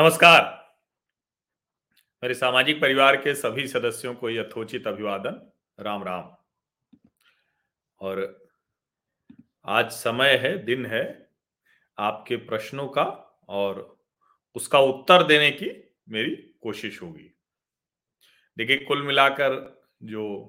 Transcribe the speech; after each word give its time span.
नमस्कार। 0.00 0.74
मेरे 2.22 2.34
सामाजिक 2.34 2.80
परिवार 2.80 3.16
के 3.16 3.34
सभी 3.34 3.68
सदस्यों 3.68 4.14
को 4.14 4.30
यथोचित 4.30 4.86
अभिवादन। 4.86 5.52
राम 5.80 6.04
राम। 6.04 6.36
और 8.00 8.44
आज 9.64 9.90
समय 9.90 10.36
है, 10.36 10.58
दिन 10.58 10.86
है 10.86 11.30
आपके 11.98 12.36
प्रश्नों 12.36 12.88
का 12.88 13.02
और 13.48 14.04
उसका 14.54 14.78
उत्तर 14.78 15.22
देने 15.22 15.50
की 15.50 15.94
मेरी 16.08 16.54
कोशिश 16.62 17.02
होगी। 17.02 17.38
देखिए, 18.56 18.76
कुल 18.76 19.02
मिलाकर 19.02 19.82
जो 20.02 20.40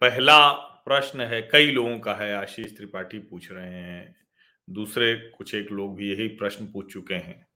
पहला 0.00 0.52
प्रश्न 0.84 1.20
है, 1.20 1.42
कई 1.42 1.70
लोगों 1.70 1.98
का 2.00 2.14
है, 2.14 2.34
आशीष 2.34 2.76
त्रिपाठी 2.76 3.18
पूछ 3.18 3.52
रहे 3.52 3.74
हैं। 3.74 4.26
दूसरे 4.70 5.16
कुछ 5.16 5.54
एक 5.54 5.72
लोग 5.72 5.96
भी 5.96 6.12
यही 6.12 6.28
प्रश्न 6.28 6.66
पूछ 6.66 6.92
चुके 6.92 7.14
हैं। 7.14 7.47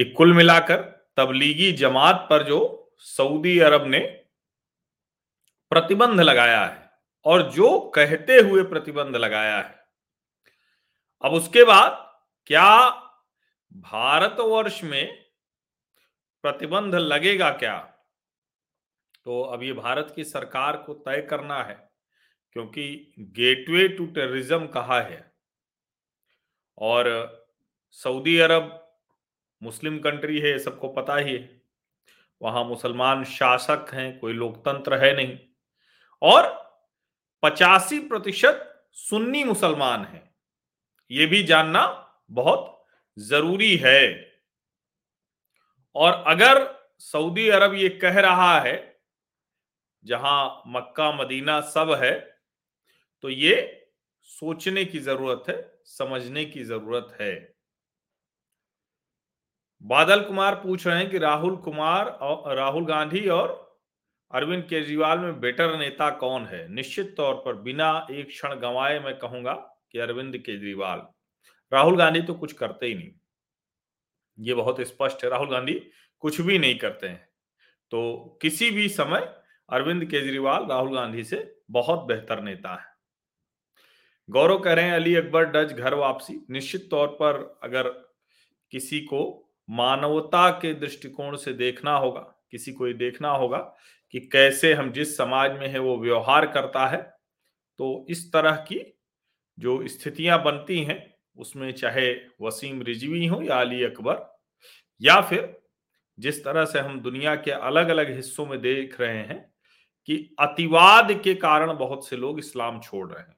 कि 0.00 0.04
कुल 0.04 0.32
मिलाकर 0.32 0.82
तबलीगी 1.16 1.72
जमात 1.72 2.26
पर 2.30 2.42
जो 2.42 2.92
सऊदी 2.96 3.58
अरब 3.58 3.86
ने 3.86 3.98
प्रतिबंध 5.70 6.20
लगाया 6.20 6.64
है 6.66 6.90
और 7.24 7.50
जो 7.50 7.80
कहते 7.80 8.36
हुए 8.36 8.62
प्रतिबंध 8.62 9.16
लगाया 9.16 9.58
है। 9.58 9.84
अब 11.22 11.32
उसके 11.32 11.64
बाद 11.64 12.20
क्या 12.46 12.90
भारतवर्ष 13.72 14.84
में 14.84 15.24
प्रतिबंध 16.42 16.94
लगेगा 16.94 17.50
क्या? 17.50 17.78
तो 19.24 19.42
अब 19.42 19.62
ये 19.62 19.72
भारत 19.72 20.12
की 20.16 20.24
सरकार 20.24 20.76
को 20.76 20.94
तय 20.94 21.22
करना 21.22 21.62
है, 21.62 21.90
क्योंकि 22.52 23.14
गेटवे 23.18 23.88
टू 23.88 24.06
टेररिज्म 24.06 24.66
कहा 24.66 25.00
है। 25.00 25.32
और 26.78 27.06
सऊदी 27.90 28.38
अरब 28.38 28.86
मुस्लिम 29.62 29.98
कंट्री 29.98 30.38
है, 30.40 30.58
सबको 30.58 30.88
पता 30.88 31.16
ही 31.16 31.32
है। 31.32 31.62
वहाँ 32.42 32.64
मुसलमान 32.64 33.24
शासक 33.24 33.90
हैं, 33.94 34.18
कोई 34.18 34.32
लोकतंत्र 34.32 35.04
है 35.04 35.14
नहीं। 35.16 35.38
और 36.22 36.48
पचासी 37.42 37.98
प्रतिशत 37.98 38.66
सुन्नी 38.92 39.44
मुसलमान 39.44 40.04
हैं। 40.04 40.34
ये 41.10 41.26
भी 41.26 41.42
जानना 41.42 41.84
बहुत 42.30 42.84
ज़रूरी 43.18 43.76
है। 43.76 44.32
और 45.96 46.12
अगर 46.26 46.58
सऊदी 46.98 47.48
अरब 47.48 47.74
ये 47.74 47.88
कह 47.88 48.20
रहा 48.20 48.60
है, 48.60 49.00
जहाँ 50.04 50.62
मक्का, 50.66 51.12
मदीना 51.12 51.60
सब 51.60 51.90
है 52.02 52.18
तो 53.24 53.28
ये 53.30 53.86
सोचने 54.22 54.84
की 54.84 54.98
ज़रूरत 54.98 55.44
है, 55.48 55.80
समझने 55.84 56.44
की 56.44 56.64
ज़रूरत 56.64 57.16
है। 57.20 57.59
बादल 59.82 60.20
कुमार 60.20 60.54
पूछ 60.54 60.86
रहे 60.86 60.98
हैं 60.98 61.10
कि 61.10 61.18
राहुल 61.18 61.56
कुमार 61.56 62.06
और 62.06 62.56
राहुल 62.56 62.84
गांधी 62.84 63.28
और 63.28 63.70
अरविंद 64.32 64.64
केजरीवाल 64.64 65.18
में 65.18 65.40
बेटर 65.40 65.78
नेता 65.78 66.10
कौन 66.10 66.46
है? 66.46 66.68
निश्चित 66.68 67.14
तौर 67.16 67.34
पर 67.34 67.54
बिना 67.54 68.06
एक 68.10 68.28
क्षण 68.28 68.54
गंवाए 68.54 68.98
मैं 68.98 69.18
कहूँगा 69.18 69.52
कि 69.92 69.98
अरविंद 69.98 70.38
केजरीवाल। 70.38 71.06
राहुल 71.72 71.96
गांधी 71.96 72.22
तो 72.22 72.34
कुछ 72.34 72.52
करते 72.52 72.86
ही 72.86 72.94
नहीं। 72.94 73.10
ये 74.38 74.54
बहुत 74.54 74.80
स्पष्ट 74.80 75.24
है। 75.24 75.30
राहुल 75.30 75.50
गांधी 75.50 75.90
कुछ 76.20 76.40
भी 76.40 76.58
नहीं 76.58 76.78
करते 76.78 77.08
हैं। 77.08 77.28
तो 77.90 78.38
किसी 78.42 78.70
भी 78.70 78.88
समय 78.88 79.20
अरविंद 79.70 80.04
केजरीवाल 80.04 80.66
राहुल 80.66 80.94
गांधी 80.94 81.24
से 81.24 81.60
बहुत 81.70 82.00
बेहतर 82.00 82.40
नेता 82.40 82.74
है। 82.74 82.86
गौरव 84.30 84.58
कह 84.58 84.72
रहे 84.72 84.84
हैं, 84.84 84.92
अली 84.92 85.14
अकबर 85.14 85.44
डच 85.44 85.72
घर 85.72 85.94
वापसी। 85.94 86.46
निश्चित 86.50 86.88
तौर 86.90 87.08
पर 87.08 87.60
अगर 87.62 87.88
किसी 88.70 89.00
को 89.00 89.49
मानवता 89.70 90.48
के 90.52 90.72
दृष्टिकोण 90.74 91.36
से 91.36 91.52
देखना 91.52 91.96
होगा, 91.96 92.20
किसी 92.50 92.72
को 92.72 92.86
ये 92.86 92.92
देखना 92.94 93.30
होगा 93.30 93.58
कि 94.14 94.20
कैसे 94.22 94.72
हम 94.74 94.90
जिस 94.92 95.16
समाज 95.16 95.52
में 95.52 95.68
है 95.68 95.78
वो 95.78 95.96
व्यवहार 95.98 96.46
करता 96.46 96.86
है। 96.86 97.02
तो 97.80 98.06
इस 98.10 98.32
तरह 98.32 98.56
की 98.68 98.80
जो 99.58 99.86
स्थितियाँ 99.88 100.42
बनती 100.42 100.82
हैं, 100.84 101.14
उसमें 101.38 101.70
चाहे 101.72 102.10
वसीम 102.40 102.82
रिजवी 102.82 103.26
हो 103.26 103.40
या 103.42 103.60
अली 103.60 103.82
अकबर, 103.84 104.26
या 105.00 105.20
फिर 105.20 105.56
जिस 106.18 106.44
तरह 106.44 106.64
से 106.64 106.78
हम 106.78 107.00
दुनिया 107.00 107.34
के 107.36 107.50
अलग 107.50 107.88
अलग 107.88 108.14
हिस्सों 108.16 108.46
में 108.46 108.60
देख 108.60 109.00
रहे 109.00 109.18
हैं 109.18 109.40
कि 110.08 110.16
अतिवाद 110.40 111.12
के 111.24 111.34
कारण 111.34 111.76
बहुत 111.76 112.08
से 112.08 112.16
लोग 112.16 112.38
इस्लाम 112.38 112.80
छोड़ 112.80 113.10
रहे 113.12 113.22
हैं। 113.22 113.36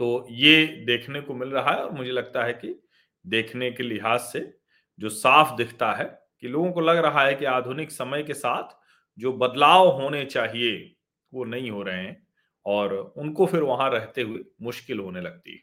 तो 0.00 0.26
ये 0.30 0.66
देखने 0.86 1.20
को 1.20 1.34
मिल 1.34 1.48
रहा 1.48 1.70
है 1.70 1.84
और 1.84 1.92
मुझे 1.92 2.10
लगता 2.10 2.44
है 2.44 2.52
कि 2.52 2.74
देखने 3.24 3.70
के 3.70 3.82
लिहाज 3.82 4.20
से 4.20 4.40
जो 4.98 5.08
साफ़ 5.08 5.56
दिखता 5.56 5.92
है, 5.92 6.04
कि 6.40 6.48
लोगों 6.48 6.72
को 6.72 6.80
लग 6.80 6.96
रहा 6.96 7.24
है 7.24 7.34
कि 7.34 7.44
आधुनिक 7.44 7.90
समय 7.90 8.22
के 8.22 8.34
साथ 8.34 8.76
जो 9.18 9.32
बदलाव 9.32 9.88
होने 9.88 10.24
चाहिए, 10.24 10.96
वो 11.32 11.44
नहीं 11.44 11.70
हो 11.70 11.82
रहे 11.82 12.00
हैं 12.00 12.26
और 12.66 12.94
उनको 13.16 13.46
फिर 13.46 13.62
वहाँ 13.62 13.90
रहते 13.90 14.22
हुए 14.22 14.44
मुश्किल 14.62 15.00
होने 15.00 15.20
लगती 15.20 15.52
है। 15.52 15.62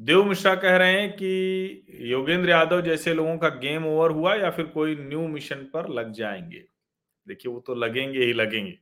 देव 0.00 0.24
मिश्रा 0.24 0.54
कह 0.54 0.76
रहे 0.76 1.00
हैं 1.00 1.12
कि 1.12 1.86
योगेंद्र 2.12 2.50
यादव 2.50 2.80
जैसे 2.80 3.14
लोगों 3.14 3.38
का 3.38 3.48
गेम 3.48 3.86
ओवर 3.86 4.10
हुआ 4.10 4.34
या 4.34 4.50
फिर 4.50 4.66
कोई 4.66 4.96
न्यू 4.96 5.28
मिशन 5.28 5.56
पर 5.56 5.88
लग 5.88 6.12
जाएँगे? 6.12 6.64
देखिए, 7.26 7.52
वो 7.52 7.60
तो 7.60 7.74
लगेंगे 7.74 8.24
ही 8.24 8.32
लगेंगे। 8.32 8.78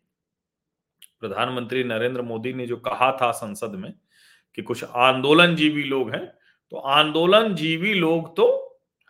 प्रधानमंत्री 1.21 1.85
नरेंद्र 1.85 2.23
मोदी 2.23 2.53
ने 2.53 2.67
जो 2.67 2.77
कहा 2.77 3.19
था 3.23 3.33
संसद 3.33 3.71
में 3.71 3.93
कि 4.55 4.63
कुछ 4.63 4.85
आंदोलन 4.85 5.57
जीवी 5.57 5.83
लोग 5.83 6.11
हैं 6.11 6.40
तो 6.73 6.77
आंदोलन 6.77 7.55
जीवी 7.55 7.95
लोग 7.95 8.35
तो 8.37 8.47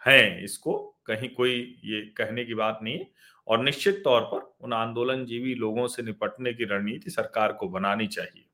हैं, 0.02 0.42
इसको 0.42 0.76
कहीं 1.06 1.28
कोई 1.28 1.54
ये 1.84 2.00
कहने 2.16 2.44
की 2.44 2.54
बात 2.54 2.78
नहीं 2.82 2.98
है। 2.98 3.08
और 3.46 3.62
निश्चित 3.62 4.00
तौर 4.04 4.20
पर 4.24 4.40
उन 4.60 4.72
आंदोलन 4.72 5.24
जीवी 5.24 5.54
लोगों 5.54 5.86
से 5.88 6.02
निपटने 6.02 6.52
की 6.52 6.64
रणनीति 6.64 7.10
सरकार 7.10 7.52
को 7.52 7.68
बनानी 7.68 8.06
चाहिए। 8.06 8.44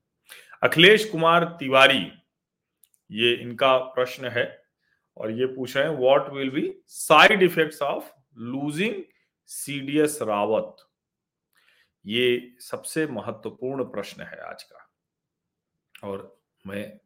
अखिलेश 0.63 1.09
कुमार 1.09 1.43
तिवारी, 1.59 2.11
ये 3.09 3.33
इनका 3.33 3.77
प्रश्न 3.77 4.27
है 4.27 4.45
और 5.17 5.31
ये 5.31 5.45
पूछ 5.45 5.75
रहे 5.77 5.85
हैं 5.85 5.97
what 5.97 6.29
will 6.33 6.49
be 6.49 6.73
side 6.87 7.43
effects 7.43 7.81
of 7.81 8.11
losing 8.37 9.03
CDS 9.49 10.19
Rawat 10.21 10.75
ये 12.05 12.55
सबसे 12.61 13.05
महत्वपूर्ण 13.07 13.83
प्रश्न 13.85 14.23
है 14.23 14.39
आज 14.41 14.63
का। 14.63 14.89
और 16.03 16.39
मैं 16.65 16.99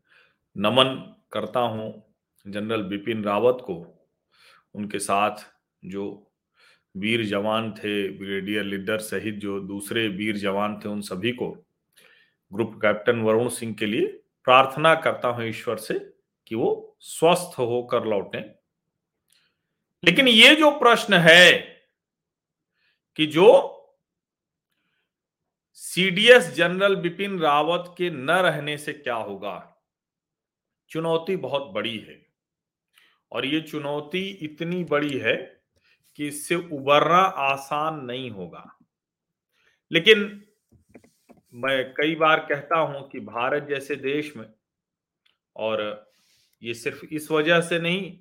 नमन 0.57 1.16
करता 1.31 1.59
हूँ 1.59 2.16
जनरल 2.47 2.81
बिपिन 2.81 3.23
रावत 3.23 3.57
को। 3.62 4.07
उनके 4.75 5.00
साथ 5.00 5.38
जो 5.85 6.28
वीर 6.95 7.25
जवान 7.25 7.72
थे, 7.72 8.09
ब्रिगेडियर 8.09 8.63
लीडर 8.63 8.97
सहित 8.97 9.35
जो 9.35 9.59
दूसरे 9.59 10.07
वीर 10.07 10.38
जवान 10.38 10.79
थे, 10.79 10.89
उन 10.89 11.01
सभी 11.01 11.31
को 11.31 11.50
ग्रुप 12.53 12.79
कैप्टन 12.81 13.22
वरुण 13.22 13.50
सिंह 13.50 13.73
के 13.73 13.85
लिए 13.85 14.07
प्रार्थना 14.44 14.95
करता 14.95 15.28
हूँ 15.28 15.45
ईश्वर 15.45 15.78
से 15.78 16.00
कि 16.47 16.56
वो 16.56 16.97
स्वस्थ 17.00 17.59
होकर 17.59 18.06
लौटे। 18.06 18.39
लेकिन 20.06 20.28
ये 20.28 20.56
जो 20.56 20.72
प्रश्न 20.72 21.13
है 21.13 21.51
कि 23.16 23.25
जो 23.25 23.78
सीडीएस 25.73 26.53
जनरल 26.53 26.95
बिपिन 26.95 27.39
रावत 27.39 27.95
के 27.97 28.09
न 28.09 28.29
रहने 28.29 28.78
से 28.78 28.94
क्या 28.94 29.16
होगा? 29.16 29.71
चुनौती 30.91 31.35
बहुत 31.35 31.72
बड़ी 31.74 31.97
है। 31.97 32.25
और 33.31 33.46
ये 33.46 33.62
चुनौती 33.62 34.28
इतनी 34.28 34.84
बड़ी 34.84 35.18
है 35.18 35.35
कि 36.16 36.28
इससे 36.28 36.56
उबरना 36.56 37.22
आसान 37.22 38.06
नहीं 38.06 38.31
होगा। 38.31 38.77
लेकिन 39.92 40.44
मैं 41.54 41.94
कई 41.94 42.16
बार 42.16 42.39
कहता 42.39 42.80
हूँ 42.80 43.10
कि 43.10 43.19
भारत 43.19 43.63
जैसे 43.63 43.95
देश 43.95 44.38
में, 44.38 44.45
और 45.56 46.12
ये 46.63 46.74
सिर्फ़ 46.74 47.06
इस 47.06 47.31
वजह 47.31 47.62
से 47.62 47.80
नहीं 47.80 48.12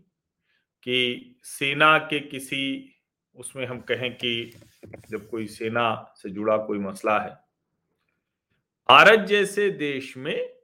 कि 0.82 1.40
सेना 1.44 1.98
के 1.98 2.20
किसी, 2.20 2.94
उसमें 3.34 3.66
हम 3.66 3.80
कहें 3.80 4.14
कि 4.14 4.52
जब 5.10 5.28
कोई 5.28 5.46
सेना 5.46 6.14
से 6.16 6.30
जुड़ा 6.30 6.56
कोई 6.56 6.78
मसला 6.78 7.18
है। 7.20 7.30
भारत 8.88 9.20
जैसे 9.20 9.70
देश 9.70 10.16
में 10.16 10.59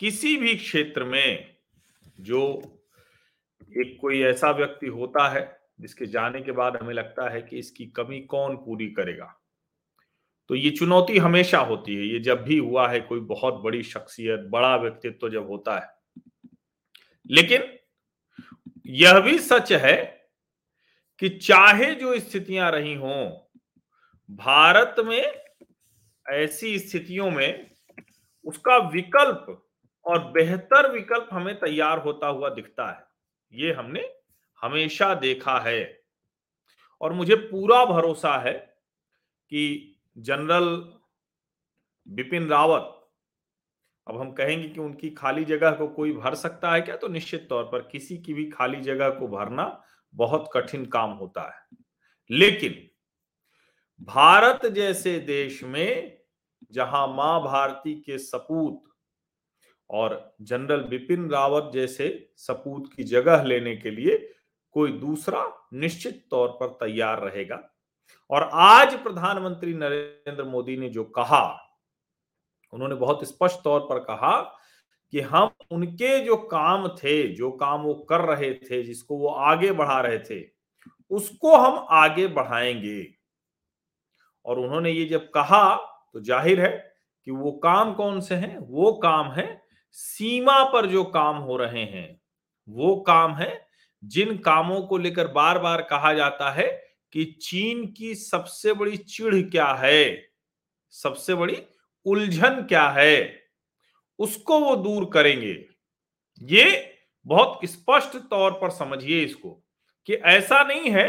किसी 0.00 0.36
भी 0.36 0.54
क्षेत्र 0.54 1.04
में 1.04 1.56
जो 2.20 2.62
एक 3.78 3.98
कोई 4.00 4.22
ऐसा 4.22 4.50
व्यक्ति 4.50 4.86
होता 4.86 5.28
है, 5.28 5.60
जिसके 5.80 6.06
जाने 6.06 6.42
के 6.42 6.52
बाद 6.52 6.76
हमें 6.76 6.94
लगता 6.94 7.30
है 7.30 7.42
कि 7.42 7.58
इसकी 7.58 7.86
कमी 7.86 8.20
कौन 8.20 8.56
पूरी 8.56 8.90
करेगा? 8.90 9.40
तो 10.48 10.54
ये 10.54 10.70
चुनौती 10.70 11.18
हमेशा 11.18 11.58
होती 11.58 11.94
है। 11.94 12.02
ये 12.02 12.20
जब 12.20 12.42
भी 12.42 12.58
हुआ 12.58 12.88
है, 12.88 13.00
कोई 13.00 13.20
बहुत 13.20 13.54
बड़ी 13.54 13.82
शख्सियत, 13.82 14.40
बड़ा 14.40 14.76
व्यक्तित्व 14.76 15.18
तो 15.20 15.28
जब 15.28 15.46
होता 15.46 15.78
है। 15.78 16.18
लेकिन 17.30 17.78
यह 18.86 19.20
भी 19.20 19.38
सच 19.38 19.72
है 19.72 20.28
कि 21.18 21.28
चाहे 21.28 21.94
जो 21.94 22.18
स्थितियाँ 22.18 22.70
रही 22.70 22.94
हों, 22.94 23.30
भारत 24.30 24.96
में 24.98 25.34
ऐसी 26.28 26.78
स्थितियों 26.78 27.30
में 27.30 27.70
उसका 28.44 28.76
विकल्प 28.76 29.66
और 30.04 30.30
बेहतर 30.30 30.92
विकल्प 30.92 31.28
हमें 31.32 31.60
तैयार 31.60 31.98
होता 31.98 32.26
हुआ 32.26 32.48
दिखता 32.48 32.90
है। 32.90 33.06
ये 33.52 33.72
हमने 33.72 34.12
हमेशा 34.62 35.14
देखा 35.14 35.58
है। 35.58 36.02
और 37.00 37.12
मुझे 37.12 37.34
पूरा 37.34 37.84
भरोसा 37.84 38.38
है 38.38 38.52
कि 39.50 39.94
जनरल 40.18 40.94
बिपिन 42.08 42.48
रावत, 42.48 42.96
अब 44.08 44.20
हम 44.20 44.32
कहेंगे 44.32 44.68
कि 44.68 44.80
उनकी 44.80 45.10
खाली 45.10 45.44
जगह 45.44 45.70
को 45.70 45.88
कोई 45.88 46.12
भर 46.12 46.34
सकता 46.34 46.72
है 46.72 46.80
क्या? 46.80 46.96
तो 46.96 47.08
निश्चित 47.08 47.48
तौर 47.48 47.64
पर 47.64 47.78
किसी 47.82 48.18
की 48.18 48.34
भी 48.34 48.50
खाली 48.50 48.80
जगह 48.80 49.10
को 49.10 49.28
भरना 49.28 49.82
बहुत 50.14 50.50
कठिन 50.52 50.86
काम 50.86 51.10
होता 51.10 51.42
है। 51.42 51.78
लेकिन 52.30 52.88
भारत 54.04 54.66
जैसे 54.66 55.20
देश 55.20 55.64
में 55.64 56.20
जहाँ 56.72 57.08
माँ 57.08 57.40
भारती 57.40 58.00
के 58.00 58.18
सपूत 58.18 58.89
और 59.90 60.34
जनरल 60.42 60.80
बिपिन 60.80 61.30
रावत 61.30 61.70
जैसे 61.72 62.30
सपूत 62.36 62.92
की 62.94 63.04
जगह 63.04 63.42
लेने 63.42 63.76
के 63.76 63.90
लिए 63.90 64.16
कोई 64.72 64.92
दूसरा 64.92 65.44
निश्चित 65.72 66.24
तौर 66.30 66.48
पर 66.48 66.66
तैयार 66.66 67.20
रहेगा। 67.20 67.70
और 68.30 68.50
आज 68.52 68.94
प्रधानमंत्री 68.94 69.74
नरेंद्र 69.74 70.44
मोदी 70.44 70.76
ने 70.76 70.88
जो 70.88 71.04
कहा, 71.04 71.66
उन्होंने 72.72 72.94
बहुत 72.94 73.24
स्पष्ट 73.24 73.62
तौर 73.64 73.80
पर 73.80 73.98
कहा 73.98 74.40
कि 75.12 75.20
हम 75.20 75.50
उनके 75.70 76.18
जो 76.24 76.36
काम 76.36 76.88
थे, 76.88 77.28
जो 77.28 77.50
काम 77.50 77.82
वो 77.82 77.94
कर 77.94 78.20
रहे 78.20 78.52
थे, 78.54 78.82
जिसको 78.82 79.16
वो 79.16 79.28
आगे 79.28 79.72
बढ़ा 79.72 80.00
रहे 80.00 80.18
थे, 80.18 80.44
उसको 81.10 81.56
हम 81.56 81.86
आगे 81.90 82.26
बढ़ाएँगे। 82.26 83.14
और 84.44 84.58
उन्होंने 84.58 84.90
ये 84.90 85.04
जब 85.04 85.30
कहा 85.30 85.74
तो 86.14 86.20
ज़ाहिर 86.20 86.60
है 86.60 86.94
कि 87.26 87.30
वो 87.30 87.52
काम 87.52 87.94
कौन 87.94 88.20
से 88.20 88.34
हैं? 88.34 88.58
वो 88.58 88.92
काम 88.92 89.32
है 89.32 89.69
सीमा 89.90 90.62
पर 90.64 90.86
जो 90.86 91.04
काम 91.04 91.36
हो 91.36 91.56
रहे 91.56 91.84
हैं, 91.84 92.20
वो 92.68 92.94
काम 92.96 93.34
है 93.34 93.68
जिन 94.02 94.36
कामों 94.38 94.80
को 94.82 94.98
लेकर 94.98 95.28
बार 95.28 95.58
बार 95.58 95.82
कहा 95.82 96.12
जाता 96.14 96.50
है 96.50 96.66
कि 97.12 97.24
चीन 97.42 97.86
की 97.88 98.14
सबसे 98.14 98.72
बड़ी 98.72 98.96
चिढ़ 98.96 99.34
क्या 99.42 99.66
है, 99.74 100.30
सबसे 100.94 101.34
बड़ी 101.34 101.56
उलझन 102.06 102.62
क्या 102.62 102.88
है, 102.88 103.42
उसको 104.18 104.58
वो 104.60 104.76
दूर 104.76 105.10
करेंगे। 105.14 105.56
ये 106.40 106.96
बहुत 107.26 107.60
स्पष्ट 107.64 108.16
तौर 108.30 108.52
पर 108.52 108.70
समझिए 108.70 109.22
इसको 109.24 109.50
कि 110.08 110.14
ऐसा 110.14 110.62
नहीं 110.62 110.90
है 110.90 111.08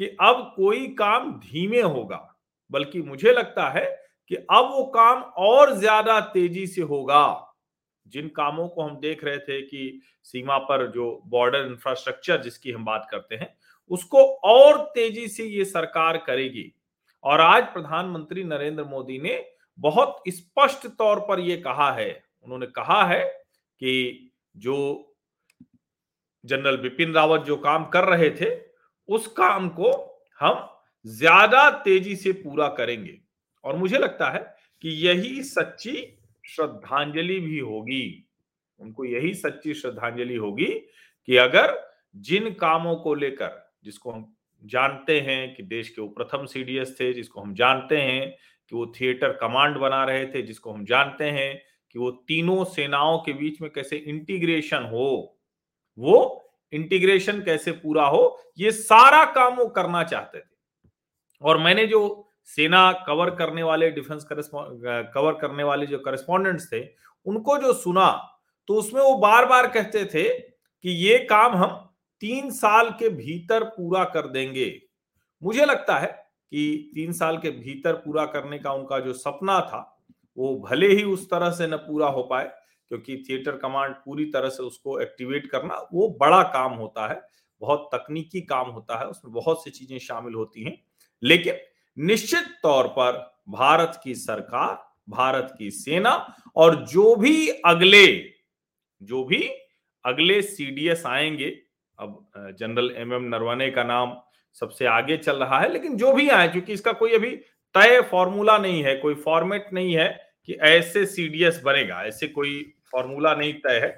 कि 0.00 0.06
अब 0.20 0.52
कोई 0.56 0.86
काम 0.94 1.32
धीमे 1.40 1.80
होगा, 1.80 2.38
बल्कि 2.70 3.02
मुझे 3.02 3.32
लगता 3.32 3.68
है 3.70 3.84
कि 4.30 4.36
अब 4.36 4.70
वो 4.70 4.84
काम 4.94 5.20
और 5.38 5.74
ज़्यादा 5.74 6.20
तेज़ी 6.28 6.66
से 6.66 6.82
होगा। 6.82 7.47
जिन 8.08 8.28
कामों 8.28 8.68
को 8.68 8.82
हम 8.82 8.98
देख 9.00 9.24
रहे 9.24 9.38
थे 9.38 9.60
कि 9.62 10.00
सीमा 10.24 10.58
पर 10.58 10.86
जो 10.90 11.10
बॉर्डर 11.26 11.66
इंफ्रास्ट्रक्चर 11.66 12.40
जिसकी 12.42 12.70
हम 12.70 12.84
बात 12.84 13.06
करते 13.10 13.34
हैं, 13.34 13.54
उसको 13.90 14.24
और 14.44 14.78
तेज़ी 14.94 15.26
से 15.28 15.44
ये 15.44 15.64
सरकार 15.64 16.16
करेगी। 16.16 16.72
और 17.24 17.40
आज 17.40 17.64
प्रधानमंत्री 17.64 18.44
नरेंद्र 18.44 18.84
मोदी 18.84 19.18
ने 19.18 19.44
बहुत 19.78 20.22
स्पष्ट 20.28 20.86
तौर 20.88 21.20
पर 21.20 21.40
यह 21.40 21.62
कहा 21.64 21.90
है। 21.92 22.10
उन्होंने 22.44 22.66
कहा 22.66 23.04
है 23.04 23.24
कि 23.24 24.30
जो 24.56 25.04
जनरल 26.44 26.76
बिपिन 26.76 27.12
रावत 27.14 27.40
जो 27.40 27.56
काम 27.56 27.84
कर 27.84 28.04
रहे 28.04 28.30
थे, 28.30 28.50
उस 29.08 29.26
काम 29.26 29.68
को 29.68 29.90
हम 30.40 30.68
ज़्यादा 31.04 31.68
तेज़ी 31.70 32.16
से 32.16 32.32
पूरा 32.34 32.68
करेंगे। 32.68 33.18
और 33.64 33.76
मुझे 33.76 33.98
लगता 33.98 34.30
है 34.30 34.40
कि 34.84 34.88
यही 35.06 35.42
सच्ची 35.42 35.92
श्रद्धांजलि 36.48 37.40
भी 37.40 37.58
होगी। 37.58 38.28
उनको 38.78 39.04
यही 39.04 39.34
सच्ची 39.34 39.74
श्रद्धांजलि 39.74 40.36
होगी 40.36 40.66
कि 41.26 41.36
अगर 41.36 41.92
जिन 42.16 42.54
कामों 42.54 42.96
को 42.96 43.14
लेकर, 43.14 43.72
जिसको 43.84 44.10
हम 44.10 44.34
जानते 44.64 45.20
हैं 45.20 45.54
कि 45.54 45.62
देश 45.62 45.88
के 45.88 46.02
वो 46.02 46.08
प्रथम 46.08 46.46
सीडीएस 46.46 46.96
थे, 47.00 47.12
जिसको 47.12 47.40
हम 47.40 47.54
जानते 47.54 47.96
हैं 47.96 48.30
कि 48.68 48.76
वो 48.76 48.92
थिएटर 49.00 49.32
कमांड 49.32 49.76
बना 49.76 50.04
रहे 50.04 50.26
थे, 50.26 50.42
जिसको 50.42 50.72
हम 50.72 50.84
जानते 50.84 51.24
हैं 51.24 51.62
कि 51.90 51.98
वो 51.98 52.10
तीनों 52.10 52.64
सेनाओं 52.64 53.18
के 53.18 53.32
बीच 53.32 53.60
में 53.60 53.70
कैसे 53.70 53.96
इंटीग्रेशन 53.96 54.82
हो, 54.82 55.38
वो 55.98 56.44
इंटीग्रेशन 56.72 57.40
कैसे 57.42 57.72
पूरा 57.72 58.06
हो, 58.06 58.42
ये 58.58 58.72
सारा 58.72 59.24
काम 59.24 59.54
वो 59.54 59.66
करना 59.66 60.04
चाहते 60.04 60.38
थे। 60.38 60.88
और 61.42 61.58
मैंने 61.58 61.86
जो 61.86 62.27
सेना 62.48 62.90
कवर 63.06 63.30
करने 63.30 63.62
वाले, 63.62 63.90
डिफेंस 63.90 64.26
कवर 64.30 65.32
करने 65.32 65.64
वाले 65.64 65.86
जो 65.86 65.98
करस्पॉन्डेंट्स 65.98 66.72
थे, 66.72 66.80
उनको 67.26 67.56
जो 67.58 67.72
सुना 67.74 68.10
तो 68.68 68.74
उसमें 68.74 69.00
वो 69.02 69.14
बार 69.18 69.46
बार 69.46 69.66
कहते 69.66 70.04
थे 70.04 70.28
कि 70.28 70.90
ये 70.90 71.18
काम 71.24 71.54
हम 71.54 71.70
तीन 72.22 72.50
साल 72.50 72.90
के 72.90 73.08
भीतर 73.08 73.64
पूरा 73.66 74.02
कर 74.06 74.26
देंगे। 74.28 74.66
मुझे 75.42 75.64
लगता 75.64 75.98
है 75.98 76.06
कि 76.06 76.90
तीन 76.94 77.12
साल 77.12 77.38
के 77.38 77.50
भीतर 77.50 77.94
पूरा 77.94 78.24
करने 78.26 78.58
का 78.58 78.72
उनका 78.72 78.98
जो 78.98 79.12
सपना 79.12 79.60
था, 79.60 79.80
वो 80.38 80.54
भले 80.60 80.88
ही 80.88 81.04
उस 81.04 81.28
तरह 81.30 81.50
से 81.50 81.66
न 81.66 81.76
पूरा 81.78 82.08
हो 82.08 82.22
पाए, 82.22 82.44
क्योंकि 82.90 83.16
थिएटर 83.28 83.56
कमांड 83.56 83.94
पूरी 83.94 84.24
तरह 84.24 84.48
से 84.48 84.62
उसको 84.62 84.98
एक्टिवेट 85.00 85.46
करना, 85.46 85.80
वो 85.92 86.08
बड़ा 86.20 86.42
काम 86.44 86.72
होता 86.72 87.08
है, 87.08 87.20
बहुत 87.62 87.88
तकनीकी 87.94 88.40
काम 88.42 88.70
होता 88.70 88.98
है, 88.98 89.06
उसमें 89.06 89.32
बहुत 89.34 89.64
सी 89.64 89.70
चीज़ें 89.70 89.98
शामिल 89.98 90.34
होती 90.34 90.64
हैं। 90.64 90.78
लेकिन 91.22 91.54
निश्चित 91.98 92.44
तौर 92.62 92.86
पर 92.88 93.12
भारत 93.48 94.00
की 94.04 94.14
सरकार, 94.14 94.76
भारत 95.10 95.54
की 95.58 95.70
सेना 95.70 96.12
और 96.56 96.74
जो 96.86 97.14
भी 97.16 97.48
अगले, 97.48 98.06
जो 99.00 99.24
भी 99.24 99.42
अगले 100.04 100.40
सीडीएस 100.42 101.02
आएँगे, 101.06 101.48
अब 101.98 102.54
जनरल 102.58 102.94
एम 102.96 103.14
एम 103.14 103.22
नरवने 103.24 103.70
का 103.70 103.82
नाम 103.84 104.16
सबसे 104.56 104.86
आगे 104.86 105.16
चल 105.16 105.36
रहा 105.36 105.58
है, 105.60 105.72
लेकिन 105.72 105.96
जो 105.96 106.12
भी 106.12 106.28
आए, 106.28 106.48
क्योंकि 106.48 106.72
इसका 106.72 106.92
कोई 106.92 107.12
अभी 107.12 107.30
तय 107.74 108.00
फॉर्मूला 108.10 108.58
नहीं 108.58 108.82
है, 108.84 108.94
कोई 108.96 109.14
फॉर्मेट 109.14 109.66
नहीं 109.72 109.94
है 109.96 110.08
कि 110.46 110.54
ऐसे 110.54 111.06
सीडीएस 111.06 111.60
बनेगा, 111.64 112.02
ऐसे 112.02 112.28
कोई 112.28 112.74
फॉर्मूला 112.92 113.34
नहीं 113.34 113.52
तय 113.52 113.78
है, 113.78 113.90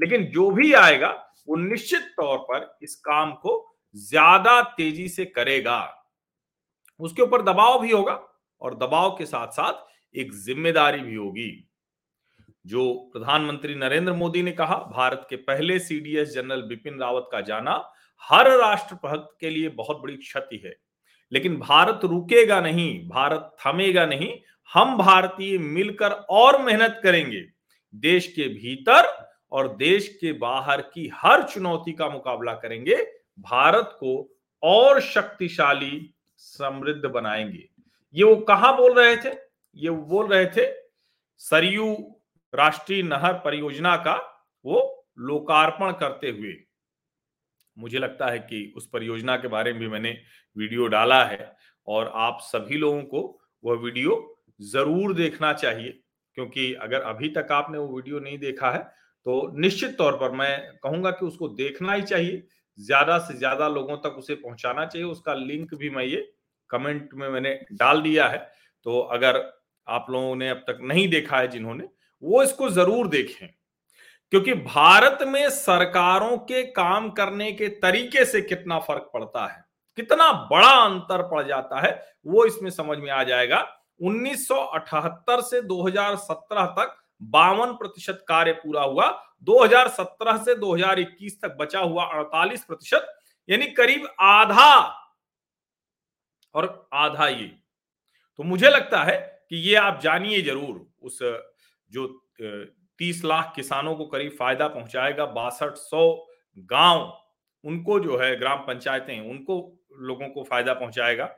लेकिन 0.00 0.24
जो 0.24 0.50
भी 0.50 0.72
आएगा, 0.72 1.08
वो 1.48 1.56
निश्चित 1.56 2.02
तौर 2.16 2.38
पर 2.38 2.78
इस 2.82 2.94
काम 2.96 3.32
को 3.32 3.64
ज़्यादा 3.96 4.60
तेज़ी 4.76 5.08
से 5.08 5.24
करेगा। 5.24 5.97
उसके 7.00 7.22
ऊपर 7.22 7.42
दबाव 7.42 7.80
भी 7.80 7.90
होगा 7.90 8.20
और 8.62 8.74
दबाव 8.74 9.10
के 9.10 9.26
साथ 9.26 9.48
साथ 9.48 10.18
एक 10.18 10.32
ज़िम्मेदारी 10.34 11.00
भी 11.00 11.14
होगी। 11.14 11.64
जो 12.64 12.92
प्रधानमंत्री 13.12 13.74
नरेंद्र 13.74 14.12
मोदी 14.12 14.42
ने 14.42 14.52
कहा, 14.52 14.76
भारत 14.76 15.26
के 15.30 15.36
पहले 15.36 15.78
सीडीएस 15.78 16.32
जनरल 16.32 16.62
बिपिन 16.62 16.98
रावत 17.00 17.28
का 17.32 17.40
जाना 17.40 17.82
हर 18.22 18.50
राष्ट्र 18.58 18.96
के 19.40 19.50
लिए 19.50 19.68
बहुत 19.68 20.00
बड़ी 20.02 20.16
क्षति 20.16 20.62
है। 20.64 20.74
लेकिन 21.32 21.56
भारत 21.56 22.00
रुकेगा 22.04 22.60
नहीं, 22.60 23.08
भारत 23.08 23.50
थमेगा 23.60 24.06
नहीं, 24.06 24.32
हम 24.70 24.96
भारतीय 24.98 25.58
मिलकर 25.58 26.10
और 26.10 26.60
मेहनत 26.62 27.00
करेंगे। 27.02 27.44
देश 27.94 28.26
के 28.26 28.48
भीतर 28.48 29.06
और 29.52 29.68
देश 29.76 30.08
के 30.20 30.32
बाहर 30.32 30.80
की 30.84 31.10
हर 31.14 31.42
चुनौती 31.42 31.92
का 31.92 32.08
मुकाबला 32.08 32.52
करेंगे। 32.54 32.96
भारत 33.40 33.96
को 34.00 34.36
और 34.62 35.00
शक्तिशाली 35.00 36.14
समृद्ध 36.38 37.04
बनाएँगे। 37.04 37.68
ये 38.14 38.24
वो 38.24 38.36
कहा 38.44 38.72
बोल 38.72 38.94
रहे 38.94 39.16
थे? 39.16 39.36
ये 39.76 39.90
बोल 39.90 40.26
रहे 40.26 40.46
थे 40.46 40.66
सरयू 41.40 41.94
राष्ट्रीय 42.52 43.02
नहर 43.04 43.32
परियोजना 43.38 43.96
का 43.98 44.14
वो 44.64 45.06
लोकार्पण 45.20 45.92
करते 45.92 46.30
हुए। 46.30 46.54
मुझे 47.76 47.98
लगता 47.98 48.26
है 48.26 48.38
कि 48.40 48.72
उस 48.76 48.88
परियोजना 48.88 49.36
के 49.36 49.48
बारे 49.48 49.72
में 49.72 49.80
भी 49.80 49.88
मैंने 49.88 50.10
वीडियो 50.56 50.86
डाला 50.88 51.22
है 51.24 51.56
और 51.88 52.12
आप 52.16 52.38
सभी 52.42 52.76
लोगों 52.76 53.02
को 53.04 53.40
वह 53.64 53.76
वीडियो 53.76 54.16
ज़रूर 54.62 55.14
देखना 55.14 55.52
चाहिए, 55.54 55.90
क्योंकि 56.36 56.72
अगर 56.76 57.00
अभी 57.02 57.28
तक 57.30 57.52
आपने 57.52 57.78
वो 57.78 57.86
वीडियो 57.88 58.20
नहीं 58.20 58.38
देखा 58.38 58.70
है 58.70 58.82
तो 59.26 59.40
निश्चित 59.56 59.96
तौर 59.98 60.16
पर 60.16 60.32
मैं 60.32 60.78
कहूँगा 60.78 61.10
कि 61.10 61.26
उसको 61.26 61.48
देखना 61.50 61.92
ही 61.92 62.02
चाहिए। 62.04 62.42
ज़्यादा 62.78 63.18
से 63.18 63.34
ज़्यादा 63.34 63.68
लोगों 63.68 63.96
तक 63.98 64.16
उसे 64.18 64.34
पहुंचाना 64.36 64.84
चाहिए। 64.86 65.06
उसका 65.06 65.34
लिंक 65.34 65.74
भी 65.74 65.90
मैं 65.90 66.04
ये 66.04 66.30
कमेंट 66.70 67.10
में 67.14 67.28
मैंने 67.28 67.58
डाल 67.72 68.00
दिया 68.02 68.26
है। 68.28 68.38
तो 68.86 68.98
अगर 69.12 69.42
आप 69.86 70.06
लोगों 70.10 70.34
ने 70.36 70.48
अब 70.50 70.64
तक 70.66 70.78
नहीं 70.82 71.08
देखा 71.08 71.38
है 71.38 71.48
जिन्होंने, 71.48 71.84
वो 72.22 72.42
इसको 72.42 72.68
ज़रूर 72.70 73.08
देखें। 73.08 73.48
क्योंकि 74.32 74.54
भारत 74.54 75.18
में 75.22 75.48
सरकारों 75.50 76.36
के 76.38 76.62
काम 76.72 77.08
करने 77.10 77.50
के 77.52 77.68
तरीके 77.78 78.24
से 78.24 78.40
कितना 78.42 78.78
फ़र्क 78.78 79.10
पड़ता 79.14 79.46
है, 79.46 79.64
कितना 79.98 80.32
बड़ा 80.50 80.72
अंतर 80.74 81.22
पड़ 81.28 81.46
जाता 81.46 81.80
है, 81.80 81.92
वो 82.26 82.44
इसमें 82.44 82.70
समझ 82.70 82.98
में 82.98 83.10
आ 83.10 83.22
जाएगा। 83.24 83.66
1978 84.00 85.40
से 85.42 85.60
2017 85.62 86.66
तक 86.78 86.96
बावन 87.22 87.72
प्रतिशत 87.72 88.24
कार्य 88.28 88.52
पूरा 88.52 88.82
हुआ। 88.82 89.34
2017 89.42 90.36
से 90.36 90.54
2021 90.54 91.42
तक 91.42 91.56
बचा 91.56 91.80
हुआ 91.80 92.04
48 92.04 92.64
प्रतिशत, 92.64 93.18
यानी 93.48 93.66
करीब 93.66 94.08
आधा 94.20 94.74
और 96.54 96.88
आधा 96.92 97.28
ये। 97.28 97.46
तो 98.36 98.42
मुझे 98.42 98.68
लगता 98.68 99.04
है 99.04 99.46
कि 99.50 99.56
ये 99.56 99.74
आप 99.74 100.00
जानिए 100.00 100.42
ज़रूर, 100.42 100.90
उस, 101.02 101.18
जो 101.90 102.06
तीस 102.98 103.24
लाख 103.24 103.52
किसानों 103.56 103.94
को 103.96 104.06
करीब 104.06 104.36
फ़ायदा 104.38 104.68
पहुंचाएगा, 104.68 105.26
बासठ 105.26 105.74
सौ 105.74 106.26
गाँव, 106.58 107.22
उनको 107.64 108.00
जो 108.00 108.18
है, 108.18 108.36
ग्राम 108.36 108.58
पंचायतें, 108.58 109.30
उनको 109.30 109.86
लोगों 109.92 110.28
को 110.28 110.42
फ़ायदा 110.42 110.74
पहुंचाएगा। 110.74 111.30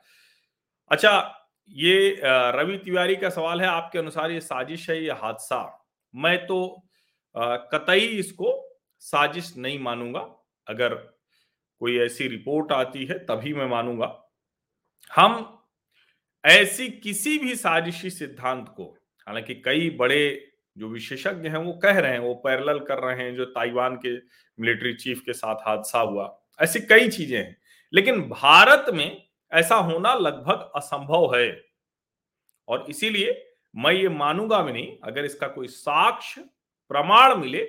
अच्छा 0.90 1.39
ये 1.70 2.20
रवि 2.24 2.76
तिवारी 2.76 3.16
का 3.16 3.28
सवाल 3.30 3.60
है, 3.60 3.66
आपके 3.66 3.98
अनुसार 3.98 4.30
ये 4.30 4.40
साजिश 4.40 4.88
है 4.90 5.02
ये 5.04 5.10
हादसा? 5.12 5.86
मैं 6.14 6.36
तो 6.46 6.82
कतई 7.34 8.06
इसको 8.18 8.52
साजिश 9.02 9.52
नहीं 9.56 9.78
मानूँगा। 9.78 10.20
अगर 10.66 10.94
कोई 10.94 11.98
ऐसी 11.98 12.26
रिपोर्ट 12.28 12.72
आती 12.72 13.04
है, 13.04 13.18
तभी 13.20 13.54
मैं 13.54 13.66
मानूँगा। 13.66 14.16
हम 15.10 15.58
ऐसी 16.44 16.88
किसी 16.88 17.38
भी 17.38 17.54
साजिशी 17.56 18.10
सिद्धांत 18.10 18.68
को, 18.68 18.84
हालाँकि 19.26 19.54
कई 19.54 19.90
बड़े 19.90 20.46
जो 20.76 20.88
विशेषज्ञ 20.88 21.48
हैं, 21.48 21.56
वो 21.56 21.72
कह 21.72 21.98
रहे 21.98 22.12
हैं, 22.12 22.18
वो 22.18 22.34
पैरल 22.34 22.78
कर 22.80 22.98
रहे 22.98 23.16
हैं, 23.16 23.34
जो 23.36 23.44
ताइवान 23.46 23.96
के 23.96 24.16
मिलिट्री 24.58 24.94
चीफ 24.94 25.22
के 25.26 25.32
साथ 25.32 25.66
हादसा 25.66 26.00
हुआ, 26.00 26.28
ऐसी 26.58 26.80
कई 26.80 27.08
चीज़ें 27.08 27.38
हैं। 27.38 27.56
लेकिन 27.92 28.20
भारत 28.22 28.86
में 28.94 29.29
ऐसा 29.52 29.76
होना 29.76 30.14
लगभग 30.14 30.70
असंभव 30.76 31.34
है। 31.36 31.50
और 32.68 32.84
इसीलिए 32.88 33.46
मैं 33.74 33.92
ये 33.92 34.08
मानूँगा 34.08 34.60
भी 34.62 34.72
नहीं, 34.72 34.96
अगर 35.04 35.24
इसका 35.24 35.48
कोई 35.48 35.68
साक्ष्य, 35.68 36.40
प्रमाण 36.90 37.36
मिले 37.36 37.64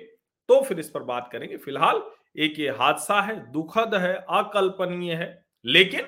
तो 0.48 0.60
फिर 0.62 0.78
इस 0.80 0.88
पर 0.90 1.02
बात 1.02 1.28
करेंगे। 1.32 1.56
फ़िलहाल 1.56 2.02
एक 2.36 2.58
ये 2.58 2.70
हादसा 2.70 3.20
है, 3.20 3.36
दुखद 3.52 3.94
है, 3.94 4.14
अकल्पनीय 4.30 5.14
है, 5.14 5.44
लेकिन 5.64 6.06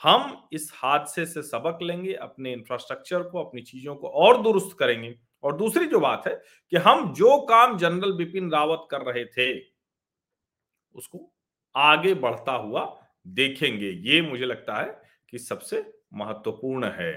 हम 0.00 0.48
इस 0.52 0.70
हादसे 0.74 1.24
से 1.26 1.42
सबक 1.42 1.78
लेंगे, 1.82 2.12
अपने 2.14 2.52
इंफ्रास्ट्रक्चर 2.52 3.22
को, 3.22 3.44
अपनी 3.44 3.62
चीज़ों 3.62 3.94
को 3.96 4.08
और 4.08 4.42
दुरुस्त 4.42 4.76
करेंगे। 4.78 5.14
और 5.44 5.56
दूसरी 5.56 5.86
जो 5.86 6.00
बात 6.00 6.26
है 6.26 6.34
कि 6.72 6.76
हम 6.78 7.12
जो 7.14 7.38
काम 7.46 7.76
जनरल 7.78 8.12
बिपिन 8.12 8.50
रावत 8.52 8.86
कर 8.90 9.02
रहे 9.02 9.24
थे, 9.26 9.52
उसको 10.96 11.30
आगे 11.74 12.14
बढ़ता 12.16 12.52
हुआ 12.54 12.84
देखेंगे। 13.26 13.90
ये 14.04 14.20
मुझे 14.22 14.44
लगता 14.44 14.80
है 14.80 15.00
कि 15.28 15.38
सबसे 15.38 15.84
महत्वपूर्ण 16.14 16.90
है। 16.90 17.12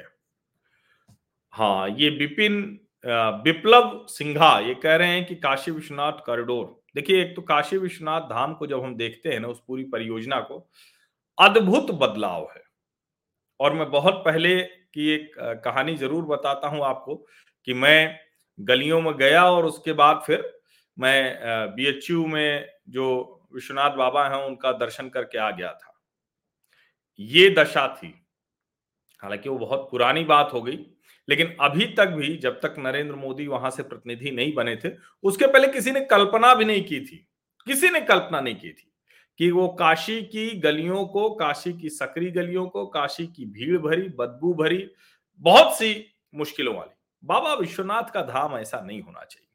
हाँ 1.54 1.90
ये 1.90 2.10
बिपिन 2.12 2.80
विप्लव 3.44 4.06
सिंघा 4.10 4.58
ये 4.60 4.74
कह 4.76 4.96
रहे 4.96 5.08
हैं 5.10 5.26
कि 5.26 5.36
काशी 5.36 5.72
विश्वनाथ 5.72 6.26
कॉरिडोर। 6.26 6.66
देखिए, 6.96 7.22
एक 7.22 7.36
तो 7.36 7.42
काशी 7.42 7.78
विश्वनाथ 7.78 8.22
धाम 8.22 8.54
को 8.54 8.68
जब 8.68 8.84
हम 8.84 8.96
देखते 8.96 9.30
हैं 9.30 9.40
ना, 9.40 9.48
उस 9.48 9.62
पूरी 9.68 9.84
परियोजना 9.86 10.40
को, 10.42 10.58
अद्भुत 11.38 11.92
बदलाव 11.94 12.48
है। 12.56 12.64
और 13.60 13.74
मैं 13.74 13.90
बहुत 13.92 14.22
पहले 14.26 14.60
की 14.62 15.10
एक 15.10 15.36
कहानी 15.66 15.96
ज़रूर 15.98 16.26
बताता 16.26 16.68
हूँ 16.68 16.84
आपको 16.86 17.16
कि 17.68 17.74
मैं 17.74 18.20
गलियों 18.60 19.02
में 19.02 19.16
गया 19.18 19.44
और 19.46 19.66
उसके 19.66 19.94
बाद 19.94 20.22
फिर 20.26 20.52
मैं 20.98 21.74
बीएचयू 21.76 22.26
में 22.28 22.68
जो 22.90 23.08
विश्वनाथ 23.54 23.96
बाबा 23.98 24.28
हैं, 24.28 24.44
उनका 24.44 24.72
दर्शन 24.74 25.10
करके 25.10 25.38
आ 25.38 25.50
गया 25.52 25.72
था। 25.74 25.92
ये 27.20 27.50
दशा 27.50 27.96
थी। 27.96 28.26
हालाँकि 29.20 29.50
वो 29.50 29.58
बहुत 29.58 29.88
पुरानी 29.92 30.24
बात 30.24 30.50
हो 30.54 30.62
गई, 30.62 30.86
लेकिन 31.30 31.58
अभी 31.60 31.86
तक 31.86 32.06
भी 32.06 32.38
जब 32.38 32.60
तक 32.60 32.76
नरेंद्र 32.80 33.16
मोदी 33.16 33.48
वहाँ 33.48 33.72
से 33.72 33.84
प्रतिनिधि 33.84 34.32
नहीं 34.32 34.54
बने 34.54 34.76
थे, 34.76 34.90
उसके 35.24 35.48
पहले 35.48 35.68
किसी 35.68 35.92
ने 35.92 36.02
कल्पना 36.02 36.56
भी 36.56 36.66
नहीं 36.66 36.84
की 36.84 37.00
थी, 37.00 37.28
किसी 37.66 37.90
ने 37.90 38.02
कल्पना 38.02 38.42
नहीं 38.42 38.56
की 38.56 38.70
थी 38.70 38.92
कि 39.38 39.52
वो 39.52 39.68
काशी 39.68 40.22
की 40.22 40.60
गलियों 40.60 41.06
को, 41.06 41.30
काशी 41.30 41.74
की 41.74 41.90
सकरी 41.90 42.32
गलियों 42.32 42.68
को, 42.68 42.86
काशी 42.86 43.28
की 43.28 43.46
भीड़ 43.46 43.78
भरी, 43.78 44.10
बदबू 44.10 44.54
भरी, 44.54 44.92
बहुत 45.40 45.78
सी 45.78 46.06
मुश्किलों 46.36 46.76
वाली। 46.76 46.96
बाबा 47.24 47.54
विश्वनाथ 47.54 48.04
का 48.04 48.22
धाम 48.22 48.58
ऐसा 48.58 48.80
नहीं 48.80 49.02
होना 49.02 49.24
चाहिए। 49.24 49.48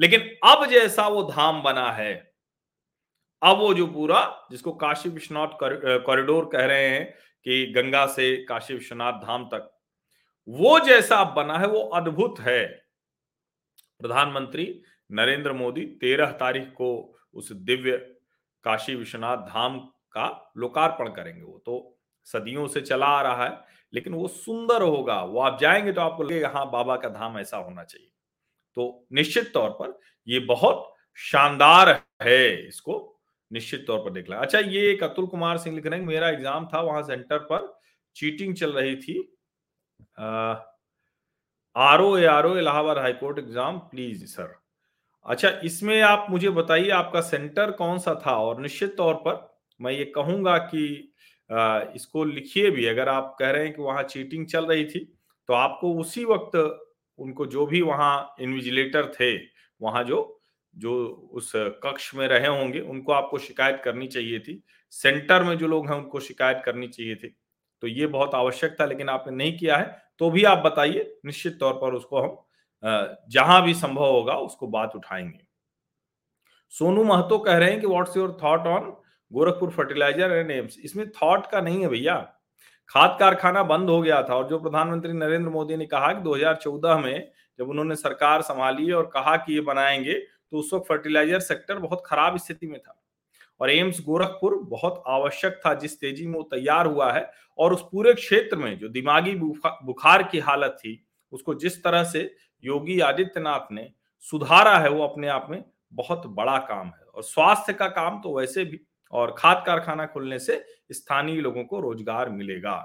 लेकिन 0.00 0.48
अब 0.50 0.66
जैसा 0.66 1.08
वो 1.08 1.22
धाम 1.22 1.62
बना 1.62 1.92
है 1.92 2.31
अब 3.42 3.58
वो 3.58 3.72
जो 3.74 3.86
पूरा, 3.86 4.46
जिसको 4.50 4.72
काशी 4.72 5.08
विश्वनाथ 5.08 5.58
कॉरिडोर 6.06 6.48
कह 6.52 6.64
रहे 6.66 6.88
हैं 6.88 7.04
कि 7.46 7.72
गंगा 7.76 8.06
से 8.06 8.36
काशी 8.44 8.74
विश्वनाथ 8.74 9.12
धाम 9.20 9.44
तक, 9.44 9.70
वो 10.48 10.78
जैसा 10.80 11.22
बना 11.34 11.58
है, 11.58 11.66
वो 11.66 11.80
अद्भुत 11.80 12.40
है। 12.40 12.66
प्रधानमंत्री 14.00 14.82
नरेंद्र 15.10 15.52
मोदी 15.52 15.80
तेरह 16.00 16.30
तारीख 16.32 16.68
को 16.72 17.18
उस 17.34 17.52
दिव्य 17.52 17.96
काशी 18.64 18.94
विश्वनाथ 18.94 19.36
धाम 19.48 19.78
का 20.14 20.52
लोकार्पण 20.56 21.08
करेंगे। 21.08 21.42
वो 21.42 21.58
तो 21.66 21.98
सदियों 22.26 22.66
से 22.66 22.80
चला 22.80 23.06
आ 23.06 23.22
रहा 23.22 23.44
है, 23.44 23.58
लेकिन 23.92 24.14
वो 24.14 24.28
सुंदर 24.28 24.82
होगा। 24.82 25.22
वो 25.22 25.40
आप 25.40 25.58
जाएँगे 25.60 25.92
तो 25.92 26.00
आपको 26.00 26.22
लगेगा 26.22 26.48
हाँ 26.48 26.70
बाबा 26.70 26.96
का 26.96 27.08
धाम 27.08 27.38
ऐसा 27.38 27.56
होना 27.56 27.84
चाहिए। 27.84 28.08
तो 28.76 29.06
निश्चित 29.12 29.50
तौर 29.54 29.70
पर 29.80 29.98
ये 30.28 30.38
बहुत 30.40 30.92
शानदार 31.18 31.88
है 32.22 32.68
इसको 32.68 33.11
निश्चित 33.52 33.84
तौर 33.86 33.98
पर 33.98 34.10
देख 34.12 34.30
लें 34.30 34.36
अच्छा 34.36 34.58
ये 34.58 34.90
एक 34.90 35.02
अतुल 35.04 35.26
कुमार 35.26 35.58
सिंह 35.58 35.74
लिख 35.76 35.86
रहे 35.86 35.98
हैं 35.98 36.06
मेरा 36.06 36.28
एग्ज़ाम 36.30 36.66
था 36.74 36.80
वहाँ 36.82 37.02
सेंटर 37.02 37.38
पर 37.50 37.72
चीटिंग 38.16 38.54
चल 38.56 38.72
रही 38.72 38.96
थी। 38.96 39.16
R 41.76 42.00
O 42.00 42.16
R 42.28 42.46
O 42.46 42.56
Allahabad 42.56 42.98
high court 42.98 43.38
exam 43.38 43.78
please 43.90 44.24
sir. 44.26 44.54
अच्छा 45.26 45.48
इसमें 45.64 46.00
आप 46.02 46.26
मुझे 46.30 46.50
बताइए 46.50 46.90
आपका 46.92 47.20
सेंटर 47.20 47.70
कौन 47.72 47.98
सा 47.98 48.14
था? 48.26 48.36
और 48.36 48.60
निश्चित 48.60 48.96
तौर 48.96 49.14
पर 49.26 49.48
मैं 49.80 49.92
ये 49.92 50.04
कहूँगा 50.14 50.56
कि 50.58 50.84
आ, 51.50 51.80
इसको 51.94 52.24
लिखिए 52.24 52.70
भी 52.70 52.86
अगर 52.86 53.08
आप 53.08 53.36
कह 53.38 53.50
रहे 53.50 53.64
हैं 53.64 53.72
कि 53.74 53.82
वहाँ 53.82 54.02
चीटिंग 54.04 54.46
चल 54.46 54.66
रही 54.66 54.84
थी 54.84 55.00
तो 55.48 55.54
आपको 55.54 55.92
उसी 56.00 56.24
वक्त 56.24 56.56
उनको 57.18 57.46
जो 57.46 57.66
भी 57.66 57.80
वहाँ 57.82 58.34
इन्विजिलेटर 58.40 59.12
थे 59.12 59.36
वहाँ 59.80 60.02
जो 60.04 60.20
जो 60.74 60.94
उस 61.32 61.52
कक्ष 61.84 62.14
में 62.14 62.26
रहे 62.28 62.46
होंगे, 62.48 62.80
उनको 62.80 63.12
आपको 63.12 63.38
शिकायत 63.38 63.80
करनी 63.84 64.06
चाहिए 64.08 64.38
थी। 64.40 64.62
सेंटर 64.92 65.42
में 65.42 65.56
जो 65.58 65.66
लोग 65.68 65.88
हैं, 65.88 65.96
उनको 65.96 66.20
शिकायत 66.20 66.62
करनी 66.64 66.88
चाहिए 66.88 67.14
थी। 67.14 67.36
तो 67.82 67.86
ये 67.88 68.06
बहुत 68.08 68.34
आवश्यक 68.34 68.76
था, 68.80 68.84
लेकिन 68.86 69.08
आपने 69.08 69.36
नहीं 69.36 69.56
किया 69.58 69.76
है 69.76 70.00
तो 70.20 70.30
भी 70.30 70.44
आप 70.44 70.58
बताइए, 70.60 71.18
निश्चित 71.26 71.56
तौर 71.60 71.72
पर 71.74 71.94
उसको 71.94 72.20
हम 72.20 72.36
जहाँ 73.30 73.62
भी 73.62 73.74
संभव 73.74 74.04
होगा, 74.06 74.34
उसको 74.36 74.66
बात 74.68 74.92
उठाएँगे। 74.96 75.40
सोनू 76.72 77.04
महतो 77.04 77.38
कह 77.38 77.56
रहे 77.56 77.70
हैं 77.70 77.80
कि 77.80 77.86
what's 77.86 78.16
your 78.16 78.36
thought 78.42 78.66
on 78.68 78.92
Gorakhpur 79.32 79.70
fertilizer 79.70 80.32
and 80.32 80.50
AIIMS 80.50 80.78
इसमें 80.80 81.08
थॉट 81.12 81.46
का 81.46 81.60
नहीं 81.60 81.80
है 81.80 81.88
भैया। 81.88 82.16
खाद 82.90 83.16
कारखाना 83.20 83.62
बंद 83.64 83.90
हो 83.90 84.00
गया 84.02 84.22
था, 84.22 84.34
और 84.34 84.48
जो 84.48 84.58
प्रधानमंत्री 84.58 85.12
नरेंद्र 85.12 85.50
मोदी 85.50 85.76
ने 85.76 85.86
कहा 85.86 86.12
कि 86.12 86.20
2014 86.22 86.98
में 86.98 87.30
जब 87.58 87.68
उन्होंने 87.68 87.96
सरकार 87.96 88.42
संभाली 88.42 88.90
और 88.92 89.06
कहा 89.06 89.36
कि 89.36 89.54
ये 89.54 89.60
बनाएँगे 89.62 90.14
तो 90.52 90.58
उस 90.58 90.72
वक्त 90.72 90.86
फर्टिलाइज़र 90.88 91.40
सेक्टर 91.40 91.78
बहुत 91.78 92.02
खराब 92.06 92.36
स्थिति 92.38 92.66
में 92.66 92.78
था। 92.80 92.98
और 93.60 93.70
एम्स 93.70 94.00
गोरखपुर 94.00 94.54
बहुत 94.68 95.02
आवश्यक 95.08 95.60
था, 95.66 95.72
जिस 95.74 95.98
तेज़ी 96.00 96.26
में 96.26 96.34
वो 96.34 96.42
तैयार 96.50 96.86
हुआ 96.86 97.12
है 97.12 97.30
और 97.58 97.74
उस 97.74 97.82
पूरे 97.82 98.12
क्षेत्र 98.14 98.56
में 98.56 98.78
जो 98.78 98.88
दिमागी 98.90 99.34
बुखार 99.34 100.22
की 100.22 100.38
हालत 100.40 100.76
थी, 100.80 101.04
उसको 101.32 101.54
जिस 101.56 101.82
तरह 101.84 102.04
से 102.04 102.34
योगी 102.64 102.98
आदित्यनाथ 103.00 103.72
ने 103.72 103.88
सुधारा 104.24 104.78
है, 104.78 104.88
वो 104.88 105.04
अपने 105.04 105.28
आप 105.28 105.46
में 105.50 105.62
बहुत 105.92 106.26
बड़ा 106.28 106.58
काम 106.60 106.86
है। 106.86 107.04
और 107.06 107.22
स्वास्थ्य 107.22 107.72
का 107.72 107.86
काम 107.90 108.20
तो 108.20 108.38
वैसे 108.38 108.64
भी 108.64 108.80
और 109.12 109.34
खाद 109.38 109.62
कारखाना 109.66 110.06
खुलने 110.06 110.38
से 110.38 110.64
स्थानीय 110.92 111.40
लोगों 111.40 111.64
को 111.64 111.80
रोज़गार 111.80 112.30
मिलेगा। 112.30 112.76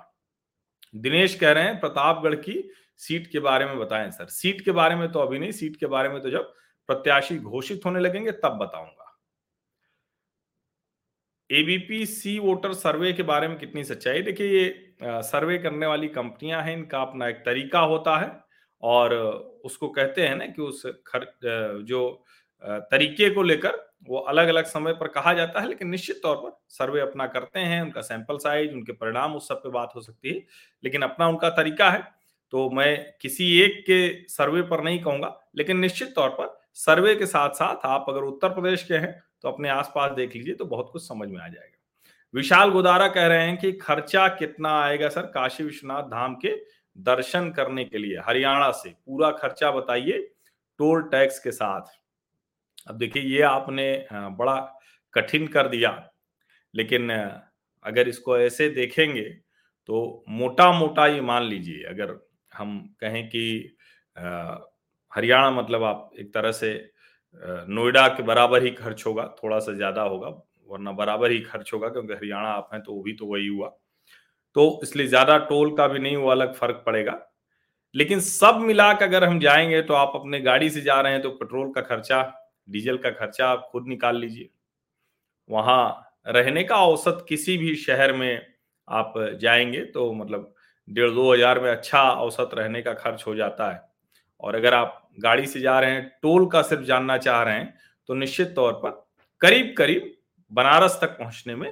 दिनेश 0.94 1.36
कह 1.36 1.52
रहे 1.52 1.64
हैं, 1.64 1.80
प्रतापगढ़ 1.80 2.36
की 2.38 2.64
सीट 3.00 3.28
के 3.32 3.40
बारे 3.40 3.66
में 3.66 3.78
बताएँ, 3.80 4.10
सर। 4.12 4.26
सीट 4.28 4.62
के 4.62 4.72
बारे 4.72 4.96
में 4.96 5.12
तो 5.12 5.20
अभी 5.20 5.40
नहीं, 5.40 5.52
सीट 5.52 5.76
के 5.76 5.86
बारे 5.88 6.10
में 6.10 6.22
तो 6.22 6.30
जब 6.30 6.54
प्रत्याशी 6.90 7.38
घोषित 7.38 7.86
होने 7.86 8.00
लगेंगे, 8.00 8.32
तब 8.34 8.58
बताऊँगा। 8.58 8.94
एबीपी 11.50 12.06
सी 12.06 12.38
वोटर 12.40 12.74
सर्वे 12.76 13.12
के 13.14 13.24
बारे 13.24 13.48
में 13.48 13.58
कितनी 13.58 13.84
सच्चाई? 13.84 14.22
देखिए, 14.22 14.48
ये 14.50 15.22
सर्वे 15.24 15.58
करने 15.58 15.86
वाली 15.86 16.08
कंपनियाँ 16.10 16.62
हैं, 16.64 16.78
इनका 16.78 17.02
अपना 17.02 17.28
एक 17.28 17.38
तरीका 17.46 17.80
होता 17.82 18.18
है 18.18 18.32
और 18.84 19.14
उसको 19.66 19.88
कहते 19.90 20.28
हैं 20.28 20.36
ना 20.36 20.46
कि 20.46 20.62
उस 20.62 20.86
खर 21.08 21.26
जो 21.84 22.24
तरीके 22.64 23.30
को 23.30 23.44
लेकर 23.44 23.86
वो 24.08 24.18
अलग 24.20 24.48
अलग 24.48 24.66
समय 24.66 24.94
पर 24.94 25.08
कहा 25.10 25.34
जाता 25.34 25.60
है, 25.60 25.68
लेकिन 25.68 25.90
निश्चित 25.90 26.20
तौर 26.24 26.36
पर 26.38 26.58
सर्वे 26.70 27.00
अपना 27.02 27.28
करते 27.28 27.60
हैं, 27.60 27.82
उनका 27.82 28.02
सैंपल 28.02 28.38
साइज़ 28.38 28.74
उनके 28.74 28.92
परिणाम, 28.94 29.36
उस 29.36 29.48
सब 29.48 29.64
पे 29.64 29.70
बात 29.70 29.92
हो 29.96 30.02
सकती 30.02 30.30
है, 30.30 30.46
लेकिन 30.84 31.02
अपना 31.02 31.28
उनका 31.28 31.50
तरीका 31.52 31.90
है। 31.90 32.02
तो 32.54 32.70
मैं 32.70 33.14
किसी 33.22 33.58
एक 33.62 33.82
के 33.82 34.28
सर्वे 34.30 34.62
पर 34.64 34.84
नहीं 34.84 35.00
कहूँगा, 35.00 35.36
लेकिन 35.56 35.80
निश्चित 35.80 36.14
तौर 36.16 36.30
पर 36.32 36.57
सर्वे 36.78 37.16
के 37.16 37.26
साथ 37.26 37.50
साथ 37.52 37.86
आप 37.86 38.06
अगर 38.10 38.24
उत्तर 38.24 38.50
प्रदेश 38.50 38.84
के 38.84 38.94
हैं 38.96 39.12
तो 39.42 39.50
अपने 39.50 39.70
आसपास 39.70 40.12
देख 40.12 40.36
लीजिए 40.36 40.54
तो 40.54 40.66
बहुत 40.66 40.90
कुछ 40.92 41.08
समझ 41.08 41.28
में 41.30 41.40
आ 41.40 41.48
जाएगा। 41.48 41.76
विशाल 42.34 42.70
गोदारा 42.70 43.08
कह 43.08 43.28
रहे 43.28 43.46
हैं 43.48 43.58
कि 43.58 43.72
खर्चा 43.74 44.28
कितना 44.30 44.70
आएगा 44.82 45.10
सर 45.10 45.26
काशी 45.32 45.64
विश्वनाथ 45.64 46.04
धाम 46.04 46.36
के 46.36 46.56
दर्शन 46.96 47.50
करने 47.52 47.84
के 47.86 47.98
लिए, 47.98 48.18
हरियाणा 48.20 48.70
से? 48.74 48.90
पूरा 48.90 49.32
खर्चा 49.34 49.72
बताइए 49.72 50.18
टोल 50.80 51.02
टैक्स 51.04 51.40
के 51.40 51.52
साथ। 51.52 51.82
अब 52.88 52.98
देखिए, 52.98 53.24
ये 53.24 53.42
आपने 53.42 54.06
बड़ा 54.12 54.56
कठिन 55.14 55.48
कर 55.48 55.68
दिया, 55.68 55.92
लेकिन 56.74 57.10
अगर 57.86 58.08
इसको 58.08 58.38
ऐसे 58.40 58.70
देखेंगे 58.72 59.24
तो 59.90 60.24
मोटा 60.30 60.72
मोटा 60.72 61.08
ये 61.08 61.22
मान 61.24 61.44
लीजिए, 61.44 61.84
अगर 61.86 62.18
हम 62.52 62.80
कहें 63.02 63.28
कि 63.28 63.78
हरियाणा 65.18 65.50
मतलब 65.52 65.84
आप 65.86 66.10
एक 66.20 66.34
तरह 66.34 66.52
से 66.54 66.74
नोएडा 67.70 68.08
के 68.10 68.24
बराबर 68.24 68.64
ही 68.64 68.70
खर्च 68.74 69.04
होगा, 69.06 69.24
थोड़ा 69.38 69.60
सा 69.60 69.74
ज़्यादा 69.74 70.02
होगा, 70.04 70.28
वरना 70.70 70.92
बराबर 70.94 71.32
ही 71.32 71.40
खर्च 71.42 71.72
होगा, 71.74 71.90
क्योंकि 71.90 72.14
हरियाणा 72.14 72.50
आप 72.50 72.70
हैं 72.74 72.82
तो 72.84 72.94
वो 72.94 73.02
भी 73.04 73.14
तो 73.16 73.26
वही 73.28 73.48
हुआ। 73.48 73.68
तो 74.56 74.80
इसलिए 74.84 75.08
ज़्यादा 75.08 75.38
टोल 75.46 75.76
का 75.78 75.88
भी 75.88 76.00
नहीं 76.00 76.18
वो 76.18 76.30
अलग 76.30 76.54
फ़र्क 76.56 76.84
पड़ेगा। 76.86 77.20
लेकिन 77.96 78.20
सब 78.22 78.60
मिला 78.62 78.92
के 78.94 79.06
अगर 79.06 79.24
हम 79.24 79.40
जाएँगे 79.40 79.82
तो 79.84 79.94
आप 79.96 80.12
अपने 80.16 80.40
गाड़ी 80.42 80.70
से 80.70 80.82
जा 80.82 81.00
रहे 81.02 81.14
हैं 81.14 81.22
तो 81.22 81.30
पेट्रोल 81.32 81.72
का 81.74 81.82
खर्चा, 81.84 82.22
डीजल 82.68 82.98
का 82.98 83.10
खर्चा 83.12 83.48
आप 83.48 83.68
खुद 83.72 83.88
निकाल 83.88 84.18
लीजिए। 84.18 84.50
वहाँ 85.50 86.14
रहने 86.28 86.64
का 86.64 86.76
औसत 86.78 87.26
किसी 87.30 87.58
भी 87.58 87.76
शहर 87.78 88.14
में 88.14 88.42
आप 88.88 89.14
जाएँगे 89.42 89.84
तो 89.88 90.12
मतलब 90.14 90.54
डेढ़ 90.88 91.10
दो 91.12 91.34
हज़ार 91.34 91.60
में 91.60 91.70
अच्छा 91.72 92.02
औसत 92.02 92.50
रहने 92.54 92.82
का 92.82 92.94
खर्च 92.96 93.24
हो 93.28 93.36
जाता 93.36 93.72
है। 93.72 93.82
और 94.42 94.56
अगर 94.56 94.74
आप 94.74 95.10
गाड़ी 95.20 95.48
से 95.48 95.60
जा 95.60 95.80
रहे 95.80 95.92
हैं, 95.92 96.08
टोल 96.22 96.46
का 96.48 96.62
सिर्फ़ 96.64 96.84
जानना 96.84 97.18
चाह 97.20 97.42
रहे 97.44 97.56
हैं 97.56 97.74
तो 98.10 98.14
निश्चित 98.16 98.48
तौर 98.56 98.74
पर 98.76 98.92
करीब 99.42 99.74
करीब 99.78 100.14
बनारस 100.52 100.98
तक 101.02 101.18
पहुँचने 101.20 101.56
में 101.56 101.72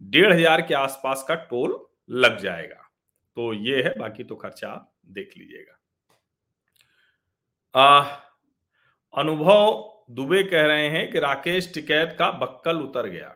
डेढ़ 0.00 0.32
हज़ार 0.32 0.62
के 0.62 0.74
आसपास 0.74 1.24
का 1.28 1.34
टोल 1.44 1.78
लग 2.14 2.38
जाएगा। 2.38 2.82
तो 3.36 3.52
ये 3.54 3.82
है, 3.82 3.94
बाकी 3.98 4.24
तो 4.24 4.36
खर्चा 4.36 4.68
आप 4.68 4.92
देख 5.08 5.32
लीजिएगा। 5.38 5.72
अनुभव 9.14 9.92
दुबे 10.10 10.42
कह 10.42 10.66
रहे 10.66 10.88
हैं 10.88 11.10
कि 11.10 11.18
राकेश 11.20 11.70
टिकैत 11.74 12.16
का 12.18 12.30
बक्कल 12.32 12.76
उतर 12.78 13.06
गया। 13.08 13.34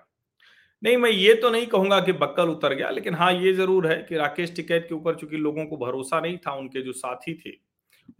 नहीं, 0.82 0.96
मैं 0.96 1.10
ये 1.10 1.34
तो 1.34 1.50
नहीं 1.50 1.66
कहूँगा 1.66 1.98
कि 2.00 2.12
बक्कल 2.14 2.48
उतर 2.48 2.74
गया, 2.74 2.90
लेकिन 2.90 3.14
हाँ 3.14 3.32
ये 3.32 3.52
ज़रूर 3.52 3.86
है 3.86 3.96
कि 4.02 4.16
राकेश 4.16 4.54
टिकैत 4.56 4.86
के 4.88 4.94
ऊपर 4.94 5.14
चूँकि 5.14 5.36
लोगों 5.36 5.64
को 5.66 5.76
भरोसा 5.76 6.20
नहीं 6.20 6.36
था, 6.38 6.52
उनके 6.52 6.82
जो 6.82 6.92
साथी 6.94 7.34
थे 7.36 7.50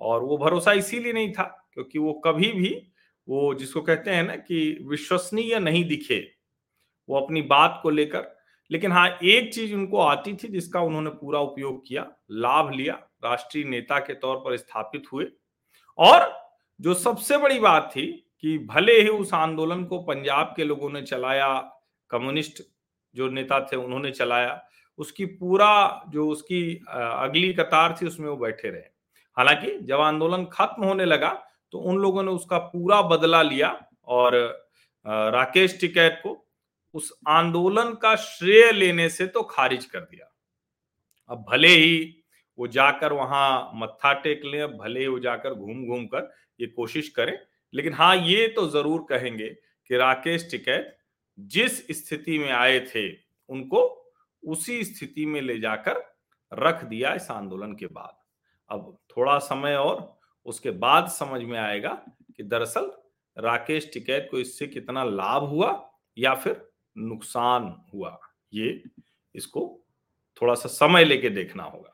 और 0.01 0.25
वो 0.25 0.39
भरोसा 0.39 0.73
इसीलिए 0.73 1.13
नहीं 1.13 1.33
था 1.33 1.71
क्योंकि 1.75 1.99
वो 1.99 2.13
कभी 2.13 2.53
भी, 2.53 2.93
वो 3.29 3.55
जिसको 3.55 3.83
कहते 3.83 4.11
हैं 4.11 4.23
ना 4.23 4.37
कि 4.37 4.79
विश्वसनीय 4.83 5.59
नहीं 5.59 5.85
दिखे, 5.85 6.33
वो 7.09 7.21
अपनी 7.21 7.43
बात 7.43 7.81
को 7.83 7.91
लेकर। 7.91 8.37
लेकिन 8.71 8.93
हाँ 8.93 9.19
एक 9.25 9.55
चीज़ 9.55 9.75
उनको 9.75 9.99
आती 9.99 10.35
थी 10.35 10.49
जिसका 10.49 10.81
उन्होंने 10.81 11.11
पूरा 11.11 11.41
उपयोग 11.41 11.89
किया, 11.89 12.13
लाभ 12.31 12.71
लिया, 12.73 12.95
राष्ट्रीय 13.25 13.65
नेता 13.65 13.99
के 13.99 14.15
तौर 14.15 14.37
पर 14.37 14.57
स्थापित 14.57 15.03
हुए। 15.13 15.27
और 15.99 16.35
जो 16.81 16.95
सबसे 16.95 17.37
बड़ी 17.39 17.59
बात 17.59 17.91
थी 17.97 18.33
कि 18.41 18.59
भले 18.59 19.01
ही 19.01 19.09
उस 19.09 19.35
आंदोलन 19.35 19.85
को 19.85 19.99
पंजाब 19.99 20.53
के 20.57 20.65
लोगों 20.65 20.91
ने 20.91 21.03
चलाया, 21.03 21.73
कम्युनिस्ट 22.11 22.63
जो 23.15 23.29
नेता 23.29 23.61
थे 23.61 23.77
उन्होंने 23.77 24.11
चलाया, 24.11 24.65
उसकी 24.99 25.25
पूरा 25.25 26.05
जो 26.09 26.29
उसकी 26.29 26.85
अगली 26.91 27.53
कतार 27.53 27.99
थी, 28.03 28.07
उसमें 28.07 28.29
वो 28.29 28.37
बैठे 28.37 28.69
रहे। 28.69 29.00
हालाँकि 29.37 29.79
जब 29.83 30.01
आंदोलन 30.01 30.45
खत्म 30.53 30.85
होने 30.85 31.05
लगा 31.05 31.31
तो 31.73 31.79
उन 31.81 31.99
लोगों 31.99 32.23
ने 32.23 32.31
उसका 32.33 32.59
पूरा 32.59 33.01
बदला 33.05 33.43
लिया 33.43 33.69
और 34.07 34.35
राकेश 35.07 35.79
टिकैत 35.81 36.21
को 36.23 36.37
उस 36.95 37.13
आंदोलन 37.29 37.93
का 37.95 38.15
श्रेय 38.19 38.71
लेने 38.73 39.09
से 39.09 39.27
तो 39.27 39.43
खारिज 39.43 39.85
कर 39.85 40.01
दिया। 40.01 40.27
अब 41.31 41.45
भले 41.51 41.69
ही 41.69 42.17
वो 42.59 42.67
जाकर 42.69 43.13
वहाँ 43.13 43.71
मत्था 43.75 44.13
टेक 44.23 44.43
ले 44.45 44.67
भले 44.69 45.01
ही 45.01 45.07
वो 45.07 45.19
जाकर 45.19 45.55
घूम 45.55 45.87
घूम 45.87 46.07
कर 46.07 46.31
ये 46.61 46.67
कोशिश 46.69 47.09
करें, 47.09 47.39
लेकिन 47.75 47.95
हाँ 47.95 48.17
ये 48.19 48.47
तो 48.49 48.67
ज़रूर 48.69 49.07
कहेंगे 49.11 49.49
कि 49.49 49.97
राकेश 49.97 50.49
टिकैत 50.51 50.97
जिस 51.39 51.87
स्थिति 51.99 52.39
में 52.39 52.51
आए 52.53 52.81
थे, 52.87 53.11
उनको 53.51 53.83
उसी 54.43 54.83
स्थिति 54.85 55.27
में 55.27 55.41
ले 55.43 55.59
जाकर 55.61 56.03
रख 56.53 56.85
दिया 56.85 57.15
इस 57.15 57.31
आंदोलन 57.31 57.73
के 57.75 57.87
बाद। 57.89 58.19
अब 58.71 58.97
थोड़ा 59.17 59.39
समय 59.39 59.77
और 59.77 60.19
उसके 60.47 60.71
बाद 60.71 61.09
समझ 61.09 61.43
में 61.43 61.59
आएगा 61.59 61.93
कि 62.37 62.43
दरअसल 62.43 62.91
राकेश 63.37 63.91
टिकैत 63.95 64.29
को 64.31 64.39
इससे 64.39 64.67
कितना 64.67 65.05
लाभ 65.05 65.43
हुआ 65.43 65.71
या 66.19 66.35
फिर 66.35 66.61
नुकसान 66.97 67.75
हुआ। 67.95 68.19
ये 68.55 68.83
इसको 69.35 69.81
थोड़ा 70.43 70.55
सा 70.55 70.69
समय 70.69 71.05
लेके 71.05 71.31
देखना 71.31 71.63
होगा। 71.63 71.93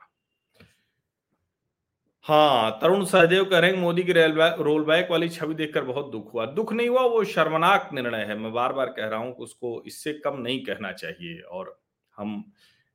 हाँ 2.26 2.78
तरुण 2.82 3.04
सहदेव 3.04 3.44
कह 3.44 3.58
रहे 3.58 3.70
हैं 3.70 3.78
मोदी 3.78 4.02
की 4.02 4.12
रोल 4.12 4.84
बैक 4.84 5.10
वाली 5.10 5.28
छवि 5.28 5.54
देखकर 5.54 5.84
बहुत 5.84 6.10
दुख 6.12 6.32
हुआ। 6.34 6.46
दुख 6.46 6.72
नहीं 6.72 6.88
हुआ, 6.88 7.02
वो 7.02 7.24
शर्मनाक 7.24 7.90
निर्णय 7.92 8.24
है। 8.24 8.36
मैं 8.38 8.52
बार 8.52 8.72
बार 8.72 8.86
कह 8.86 9.06
रहा 9.06 9.18
हूँ 9.20 9.32
कि 9.32 9.42
उसको 9.42 9.82
इससे 9.86 10.12
कम 10.12 10.38
नहीं 10.38 10.64
कहना 10.64 10.92
चाहिए 10.92 11.40
और 11.40 11.78
हम, 12.18 12.52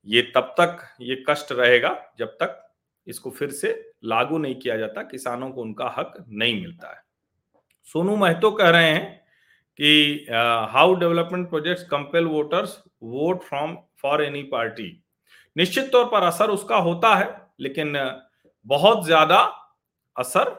ये 0.08 0.21
तब 0.36 0.53
तक, 0.60 0.77
ये 1.01 1.23
कष्ट 1.29 1.51
रहेगा 1.51 1.95
जब 2.19 2.27
तक 2.27 2.70
इसको 3.07 3.29
फिर 3.29 3.51
से 3.51 3.69
लागू 4.05 4.37
नहीं 4.37 4.55
किया 4.55 4.77
जाता, 4.77 5.01
किसानों 5.03 5.49
को 5.51 5.61
उनका 5.61 5.93
हक 5.97 6.13
नहीं 6.29 6.61
मिलता 6.61 6.89
है। 6.89 7.01
सोनू 7.87 8.15
महतो 8.15 8.51
कह 8.51 8.69
रहे 8.69 8.89
हैं 8.89 9.19
कि 9.79 10.25
how 10.71 10.93
development 10.95 11.49
projects 11.49 11.83
compel 11.85 12.25
voters 12.25 12.77
vote 13.03 13.43
from 13.43 13.75
for 14.01 14.23
any 14.23 14.43
party 14.45 14.91
निश्चित 15.55 15.91
तौर 15.91 16.05
पर 16.05 16.23
असर 16.23 16.49
उसका 16.49 16.75
होता 16.77 17.15
है, 17.15 17.35
लेकिन 17.59 17.93
बहुत 18.65 19.05
ज़्यादा 19.05 19.39
असर 20.15 20.55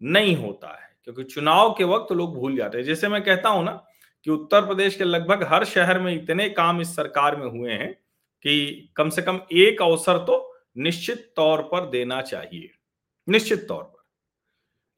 नहीं 0.00 0.36
होता 0.36 0.68
है, 0.70 0.88
क्योंकि 1.04 1.24
चुनाव 1.24 1.72
के 1.72 1.84
वक्त 1.86 2.12
लोग 2.12 2.34
भूल 2.34 2.56
जाते 2.56 2.78
हैं। 2.78 2.84
जैसे 2.84 3.08
मैं 3.08 3.22
कहता 3.22 3.48
हूँ 3.48 3.64
ना 3.64 3.72
कि 4.26 4.30
उत्तर 4.30 4.66
प्रदेश 4.66 4.96
के 4.96 5.04
लगभग 5.04 5.42
हर 5.48 5.64
शहर 5.64 5.98
में 6.00 6.12
इतने 6.14 6.48
काम 6.50 6.80
इस 6.80 6.94
सरकार 6.96 7.36
में 7.36 7.46
हुए 7.48 7.72
हैं 7.72 7.92
कि 8.44 8.92
कम 8.96 9.10
से 9.10 9.22
कम 9.22 9.40
एक 9.54 9.82
अवसर 9.82 10.18
तो 10.20 10.38
निश्चित 10.76 11.32
तौर 11.36 11.62
पर 11.62 11.88
देना 11.90 12.20
चाहिए। 12.22 12.70
निश्चित 13.28 13.66
तौर 13.68 13.82
पर। 13.84 14.02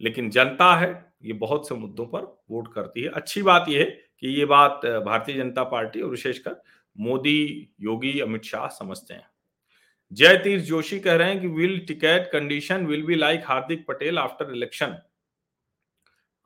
लेकिन 0.00 0.30
जनता 0.30 0.74
है, 0.76 1.12
ये 1.22 1.32
बहुत 1.32 1.68
से 1.68 1.74
मुद्दों 1.74 2.06
पर 2.06 2.22
वोट 2.50 2.72
करती 2.74 3.02
है। 3.02 3.08
अच्छी 3.08 3.42
बात 3.42 3.68
यह 3.68 3.80
है 3.80 3.90
कि 4.20 4.28
ये 4.28 4.44
बात 4.44 4.86
भारतीय 4.86 5.36
जनता 5.36 5.64
पार्टी 5.64 6.00
और 6.00 6.10
विशेषकर 6.10 6.62
मोदी, 6.96 7.68
योगी, 7.80 8.20
अमित 8.20 8.42
शाह 8.42 8.66
समझते 8.68 9.14
हैं। 9.14 9.28
जय 10.12 10.36
तीर्थ 10.36 10.64
जोशी 10.64 11.00
कह 11.00 11.14
रहे 11.14 11.28
हैं 11.28 11.40
कि 11.40 11.46
will 11.46 11.78
ticket 11.86 12.30
condition 12.32 12.86
will 12.86 13.04
be 13.06 13.14
like 13.14 13.42
Hardik 13.44 13.86
Patel 13.86 14.18
after 14.18 14.52
election 14.52 14.98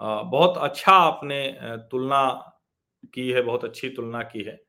बहुत 0.00 0.56
अच्छा 0.58 0.92
आपने 0.92 1.58
तुलना 1.90 2.22
की 3.14 3.30
है, 3.30 3.42
बहुत 3.42 3.64
अच्छी 3.64 3.88
तुलना 3.88 4.22
की 4.22 4.42
है। 4.42 4.60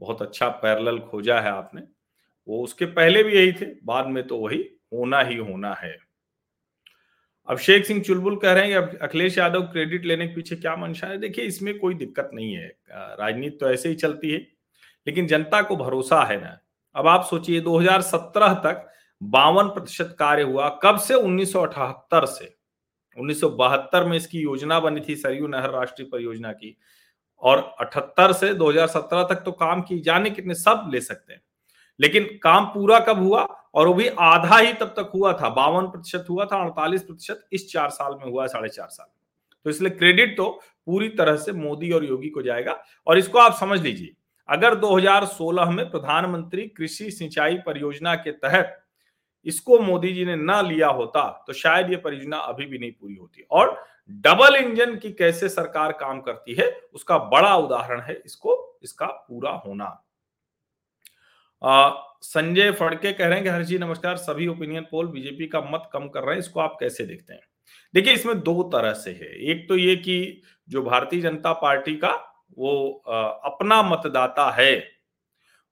बहुत 0.00 0.22
अच्छा 0.22 0.48
पैरल 0.48 0.98
खोजा 0.98 1.40
है 1.40 1.50
आपने। 1.50 1.82
वो 2.50 2.62
उसके 2.64 2.84
पहले 2.84 3.22
भी 3.22 3.32
यही 3.32 3.52
थे, 3.52 3.66
बाद 3.84 4.06
में 4.06 4.26
तो 4.26 4.38
वही 4.38 4.58
होना 4.94 5.20
ही 5.20 5.36
होना 5.36 5.74
है। 5.74 5.96
अभिषेक 7.48 7.86
सिंह 7.86 8.02
चुलबुल 8.02 8.36
कह 8.36 8.52
रहे 8.52 8.72
हैं 8.72 8.88
कि 8.88 8.96
अखिलेश 8.96 9.38
यादव 9.38 9.62
क्रेडिट 9.62 10.04
लेने 10.04 10.26
के 10.28 10.34
पीछे 10.34 10.56
क्या 10.56 10.76
मंशा 10.76 11.06
है? 11.06 11.18
देखिए, 11.18 11.44
इसमें 11.44 11.78
कोई 11.78 11.94
दिक्कत 11.94 12.30
नहीं 12.34 12.52
है। 12.54 12.68
राजनीति 12.90 13.56
तो 13.56 13.70
ऐसे 13.70 13.88
ही 13.88 13.94
चलती 13.94 14.30
है, 14.30 14.38
लेकिन 15.06 15.26
जनता 15.26 15.62
को 15.62 15.76
भरोसा 15.76 16.22
है 16.22 16.40
ना। 16.40 16.58
अब 16.94 17.06
आप 17.06 17.24
सोचिए 17.24 17.60
2017 17.60 18.54
तक 18.54 18.86
बावन 19.22 19.68
प्रतिशत 19.68 20.16
कार्य 20.18 20.42
हुआ। 20.42 20.68
कब 20.82 20.98
से? 20.98 21.14
1978 21.14 22.24
से 22.24 22.54
1972 23.16 24.04
में 24.04 24.16
इसकी 24.16 24.40
योजना 24.40 24.80
बनी 24.80 25.00
थी, 25.00 25.16
सरयू 25.16 25.46
नहर 25.46 25.70
राष्ट्रीय 25.70 26.08
परियोजना 26.12 26.52
की। 26.52 26.76
और 27.42 27.58
78 27.80 28.32
से 28.32 28.54
2017 28.54 29.24
तक 29.24 29.42
तो 29.44 29.52
काम 29.52 29.82
की 29.82 29.98
जाने 30.00 30.30
कितने 30.30 30.54
सब 30.54 30.90
ले 30.92 31.00
सकते 31.00 31.32
हैं। 31.32 31.42
लेकिन 32.00 32.24
काम 32.42 32.64
पूरा 32.66 32.98
कब 33.00 33.18
हुआ? 33.18 33.42
और 33.74 33.86
वो 33.86 33.94
भी 33.94 34.06
आधा 34.08 34.58
ही 34.58 34.72
तब 34.72 34.94
तक 34.96 35.10
हुआ 35.14 35.32
था। 35.32 35.48
बावन 35.50 35.86
प्रतिशत 35.86 36.26
हुआ 36.30 36.44
था, 36.44 36.60
अड़तालीस 36.60 37.02
प्रतिशत 37.02 37.44
इस 37.52 37.70
चार 37.72 37.90
साल 37.90 38.14
में 38.14 38.24
हुआ 38.24 38.42
है, 38.42 38.48
साढ़े 38.48 38.68
चार 38.68 38.88
साल 38.88 39.06
तो 39.66 39.70
इसलिए 39.70 39.90
क्रेडिट 39.90 40.36
तो 40.36 40.48
पूरी 40.86 41.08
तरह 41.10 41.36
से 41.36 41.52
मोदी 41.52 41.90
और 41.92 42.04
योगी 42.04 42.28
को 42.28 42.42
जाएगा। 42.42 42.76
और 43.06 43.18
इसको 43.18 43.38
आप 43.38 43.54
समझ 43.54 43.80
लीजिए, 43.80 44.14
अगर 44.48 44.74
2016 44.76 45.70
में 45.70 45.90
प्रधानमंत्री 45.90 46.66
कृषि 46.68 47.10
सिंचाई 47.10 47.58
परियोजना 47.66 48.14
के 48.16 48.30
तहत 48.32 48.76
इसको 49.46 49.78
मोदी 49.80 50.12
जी 50.12 50.24
ने 50.24 50.36
ना 50.36 50.60
लिया 50.62 50.88
होता 50.88 51.22
तो 51.46 51.52
शायद 51.52 51.90
ये 51.90 51.96
परियोजना 51.98 52.36
अभी 52.38 52.66
भी 52.66 52.78
नहीं 52.78 52.92
पूरी 52.92 53.14
होती। 53.14 53.46
और 53.50 53.76
डबल 54.10 54.56
इंजन 54.56 54.96
की 54.96 55.12
कैसे 55.12 55.48
सरकार 55.48 55.92
काम 55.92 56.20
करती 56.20 56.54
है, 56.54 56.70
उसका 56.94 57.18
बड़ा 57.18 57.54
उदाहरण 57.56 58.00
है 58.00 58.20
इसको, 58.26 58.78
इसका 58.82 59.06
पूरा 59.06 59.50
होना। 59.66 60.02
संजय 61.62 62.70
फड़के 62.72 63.12
कह 63.12 63.26
रहे 63.26 63.34
हैं 63.34 63.42
कि 63.44 63.50
हर 63.50 63.62
जी, 63.62 63.78
नमस्कार। 63.78 64.16
सभी 64.16 64.46
ओपिनियन 64.46 64.82
पोल 64.90 65.06
बीजेपी 65.06 65.46
का 65.46 65.60
मत 65.62 65.88
कम 65.92 66.08
कर 66.08 66.20
रहे 66.20 66.34
हैं, 66.34 66.38
इसको 66.38 66.60
आप 66.60 66.76
कैसे 66.80 67.04
देखते 67.06 67.32
हैं? 67.32 67.40
देखिए, 67.94 68.12
इसमें 68.12 68.40
दो 68.40 68.62
तरह 68.72 68.92
से 68.94 69.10
है। 69.12 69.28
एक 69.50 69.68
तो 69.68 69.76
ये 69.76 69.96
कि 69.96 70.42
जो 70.68 70.82
भारतीय 70.82 71.20
जनता 71.20 71.52
पार्टी 71.52 71.96
का 71.96 72.12
वो 72.58 72.90
अपना 73.44 73.82
मतदाता 73.82 74.50
है, 74.50 74.76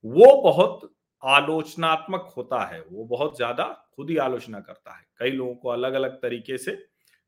वो 0.04 0.40
बहुत 0.42 0.80
आलोचनात्मक 1.22 2.32
होता 2.36 2.64
है। 2.64 2.80
वो 2.82 3.04
बहुत 3.06 3.36
ज़्यादा 3.36 3.64
खुद 3.96 4.10
ही 4.10 4.16
आलोचना 4.18 4.60
करता 4.60 4.96
है। 4.96 5.04
कई 5.18 5.30
लोगों 5.30 5.54
को 5.54 5.68
अलग 5.68 5.92
अलग 5.92 6.20
तरीके 6.22 6.58
से 6.58 6.72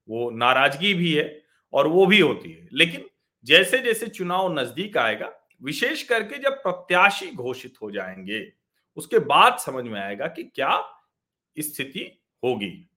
वो 0.09 0.31
नाराज़गी 0.31 0.94
भी 0.94 1.12
है 1.14 1.42
और 1.73 1.87
वो 1.87 2.07
भी 2.07 2.20
होती 2.20 2.53
है। 2.53 2.68
लेकिन 2.73 3.05
जैसे 3.46 3.79
जैसे 3.79 4.07
चुनाव 4.09 4.53
नज़दीक 4.53 4.96
आएगा 4.99 5.33
विशेष 5.61 6.03
करके 6.03 6.38
जब 6.38 6.62
प्रत्याशी 6.62 7.31
घोषित 7.33 7.75
हो 7.83 7.90
जाएँगे 7.90 8.53
उसके 8.96 9.18
बाद 9.18 9.59
समझ 9.59 9.85
में 9.85 10.01
आएगा 10.01 10.27
कि 10.27 10.42
क्या 10.44 10.81
स्थिति 11.57 12.01
होगी। 12.42 12.88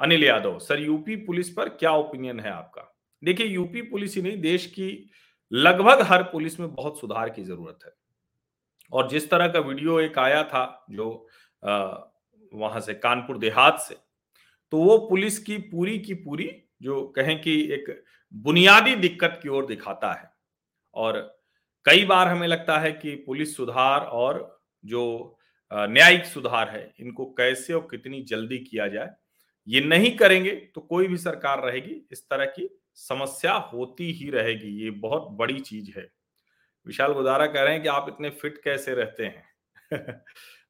Anil 0.00 0.24
Yadav 0.24 0.58
sir 0.58 0.80
UP 0.80 1.16
police 1.16 1.50
पर 1.50 1.68
क्या 1.68 1.92
ओपिनियन 1.92 2.40
है 2.40 2.50
आपका? 2.50 2.90
देखिए 3.22 3.46
यूपी 3.46 3.82
पुलिस 3.82 4.16
ही 4.16 4.22
नहीं 4.22 4.40
देश 4.40 4.66
की 4.66 5.10
लगभग 5.52 6.02
हर 6.02 6.22
पुलिस 6.22 6.58
में 6.60 6.74
बहुत 6.74 7.00
सुधार 7.00 7.30
की 7.30 7.42
ज़रूरत 7.42 7.78
है। 7.84 7.92
और 8.92 9.08
जिस 9.08 9.30
तरह 9.30 9.48
का 9.48 9.58
वीडियो 9.58 10.00
एक 10.00 10.18
आया 10.18 10.42
था 10.44 10.86
जो 10.90 11.28
आ, 11.62 11.76
वहाँ 12.52 12.80
से 12.80 12.94
कानपुर 12.94 13.38
देहात 13.38 13.80
से 13.80 13.96
तो 14.72 14.78
वो 14.78 14.96
पुलिस 14.98 15.38
की 15.38 15.56
पूरी 15.58 15.98
की 15.98 16.14
पूरी 16.14 16.50
जो 16.82 17.06
कहें 17.08 17.40
कि 17.42 17.60
एक 17.72 18.04
बुनियादी 18.34 18.94
दिक्कत 18.96 19.38
की 19.42 19.48
ओर 19.48 19.66
दिखाता 19.66 20.12
है। 20.12 20.30
और 20.94 21.33
कई 21.86 22.04
बार 22.04 22.28
हमें 22.28 22.46
लगता 22.48 22.78
है 22.78 22.92
कि 22.92 23.14
पुलिस 23.26 23.56
सुधार 23.56 24.00
और 24.14 24.38
जो 24.84 25.02
न्यायिक 25.70 26.24
सुधार 26.26 26.68
है, 26.70 26.90
इनको 27.00 27.24
कैसे 27.34 27.72
और 27.72 27.86
कितनी 27.90 28.20
जल्दी 28.24 28.58
किया 28.60 28.86
जाए, 28.88 29.10
ये 29.68 29.80
नहीं 29.82 30.16
करेंगे 30.18 30.50
तो 30.74 30.80
कोई 30.82 31.06
भी 31.08 31.16
सरकार 31.18 31.62
रहेगी, 31.62 31.94
इस 32.12 32.22
तरह 32.30 32.44
की 32.48 32.68
समस्या 32.98 33.52
होती 33.72 34.10
ही 34.14 34.30
रहेगी, 34.30 34.68
ये 34.84 34.90
बहुत 35.00 35.28
बड़ी 35.32 35.58
चीज़ 35.60 35.90
है। 35.98 36.06
विशाल 36.86 37.12
गुदारा 37.14 37.46
कह 37.48 37.62
रहे 37.62 37.74
हैं 37.74 37.82
कि 37.82 37.88
आप 37.88 38.06
इतने 38.08 38.30
फिट 38.32 38.58
कैसे 38.64 38.94
रहते 38.94 39.24
हैं? 39.26 39.44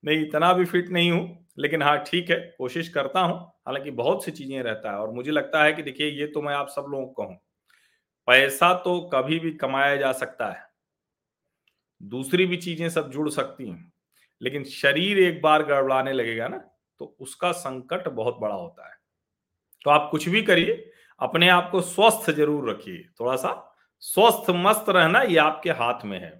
नहीं, 0.04 0.20
इतना 0.20 0.52
भी 0.52 0.64
फिट 0.64 0.90
नहीं 0.90 1.10
हूँ, 1.12 1.46
लेकिन 1.58 1.82
हाँ 1.82 1.98
ठीक 2.06 2.30
है, 2.30 2.36
कोशिश 2.58 2.88
करता 2.90 3.20
हूँ, 3.20 3.38
हालाँकि 3.66 3.90
बहुत 3.92 4.24
सी 4.24 4.32
चीज़ें 4.32 4.62
रहता 4.62 4.90
है, 4.90 4.98
और 4.98 5.12
मुझे 5.12 5.30
लगता 5.32 5.64
है 5.64 5.72
कि 5.72 5.82
देखिए, 5.82 6.08
ये 6.10 6.26
तो 6.28 6.42
मैं 6.42 6.54
आप 6.54 6.68
सब 6.70 6.86
लोगों 6.90 7.06
को 7.06 7.24
कहूँ, 7.24 7.36
पैसा 8.28 8.72
तो 8.84 9.00
कभी 9.14 9.38
भी 9.40 9.52
कमाया 9.56 9.96
जा 9.96 10.12
सकता 10.14 10.50
है 10.52 10.66
दूसरी 12.04 12.46
भी 12.46 12.56
चीज़ें 12.58 12.88
सब 12.90 13.10
जुड़ 13.10 13.28
सकती 13.30 13.68
हैं। 13.68 13.92
लेकिन 14.40 14.64
शरीर 14.66 15.18
एक 15.20 15.40
बार 15.42 15.62
गड़बड़ाने 15.64 16.12
लगेगा 16.12 16.48
ना 16.48 16.56
तो 17.00 17.16
उसका 17.20 17.52
संकट 17.54 18.08
बहुत 18.10 18.38
बड़ा 18.40 18.54
होता 18.54 18.88
है। 18.88 18.94
तो 19.84 19.90
आप 19.90 20.08
कुछ 20.10 20.28
भी 20.28 20.42
करिए, 20.42 20.90
अपने 21.20 21.48
आप 21.48 21.68
को 21.72 21.80
स्वस्थ 21.82 22.30
ज़रूर 22.30 22.70
रखिए। 22.70 23.04
थोड़ा 23.20 23.36
सा 23.36 23.50
स्वस्थ, 24.02 24.50
मस्त 24.50 24.88
रहना 24.88 25.20
ये 25.22 25.36
आपके 25.38 25.70
हाथ 25.72 26.04
में 26.04 26.18
है। 26.18 26.32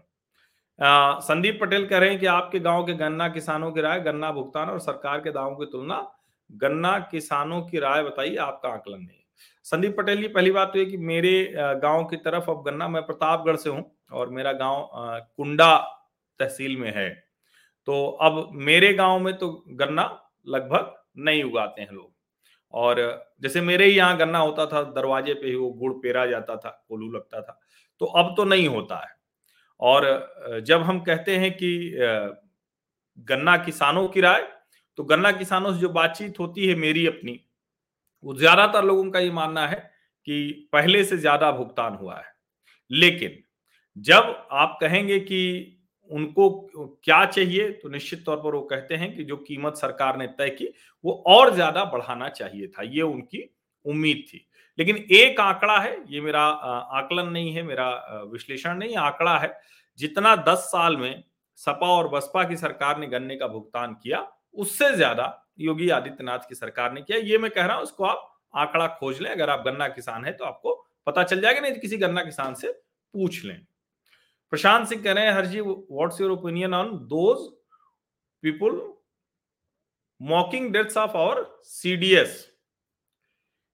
संदीप 0.79 1.59
पटेल 1.61 1.87
कह 1.87 1.98
रहे 1.98 2.11
हैं 2.11 2.18
कि 2.20 2.27
आपके 2.29 2.61
गाँव 2.61 2.85
के 2.87 2.94
गन्ना 2.94 3.29
किसानों 3.29 3.70
की 3.72 3.81
राय, 3.81 4.00
गन्ना 4.00 4.31
भुगतान 4.33 4.70
और 4.70 4.79
सरकार 4.81 5.20
के 5.20 5.31
दावों 5.33 5.57
की 5.57 5.66
तुलना, 5.66 6.07
गन्ना 6.50 6.98
किसानों 7.11 7.61
की 7.62 7.79
राय 7.79 8.03
बताइए, 8.03 8.37
आपका 8.38 8.68
आकलन 8.68 8.98
नहीं 8.98 9.20
संदीप 9.66 9.96
पटेल 9.98 10.20
जी, 10.20 10.29
पहली 10.29 10.50
बात 10.50 10.72
तो 10.72 10.79
ये 10.79 10.85
कि 10.87 10.96
मेरे 10.98 11.53
गाँव 11.57 12.05
की 12.05 12.16
तरफ़ 12.18 12.50
अब 12.50 12.62
गन्ना, 12.66 12.88
मैं 12.88 13.03
प्रतापगढ़ 13.03 13.57
से 13.57 13.70
हूँ। 13.70 13.93
और 14.11 14.29
मेरा 14.31 14.53
गाँव 14.55 14.88
कुंडा 15.37 15.77
तहसील 16.40 16.77
में 16.77 16.93
है। 16.95 17.09
तो 17.88 18.05
अब 18.23 18.51
मेरे 18.62 18.93
गाँव 18.95 19.19
में 19.21 19.37
तो 19.38 19.51
गन्ना 19.73 20.05
लगभग 20.47 20.95
नहीं 21.19 21.43
उगाते 21.45 21.83
हैं 21.83 21.93
लोग। 21.93 22.12
और 22.75 22.97
जैसे 23.43 23.61
मेरे 23.62 23.87
ही 23.87 23.93
यहाँ 23.93 24.17
गन्ना 24.19 24.38
होता 24.38 24.67
था, 24.67 24.83
दरवाजे 24.85 25.35
पे 25.35 25.47
ही 25.47 25.55
वो 25.55 25.69
गुड़ 25.71 25.93
पेरा 25.95 26.25
जाता 26.27 26.57
था, 26.57 26.71
कोलू 26.88 27.11
लगता 27.11 27.40
था 27.43 27.61
तो 28.01 28.07
अब 28.07 28.35
तो 28.37 28.45
नहीं 28.45 28.69
होता 28.69 28.97
है। 28.99 29.12
और 29.81 30.61
जब 30.62 30.83
हम 30.83 31.01
कहते 31.01 31.37
हैं 31.37 31.51
कि 31.53 31.90
गन्ना 33.29 33.57
किसानों 33.59 34.07
की 34.09 34.21
राय 34.21 34.43
तो 34.99 35.05
गन्ना 35.05 35.31
किसानों 35.33 35.73
से 35.73 35.81
जो 35.81 35.88
बातचीत 35.90 36.38
होती 36.38 36.67
है 36.69 36.75
मेरी 36.77 37.07
अपनी, 37.07 37.40
वो 38.25 38.35
ज़्यादातर 38.35 38.85
लोगों 38.85 39.11
का 39.11 39.19
ये 39.19 39.31
मानना 39.33 39.67
है 39.67 39.77
कि 40.27 40.69
पहले 40.73 41.03
से 41.05 41.17
ज़्यादा 41.19 41.51
भुगतान 41.53 41.95
हुआ 41.95 42.17
है। 42.17 42.33
लेकिन 42.90 43.43
जब 43.96 44.46
आप 44.52 44.78
कहेंगे 44.80 45.18
कि 45.20 45.70
उनको 46.11 46.48
क्या 47.04 47.24
चाहिए 47.26 47.68
तो 47.72 47.88
निश्चित 47.88 48.24
तौर 48.26 48.37
पर 48.37 48.54
वो 48.54 48.61
कहते 48.62 48.94
हैं 48.94 49.14
कि 49.16 49.24
जो 49.24 49.37
कीमत 49.38 49.76
सरकार 49.76 50.16
ने 50.16 50.26
तय 50.28 50.48
की, 50.50 50.68
वो 51.04 51.12
और 51.26 51.54
ज़्यादा 51.54 51.85
बढ़ाना 51.85 52.28
चाहिए 52.30 52.66
था। 52.68 52.83
ये 52.85 53.02
उनकी 53.02 53.50
उम्मीद 53.85 54.24
थी। 54.28 54.46
लेकिन 54.78 54.96
एक 54.96 55.40
आंकड़ा 55.40 55.78
है, 55.78 55.96
ये 56.09 56.20
मेरा 56.20 56.42
आकलन 56.42 57.28
नहीं 57.28 57.52
है, 57.52 57.62
मेरा 57.62 57.88
विश्लेषण 58.33 58.76
नहीं, 58.76 58.96
आंकड़ा 58.96 59.38
है। 59.38 59.52
जितना 59.98 60.35
10 60.38 60.59
साल 60.66 60.96
में 60.96 61.22
सपा 61.59 61.88
और 61.88 62.09
बसपा 62.09 62.44
की 62.44 62.57
सरकार 62.57 62.98
ने 62.98 63.07
गन्ने 63.07 63.37
का 63.37 63.46
भुगतान 63.48 63.94
किया, 63.94 64.26
उससे 64.54 64.92
ज़्यादा 64.92 65.33
योगी 65.61 65.88
आदित्यनाथ 65.90 66.48
की 66.48 66.54
सरकार 66.54 66.92
ने 66.92 67.02
किया। 67.02 67.18
ये 67.20 67.38
मैं 67.38 67.50
कह 67.50 67.66
रहा 67.66 67.76
हूँ 67.76 67.83
उसको 67.83 68.04
आप 68.04 68.30
आंकड़ा 68.54 68.87
खोज 68.98 69.20
लें। 69.20 69.30
अगर 69.30 69.50
आप 69.50 69.64
गन्ना 69.66 69.88
किसान 69.90 70.24
है 70.24 70.33
तो 70.33 70.44
आपको 70.44 70.74
पता 71.07 71.22
चल 71.22 71.40
जाएगा, 71.40 71.61
नहीं 71.61 71.72
तो 71.72 71.80
किसी 71.80 71.96
गन्ना 71.98 72.22
किसान 72.22 72.54
से 72.54 72.72
पूछ 73.14 73.44
लें। 73.44 73.61
प्रशांत 74.55 74.87
सिंह 74.88 75.03
कह 75.03 75.12
रहे 75.12 75.25
हैं 75.25 75.33
Harji 75.33 75.61
what's 75.61 76.21
your 76.21 76.31
opinion 76.31 76.75
on 76.75 76.90
those 77.09 77.38
people 78.43 78.75
mocking 80.21 80.73
deaths 80.73 80.97
of 80.97 81.17
our 81.17 81.43
CDS 81.64 82.37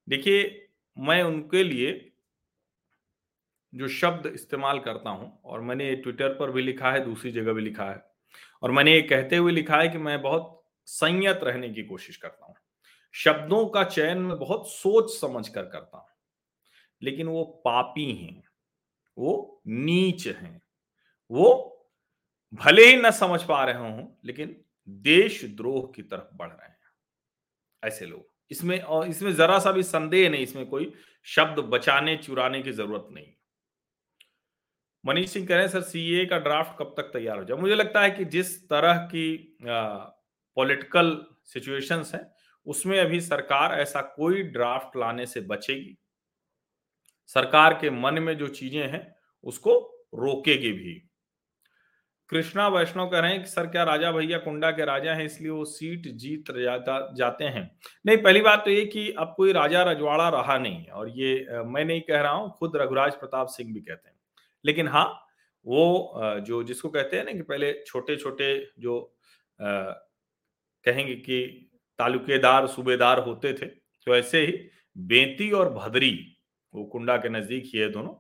देखिए, 0.09 0.69
मैं 0.97 1.23
उनके 1.23 1.63
लिए 1.65 1.91
जो 3.73 3.89
शब्द 3.89 4.27
इस्तेमाल 4.27 4.79
करता 4.79 5.11
हूँ, 5.11 5.41
और 5.45 5.61
मैंने 5.61 5.95
ट्विटर 5.97 6.35
पर 6.35 6.51
भी 6.51 6.63
लिखा 6.63 6.93
है, 6.93 7.05
दूसरी 7.05 7.31
जगह 7.31 7.53
भी 7.53 7.63
लिखा 7.63 7.91
है, 7.91 8.03
और 8.63 8.71
मैंने 8.71 8.95
ये 8.95 9.03
कहते 9.03 9.37
हुए 9.37 9.53
लिखा 9.53 9.77
है 9.77 9.89
कि 9.89 9.99
मैं 9.99 10.21
बहुत 10.23 10.63
संयत 10.89 11.41
रहने 11.43 11.69
की 11.69 11.83
कोशिश 11.83 12.17
करता 12.17 12.47
हूँ। 12.47 12.55
शब्दों 13.15 13.65
का 13.67 13.85
चयन 13.85 14.19
मैं 14.19 14.39
बहुत 14.39 14.69
सोच 14.71 15.11
समझ 15.11 15.49
कर 15.49 15.67
करता 15.67 15.99
हूँ, 15.99 16.09
लेकिन 17.03 17.27
वो 17.27 17.45
पापी 17.65 18.11
हैं, 18.13 18.43
वो 19.17 19.63
नीच 19.69 20.27
हैं। 20.29 20.61
वो 21.31 21.77
भले 22.53 22.87
ही 22.87 22.97
न 22.97 23.11
समझ 23.11 23.43
पा 23.43 23.65
रहे 23.65 23.75
हों, 23.75 24.17
लेकिन 24.25 24.65
देशद्रोह 24.89 25.93
की 25.97 26.03
तरफ़ 26.03 26.37
बढ़ 26.37 26.49
रहे 26.49 26.69
हैं। 26.69 26.79
ऐसे 27.83 28.07
लोग। 28.07 28.27
इसमें, 28.51 28.81
और 28.81 29.09
इसमें 29.09 29.35
जरा 29.35 29.59
सा 29.59 29.73
भी 29.73 29.83
संदेह 29.83 30.31
नहीं, 30.31 30.43
इसमें 30.43 30.67
कोई 30.67 30.93
शब्द 31.25 31.59
बचाने, 31.59 32.17
चुराने 32.17 32.63
की 32.63 32.73
ज़रूरत 32.73 33.09
नहीं। 33.11 33.33
मनीष 35.07 35.31
सिंह 35.31 35.47
कह 35.47 35.55
रहे 35.55 35.65
हैं, 35.65 35.71
सर 35.73 35.81
सीए 35.81 36.27
का 36.27 36.39
ड्राफ्ट 36.39 36.79
कब 36.79 36.95
तक 36.97 37.03
तैयार 37.03 37.39
हो 37.39 37.45
जाए? 37.45 37.59
मुझे 37.59 37.75
लगता 37.75 38.03
है 38.03 38.11
कि 38.11 38.25
जिस 38.25 38.69
तरह 38.69 38.99
की 38.99 39.59
पॉलिटिकल 40.57 41.27
सिचुएशंस 41.45 42.15
है, 42.15 42.35
उसमें 42.67 43.01
अभी 43.01 43.21
सरकार 43.21 43.81
ऐसा 43.81 44.01
कोई 44.01 44.43
ड्राफ्ट 44.43 44.97
लाने 44.97 45.27
से 45.27 45.41
बचेगी। 45.41 45.97
सरकार 47.27 47.75
के 47.75 47.91
मन 47.91 48.15
में 48.15 48.39
जो 48.39 48.49
चीज़ें 48.49 48.89
हैं, 48.89 49.15
उसको 49.45 49.79
रोकेगी 50.15 50.73
भी। 50.73 51.10
कृष्णा 52.31 52.69
वैष्णव 52.69 53.07
कह 53.11 53.21
रहे 53.21 53.31
हैं 53.33 53.43
कि 53.43 53.49
सर 53.51 53.67
क्या 53.67 53.83
राजा 53.85 54.11
भैया 54.13 54.39
कुंडा 54.39 54.71
के 54.71 54.85
राजा 54.85 55.15
हैं 55.15 55.25
इसलिए 55.25 55.51
वो 55.51 55.65
सीट 55.65 56.07
जीत 56.09 56.51
जाता 56.53 57.15
जाते 57.17 57.45
हैं? 57.45 57.79
नहीं 58.07 58.17
पहली 58.17 58.41
बात 58.41 58.65
तो 58.65 58.71
ये 58.71 58.85
कि 58.87 59.11
अब 59.19 59.35
कोई 59.37 59.53
राजा 59.53 59.83
रजवाड़ा 59.83 60.29
रहा 60.29 60.59
नहीं 60.59 60.87
और 60.87 61.09
ये 61.09 61.63
मैं 61.65 61.85
नहीं 61.85 62.01
कह 62.01 62.21
रहा 62.21 62.33
हूँ 62.33 62.51
खुद 62.59 62.77
रघुराज 62.77 63.15
प्रताप 63.15 63.47
सिंह 63.47 63.75
भी 63.75 63.81
कहते 63.81 64.09
हैं। 64.09 64.17
लेकिन 64.65 64.89
हाँ 64.89 65.07
वो 65.67 66.13
जो 66.47 66.63
जिसको 66.63 66.89
कहते 66.89 67.17
हैं 67.17 67.25
ना 67.25 67.33
कि 67.33 67.43
पहले 67.43 67.73
छोटे 67.87 68.17
छोटे 68.17 68.55
जो 68.79 69.01
आ, 69.61 69.83
कहेंगे 70.85 71.15
कि 71.15 71.71
तालुकेदार 71.99 72.67
सूबेदार 72.67 73.19
होते 73.19 73.53
थे 73.53 73.67
तो 73.67 74.17
ऐसे 74.17 74.47
ही 74.47 74.53
बेंती 74.99 75.51
और 75.51 75.75
भदरी 75.75 76.37
वो 76.75 76.85
कुंडा 76.85 77.17
के 77.17 77.29
नज़दीक 77.29 77.71
ही 77.75 77.79
है 77.79 77.89
दोनों 77.89 78.15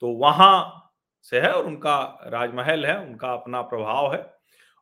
तो 0.00 0.08
वहाँ 0.08 0.83
से 1.24 1.40
है 1.40 1.52
और 1.52 1.66
उनका 1.66 1.96
राजमहल 2.26 2.86
है 2.86 2.98
उनका 3.00 3.32
अपना 3.32 3.62
प्रभाव 3.62 4.12
है। 4.14 4.24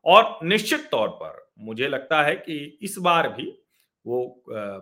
और 0.07 0.39
निश्चित 0.45 0.89
तौर 0.91 1.09
पर 1.23 1.47
मुझे 1.61 1.89
लगता 1.89 2.23
है 2.23 2.35
कि 2.37 2.57
इस 2.83 2.97
बार 3.01 3.29
भी 3.29 3.51
वो 4.07 4.25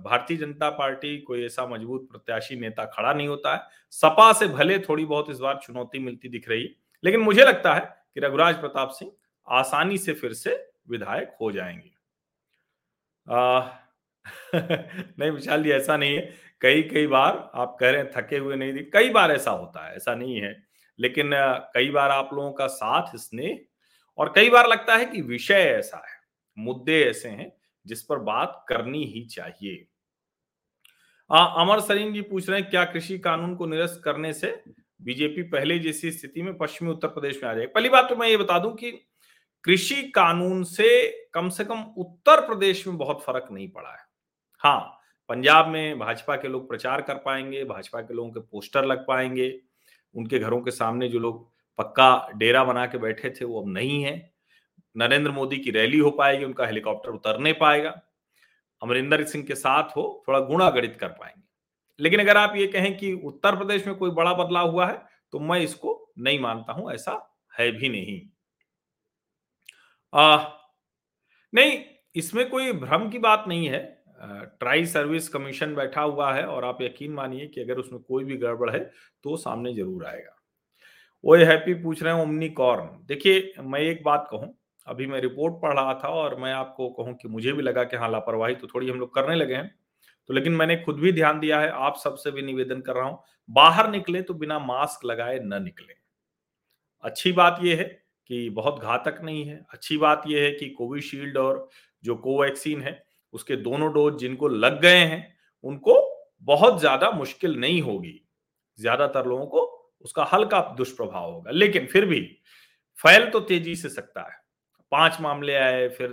भारतीय 0.04 0.36
जनता 0.36 0.70
पार्टी 0.70 1.16
कोई 1.20 1.44
ऐसा 1.46 1.66
मज़बूत 1.66 2.08
प्रत्याशी 2.12 2.56
नेता 2.56 2.84
खड़ा 2.86 3.12
नहीं 3.12 3.28
होता 3.28 3.54
है। 3.54 3.62
सपा 3.92 4.32
से 4.32 4.46
भले 4.48 4.78
थोड़ी 4.78 5.04
बहुत 5.04 5.30
इस 5.30 5.38
बार 5.38 5.60
चुनौती 5.64 5.98
मिलती 5.98 6.28
दिख 6.28 6.48
रही 6.48 6.68
लेकिन 7.04 7.20
मुझे 7.20 7.44
लगता 7.44 7.74
है 7.74 7.80
कि 8.14 8.20
रघुराज 8.20 8.60
प्रताप 8.60 8.90
सिंह 8.90 9.12
आसानी 9.48 9.98
से 9.98 10.12
फिर 10.14 10.32
से 10.34 10.54
विधायक 10.90 11.36
हो 11.40 11.52
जाएँगे। 11.52 11.90
आ, 13.26 13.60
नहीं 15.18 15.30
विशाल 15.30 15.62
जी 15.62 15.70
ऐसा 15.70 15.96
नहीं 15.96 16.16
है। 16.16 16.22
कई 16.60 16.82
कई 16.84 17.06
बार 17.06 17.36
आप 17.54 17.76
कह 17.80 17.90
रहे 17.90 18.00
हैं 18.02 18.10
थके 18.16 18.38
हुए 18.38 18.56
नहीं 18.56 18.72
दिख 18.72 18.90
कई 18.94 19.10
बार 19.10 19.30
ऐसा 19.32 19.50
होता 19.50 19.86
है 19.86 19.96
ऐसा 19.96 20.14
नहीं 20.14 20.40
है 20.40 20.52
लेकिन 21.00 21.30
कई 21.74 21.90
बार 21.90 22.10
आप 22.10 22.30
लोगों 22.32 22.52
का 22.52 22.66
साथ 22.66 23.16
स्नेह 23.16 23.58
और 24.18 24.32
कई 24.34 24.50
बार 24.50 24.68
लगता 24.68 24.96
है 24.96 25.04
कि 25.04 25.20
विषय 25.22 25.54
ऐसा 25.54 26.02
है 26.08 26.18
मुद्दे 26.56 27.00
ऐसे 27.04 27.28
हैं 27.28 27.52
जिस 27.86 28.02
पर 28.02 28.18
बात 28.18 28.64
करनी 28.68 29.04
ही 29.04 29.24
चाहिए। 29.24 29.86
आ, 31.30 31.44
अमर 31.62 31.80
सरीन 31.80 32.12
जी 32.12 32.20
पूछ 32.20 32.48
रहे 32.50 32.60
हैं 32.60 32.70
क्या 32.70 32.84
कृषि 32.84 33.18
कानून 33.18 33.54
को 33.54 33.66
निरस्त 33.66 34.00
करने 34.04 34.32
से 34.32 34.62
बीजेपी 35.02 35.42
पहले 35.42 35.78
जैसी 35.78 36.10
स्थिति 36.10 36.42
में 36.42 36.56
पश्चिमी 36.58 36.90
उत्तर 36.90 37.08
प्रदेश 37.08 37.42
में 37.42 37.50
आ 37.50 37.54
जाएगी? 37.54 37.66
पहली 37.66 37.88
बात 37.88 38.08
तो 38.08 38.16
मैं 38.16 38.28
ये 38.28 38.36
बता 38.36 38.58
दूँ 38.58 38.74
कि 38.74 38.90
कृषि 39.64 40.02
कानून 40.14 40.62
से 40.64 40.88
कम 41.34 41.48
से 41.48 41.64
कम 41.64 41.82
उत्तर 41.96 42.40
प्रदेश 42.40 42.86
में 42.86 42.96
बहुत 42.98 43.22
फ़र्क 43.22 43.48
नहीं 43.52 43.68
पड़ा 43.68 43.90
है। 43.90 44.04
हाँ 44.62 44.80
पंजाब 45.28 45.68
में 45.68 45.98
भाजपा 45.98 46.36
के 46.36 46.48
लोग 46.48 46.68
प्रचार 46.68 47.02
कर 47.02 47.14
पाएँगे 47.14 47.64
भाजपा 47.64 48.00
के 48.00 48.14
लोगों 48.14 48.30
के 48.30 48.40
पोस्टर 48.40 48.84
लग 48.84 49.06
पाएँगे 49.06 49.48
उनके 50.14 50.38
घरों 50.38 50.60
के 50.62 50.70
सामने 50.70 51.08
जो 51.08 51.18
लोग 51.18 51.48
पक्का 51.78 52.28
डेरा 52.36 52.64
बना 52.64 52.86
के 52.86 52.98
बैठे 52.98 53.30
थे 53.30 53.44
वो 53.44 53.60
अब 53.62 53.68
नहीं 53.68 54.02
है। 54.04 54.32
नरेंद्र 54.96 55.30
मोदी 55.30 55.56
की 55.56 55.70
रैली 55.70 55.98
हो 55.98 56.10
पाएगी 56.10 56.44
उनका 56.44 56.66
हेलीकॉप्टर 56.66 57.10
उतर 57.10 57.38
नहीं 57.38 57.54
पाएगा। 57.54 57.90
अमरिंदर 58.82 59.24
सिंह 59.24 59.44
के 59.44 59.54
साथ 59.54 59.96
हो 59.96 60.24
थोड़ा 60.28 60.40
गुणा 60.40 60.70
गणित 60.70 60.96
कर 60.96 61.08
पाएँगे। 61.08 61.42
लेकिन 62.00 62.20
अगर 62.20 62.36
आप 62.36 62.56
ये 62.56 62.66
कहें 62.66 62.96
कि 62.98 63.12
उत्तर 63.14 63.56
प्रदेश 63.56 63.86
में 63.86 63.94
कोई 63.96 64.10
बड़ा 64.10 64.34
बदलाव 64.34 64.70
हुआ 64.70 64.86
है 64.86 65.02
तो 65.32 65.38
मैं 65.40 65.60
इसको 65.60 66.12
नहीं 66.18 66.38
मानता 66.40 66.72
हूँ 66.72 66.92
ऐसा 66.92 67.12
है 67.58 67.70
भी 67.72 67.88
नहीं। 67.88 68.20
आ, 70.12 70.48
नहीं 71.52 71.78
इसमें 72.14 72.48
कोई 72.50 72.72
भ्रम 72.72 73.08
की 73.10 73.18
बात 73.18 73.44
नहीं 73.48 73.68
है। 73.68 73.99
ट्राई 74.20 74.84
सर्विस 74.86 75.28
कमीशन 75.28 75.74
बैठा 75.74 76.02
हुआ 76.02 76.32
है 76.34 76.44
और 76.46 76.64
आप 76.64 76.82
यकीन 76.82 77.12
मानिए 77.12 77.46
कि 77.46 77.60
अगर 77.60 77.78
उसमें 77.78 78.00
कोई 78.02 78.24
भी 78.24 78.36
गड़बड़ 78.36 78.70
है 78.70 78.78
तो 79.24 79.36
सामने 79.38 79.72
ज़रूर 79.74 80.04
आएगा। 80.06 80.36
वो 81.24 81.36
हैप्पी 81.36 81.74
पूछ 81.74 82.02
रहे 82.02 82.14
हैं 82.14 82.22
ओमनी 82.22 82.48
कॉर्न 82.50 82.88
देखिए, 83.06 83.52
मैं 83.60 83.80
एक 83.80 84.02
बात 84.04 84.26
कहूँ, 84.30 84.54
अभी 84.86 85.06
मैं 85.06 85.20
रिपोर्ट 85.20 85.54
पढ़ 85.62 85.74
रहा 85.74 85.94
था 85.94 86.08
और 86.10 86.38
मैं 86.40 86.52
आपको 86.52 86.88
कहूँ 86.92 87.14
कि 87.14 87.28
मुझे 87.28 87.52
भी 87.52 87.62
लगा 87.62 87.84
कि 87.84 87.96
हाँ 87.96 88.10
लापरवाही 88.10 88.54
तो 88.54 88.66
थोड़ी 88.66 88.88
हम 88.90 88.98
लोग 89.00 89.14
करने 89.14 89.34
लगे 89.34 89.54
हैं। 89.54 89.74
तो 90.28 90.34
लेकिन 90.34 90.52
मैंने 90.52 90.76
खुद 90.76 90.98
भी 91.00 91.12
ध्यान 91.12 91.40
दिया 91.40 91.60
है, 91.60 91.68
आप 91.68 91.96
सबसे 91.96 92.30
भी 92.30 92.42
निवेदन 92.42 92.80
कर 92.80 92.94
रहा 92.94 93.04
हूँ, 93.04 93.18
बाहर 93.48 93.90
निकले 93.90 94.22
तो 94.22 94.34
बिना 94.34 94.58
मास्क 94.58 95.04
लगाए 95.04 95.38
न 95.38 95.62
निकले। 95.62 95.94
अच्छी 97.04 97.32
बात 97.32 97.58
यह 97.62 97.78
है 97.78 97.84
कि 98.30 98.48
बहुत 98.50 98.82
घातक 98.82 99.20
नहीं 99.22 99.44
है। 99.44 99.60
अच्छी 99.72 99.96
बात 99.98 100.22
यह 100.26 100.42
है 100.42 100.50
कि 100.52 100.68
कोविशील्ड 100.70 101.36
और 101.36 101.68
जो 102.04 102.16
कोवैक्सीन 102.16 102.82
है 102.82 102.92
उसके 103.34 103.56
दोनों 103.58 103.92
डोज 103.92 104.18
जिनको 104.18 104.48
लग 104.48 104.80
गए 104.82 104.98
हैं, 104.98 105.36
उनको 105.64 105.94
बहुत 106.42 106.78
ज़्यादा 106.80 107.10
मुश्किल 107.10 107.56
नहीं 107.56 107.80
होगी। 107.82 108.20
ज़्यादातर 108.78 109.26
लोगों 109.26 109.46
को 109.46 109.66
उसका 110.04 110.24
हल्का 110.24 110.60
दुष्प्रभाव 110.76 111.32
होगा। 111.32 111.50
लेकिन 111.50 111.86
फिर 111.86 112.04
भी 112.06 112.20
फैल 112.98 113.28
तो 113.30 113.40
तेज़ी 113.40 113.74
से 113.76 113.88
सकता 113.88 114.20
है। 114.22 114.38
पाँच 114.92 115.20
मामले 115.20 115.54
आए, 115.56 115.88
फिर 115.88 116.10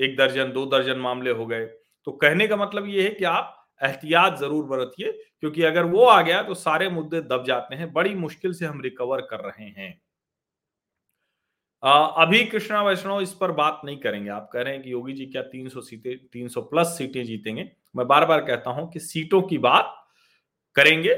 एक 0.00 0.16
दर्जन, 0.18 0.52
दो 0.52 0.64
दर्जन 0.66 0.98
मामले 0.98 1.30
हो 1.30 1.46
गए। 1.46 1.64
तो 2.06 2.12
कहने 2.12 2.46
का 2.46 2.56
मतलब 2.56 2.88
ये 2.88 3.02
है 3.02 3.10
कि 3.10 3.24
आप 3.24 3.60
एहतियात 3.80 4.38
ज़रूर 4.38 4.64
बरतिए, 4.66 5.12
क्योंकि 5.40 5.62
अगर 5.62 5.84
वो 5.86 6.04
आ 6.04 6.20
गया 6.22 6.42
तो 6.42 6.54
सारे 6.54 6.88
मुद्दे 6.90 7.20
दब 7.22 7.44
जाते 7.46 7.74
हैं, 7.74 7.92
बड़ी 7.92 8.14
मुश्किल 8.16 8.52
से 8.52 8.66
हम 8.66 8.80
रिकवर 8.80 9.20
कर 9.22 9.40
रहे 9.40 9.66
हैं। 9.66 10.00
अभी 11.84 12.44
कृष्णा 12.44 12.82
वैष्णव 12.82 13.20
इस 13.20 13.32
पर 13.32 13.52
बात 13.52 13.80
नहीं 13.84 13.96
करेंगे। 13.98 14.30
आप 14.30 14.48
कह 14.52 14.62
रहे 14.62 14.74
हैं 14.74 14.82
कि 14.82 14.92
योगी 14.92 15.12
जी 15.12 15.26
क्या 15.26 15.42
300 15.42 15.80
सीटें 15.80 16.16
300 16.28 16.60
प्लस 16.60 16.86
सीटें 16.98 17.24
जीतेंगे। 17.24 17.70
मैं 17.96 18.06
बार 18.06 18.26
बार 18.26 18.40
कहता 18.40 18.70
हूँ 18.70 18.90
कि 18.92 19.00
सीटों 19.00 19.42
की 19.42 19.58
बात 19.58 19.94
करेंगे। 20.76 21.16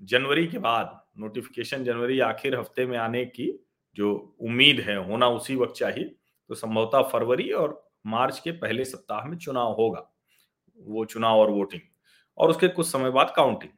जनवरी 0.00 0.46
के 0.46 0.58
बाद 0.58 1.00
नोटिफिकेशन 1.18 1.84
जनवरी 1.84 2.20
आखिर 2.20 2.58
हफ़्ते 2.58 2.86
में 2.86 2.98
आने 2.98 3.24
की 3.24 3.66
जो 3.96 4.36
उम्मीद 4.40 4.80
है, 4.80 4.96
होना 4.96 5.28
उसी 5.28 5.56
वक्त 5.56 5.74
चाहिए। 5.74 6.04
तो 6.48 6.54
संभवतः 6.54 7.02
फरवरी 7.02 7.50
और 7.52 7.90
मार्च 8.06 8.38
के 8.38 8.50
पहले 8.50 8.84
सप्ताह 8.84 9.24
में 9.24 9.36
चुनाव 9.38 9.72
होगा। 9.72 10.08
वो 10.78 11.04
चुनाव 11.04 11.38
और 11.38 11.50
वोटिंग 11.50 11.82
और 12.38 12.50
उसके 12.50 12.68
कुछ 12.68 12.86
समय 12.86 13.10
बाद 13.10 13.32
काउंटिंग 13.36 13.72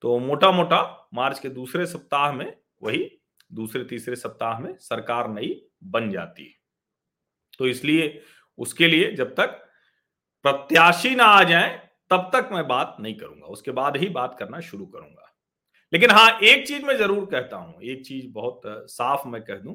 तो 0.00 0.18
मोटा 0.18 0.50
मोटा 0.50 1.08
मार्च 1.14 1.38
के 1.38 1.48
दूसरे 1.48 1.86
सप्ताह 1.86 2.32
में 2.32 2.52
वही 2.82 3.10
दूसरे 3.52 3.84
तीसरे 3.84 4.16
सप्ताह 4.16 4.58
में 4.58 4.74
सरकार 4.80 5.28
नई 5.28 5.54
बन 5.84 6.10
जाती 6.10 6.44
है। 6.44 6.54
तो 7.58 7.66
इसलिए 7.66 8.22
उसके 8.58 8.88
लिए 8.88 9.12
जब 9.14 9.34
तक 9.34 9.58
प्रत्याशी 10.44 11.14
ना 11.14 11.24
आ 11.24 11.42
जाए, 11.44 11.70
तब 12.10 12.30
तक 12.34 12.48
मैं 12.52 12.66
बात 12.68 12.96
नहीं 13.00 13.14
करूँगा। 13.14 13.46
उसके 13.46 13.70
बाद 13.70 13.96
ही 13.96 14.08
बात 14.08 14.36
करना 14.38 14.60
शुरू 14.60 14.86
करूँगा। 14.86 15.28
लेकिन 15.92 16.10
हाँ 16.10 16.38
एक 16.40 16.66
चीज़ 16.68 16.84
मैं 16.84 16.96
ज़रूर 16.98 17.24
कहता 17.26 17.56
हूँ, 17.56 17.82
एक 17.82 18.04
चीज़ 18.06 18.26
बहुत 18.32 18.62
साफ़ 18.66 19.28
मैं 19.28 19.42
कह 19.42 19.56
दूँ 19.56 19.74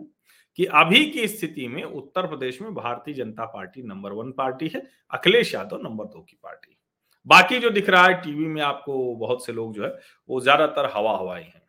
कि 0.59 0.65
अभी 0.65 1.03
की 1.11 1.27
स्थिति 1.27 1.67
में 1.67 1.83
उत्तर 1.83 2.27
प्रदेश 2.27 2.61
में 2.61 2.73
Bharatiya 2.73 3.13
Janata 3.13 3.45
party 3.45 3.83
number 3.83 4.11
one 4.11 4.31
party 4.31 4.67
है, 4.75 4.81
अखिलेश 5.11 5.53
यादव 5.53 5.81
नंबर 5.83 6.05
दो 6.05 6.21
की 6.21 6.37
पार्टी। 6.43 6.77
बाकी 7.25 7.59
जो 7.59 7.69
दिख 7.69 7.89
रहा 7.89 8.05
है, 8.07 8.13
टीवी 8.21 8.45
में 8.45 8.61
आपको 8.61 9.15
बहुत 9.15 9.45
से 9.45 9.53
लोग 9.53 9.73
जो 9.73 9.83
है, 9.83 9.89
वो 10.29 10.39
ज़्यादातर 10.41 10.89
हवा 10.93 11.17
हवाई 11.17 11.43
हैं। 11.43 11.61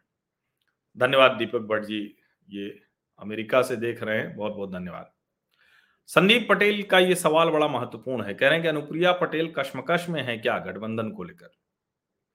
धन्यवाद 0.98 1.32
दीपक 1.32 1.66
भट्ट 1.68 1.84
जी 1.84 2.00
ये 2.48 2.68
अमेरिका 3.20 3.62
से 3.62 3.76
देख 3.76 4.02
रहे 4.02 4.18
हैं 4.18 4.36
बहुत 4.36 4.52
बहुत 4.52 4.72
धन्यवाद। 4.72 5.10
संदीप 6.08 6.46
पटेल 6.50 6.82
का 6.82 6.98
ये 6.98 7.14
सवाल 7.14 7.50
बड़ा 7.50 7.68
महत्वपूर्ण 7.68 8.24
है 8.24 8.34
कह 8.34 8.46
रहे 8.46 8.54
हैं 8.54 8.62
कि 8.62 8.68
अनुप्रिया 8.68 9.12
पटेल 9.12 9.52
कश्मकश 9.58 10.06
में 10.08 10.22
है 10.22 10.36
क्या 10.38 10.58
गठबंधन 10.58 11.10
को 11.10 11.24
लेकर? 11.24 11.50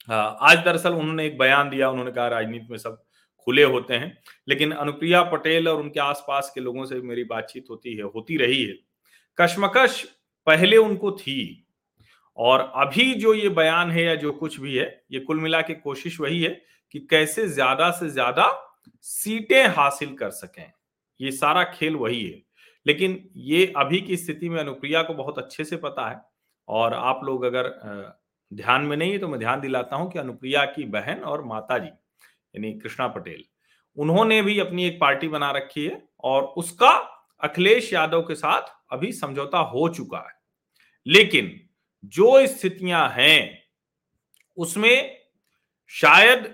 हाँ, 0.08 0.38
आज 0.42 0.58
दरअसल 0.58 0.94
उन्होंने 0.94 1.26
एक 1.26 1.38
बयान 1.38 1.70
दिया 1.70 1.90
उन्होंने 1.90 2.12
कहा 2.12 2.28
राजनीति 2.28 2.68
में 2.72 2.78
सब 2.78 3.04
खुले 3.48 3.64
होते 3.64 3.94
हैं 3.94 4.18
लेकिन 4.48 4.72
अनुप्रिया 4.72 5.22
पटेल 5.24 5.68
और 5.68 5.80
उनके 5.80 6.00
आसपास 6.00 6.52
के 6.56 6.62
लोगों 6.62 6.86
से 6.86 7.02
मेरी 7.02 7.24
बातचीत 7.24 7.66
होती 7.70 7.96
है 7.96 8.04
होती 8.06 8.38
रही 8.38 8.64
है। 8.64 8.76
कश्मकश 9.38 10.04
पहले 10.48 10.78
उनको 10.78 11.12
थी 11.12 11.66
और 12.38 12.60
अभी 12.76 13.14
जो 13.14 13.34
ये 13.34 13.50
बयान 13.50 13.92
है 13.92 14.04
या 14.04 14.16
जो 14.16 14.32
कुछ 14.32 14.60
भी 14.60 14.76
है 14.76 15.04
ये 15.12 15.20
कुल 15.20 15.40
मिला 15.40 15.62
के 15.62 15.74
कोशिश 15.74 16.20
वही 16.20 16.42
है 16.44 16.62
कि 16.94 17.00
कैसे 17.10 17.48
ज़्यादा 17.50 17.90
से 17.92 18.10
ज़्यादा 18.10 18.48
सीटें 19.06 19.68
हासिल 19.68 20.14
कर 20.16 20.30
सकें। 20.32 20.72
ये 21.20 21.32
सारा 21.32 21.64
खेल 21.66 21.96
वही 21.96 22.24
है। 22.24 22.42
लेकिन 22.86 23.18
ये 23.38 23.66
अभी 23.78 24.00
की 24.02 24.18
स्थिति 24.18 24.50
में 24.50 24.60
अनुप्रिया 24.60 25.02
को 25.04 25.14
बहुत 25.14 25.38
अच्छे 25.40 25.64
से 25.64 25.78
पता 25.78 26.10
है 26.10 26.22
और 26.68 26.94
आप 26.94 27.22
लोग 27.24 27.44
अगर 27.44 27.70
ध्यान 28.52 28.82
में 28.82 28.96
नहीं 28.98 29.12
है 29.12 29.18
तो 29.18 29.28
मैं 29.28 29.40
ध्यान 29.40 29.62
दिलाता 29.62 29.96
हूँ 29.96 30.10
कि 30.12 30.20
अनुप्रिया 30.20 30.66
की 30.68 30.84
बहन 30.86 31.20
और 31.24 31.44
माता 31.46 31.78
जी 31.78 31.88
यानी 31.88 32.72
कृष्णा 32.74 33.08
पटेल, 33.08 33.44
उन्होंने 33.98 34.42
भी 34.42 34.60
अपनी 34.60 34.86
एक 34.86 35.00
पार्टी 35.02 35.28
बना 35.28 35.52
रखी 35.52 35.86
है 35.86 36.02
और 36.22 36.44
उसका 36.58 36.90
अखिलेश 37.42 37.92
यादव 37.94 38.22
के 38.22 38.36
साथ 38.36 38.72
अभी 38.92 39.12
समझौता 39.14 39.58
हो 39.60 39.88
चुका 39.90 40.18
है। 40.20 40.34
लेकिन 41.06 41.52
जो 42.06 42.46
स्थितियाँ 42.48 43.08
हैं, 43.10 43.64
उसमें 44.58 45.18
शायद 45.92 46.54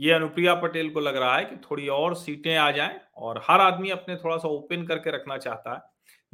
ये 0.00 0.12
अनुप्रिया 0.12 0.54
पटेल 0.54 0.90
को 0.90 1.00
लग 1.00 1.16
रहा 1.16 1.36
है 1.36 1.44
कि 1.44 1.56
थोड़ी 1.56 1.88
और 1.88 2.14
सीटें 2.16 2.56
आ 2.56 2.70
जाएँ 2.70 3.00
और 3.16 3.42
हर 3.48 3.60
आदमी 3.60 3.90
अपने 3.90 4.16
थोड़ा 4.16 4.36
सा 4.36 4.48
ओपन 4.48 4.86
करके 4.86 5.10
रखना 5.10 5.36
चाहता 5.38 5.74
है। 5.74 5.80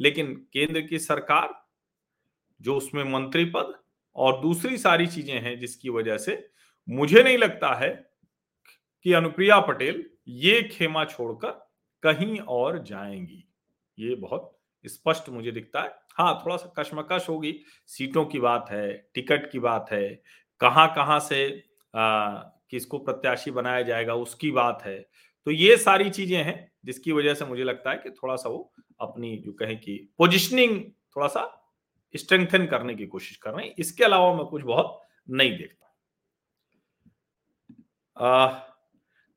लेकिन 0.01 0.35
केंद्र 0.53 0.81
की 0.81 0.99
सरकार 0.99 1.55
जो 2.61 2.77
उसमें 2.77 3.05
मंत्री 3.05 3.45
पद 3.45 3.75
और 4.17 4.41
दूसरी 4.43 4.79
सारी 4.79 5.07
चीज़ें 5.07 5.41
हैं 5.41 5.59
जिसकी 5.61 5.91
वजह 5.91 6.19
से 6.19 6.49
मुझे 6.89 7.23
नहीं 7.23 7.39
लगता 7.39 7.75
है 7.75 7.91
कि 9.07 9.13
अनुप्रिया 9.13 9.61
पटेल 9.61 10.05
ये 10.29 10.63
खेमा 10.63 11.05
छोड़कर 11.05 11.51
कहीं 12.03 12.39
और 12.41 12.83
जाएँगी। 12.85 13.45
ये 13.99 14.15
बहुत 14.15 14.53
स्पष्ट 14.85 15.29
मुझे 15.29 15.51
दिखता 15.51 15.83
है। 15.83 15.95
हाँ 16.19 16.43
थोड़ा 16.45 16.57
सा 16.57 16.73
कश्मकश 16.79 17.29
होगी। 17.29 17.55
सीटों 17.87 18.25
की 18.27 18.41
बात 18.41 18.67
है 18.71 18.93
टिकट 19.15 19.51
की 19.53 19.59
बात 19.59 19.87
है 19.93 20.09
कहाँ 20.61 20.89
कहाँ 20.97 21.21
से 21.21 21.47
आ, 21.95 22.43
किसको 22.71 22.99
प्रत्याशी 22.99 23.51
बनाया 23.51 23.83
जाएगा, 23.83 24.15
उसकी 24.15 24.51
बात 24.51 24.83
है। 24.87 25.09
तो 25.45 25.51
ये 25.51 25.77
सारी 25.77 26.11
चीज़ें 26.11 26.45
हैं, 26.45 26.73
जिसकी 26.85 27.13
वजह 27.13 27.35
से 27.35 27.45
मुझे 27.45 27.65
लगता 27.65 27.91
है 27.91 27.97
कि 27.97 28.11
थोड़ा 28.11 28.37
सा 28.37 28.49
वो 28.49 28.73
अपनी 29.01 29.37
जो 29.37 29.53
कहें 29.53 29.81
कि 29.81 30.09
पोजिशनिंग 30.19 30.81
थोड़ा 31.17 31.27
सा 31.27 31.73
स्ट्रेंथन 32.17 32.67
करने 32.67 32.95
की 32.95 33.07
कोशिश 33.07 33.37
कर 33.37 33.51
रहे 33.51 33.67
हैं। 33.67 33.75
इसके 33.79 34.05
अलावा 34.05 34.35
मैं 34.35 34.45
कुछ 34.45 34.63
बहुत 34.63 35.01
नहीं 35.31 35.59
देखता। 35.59 35.87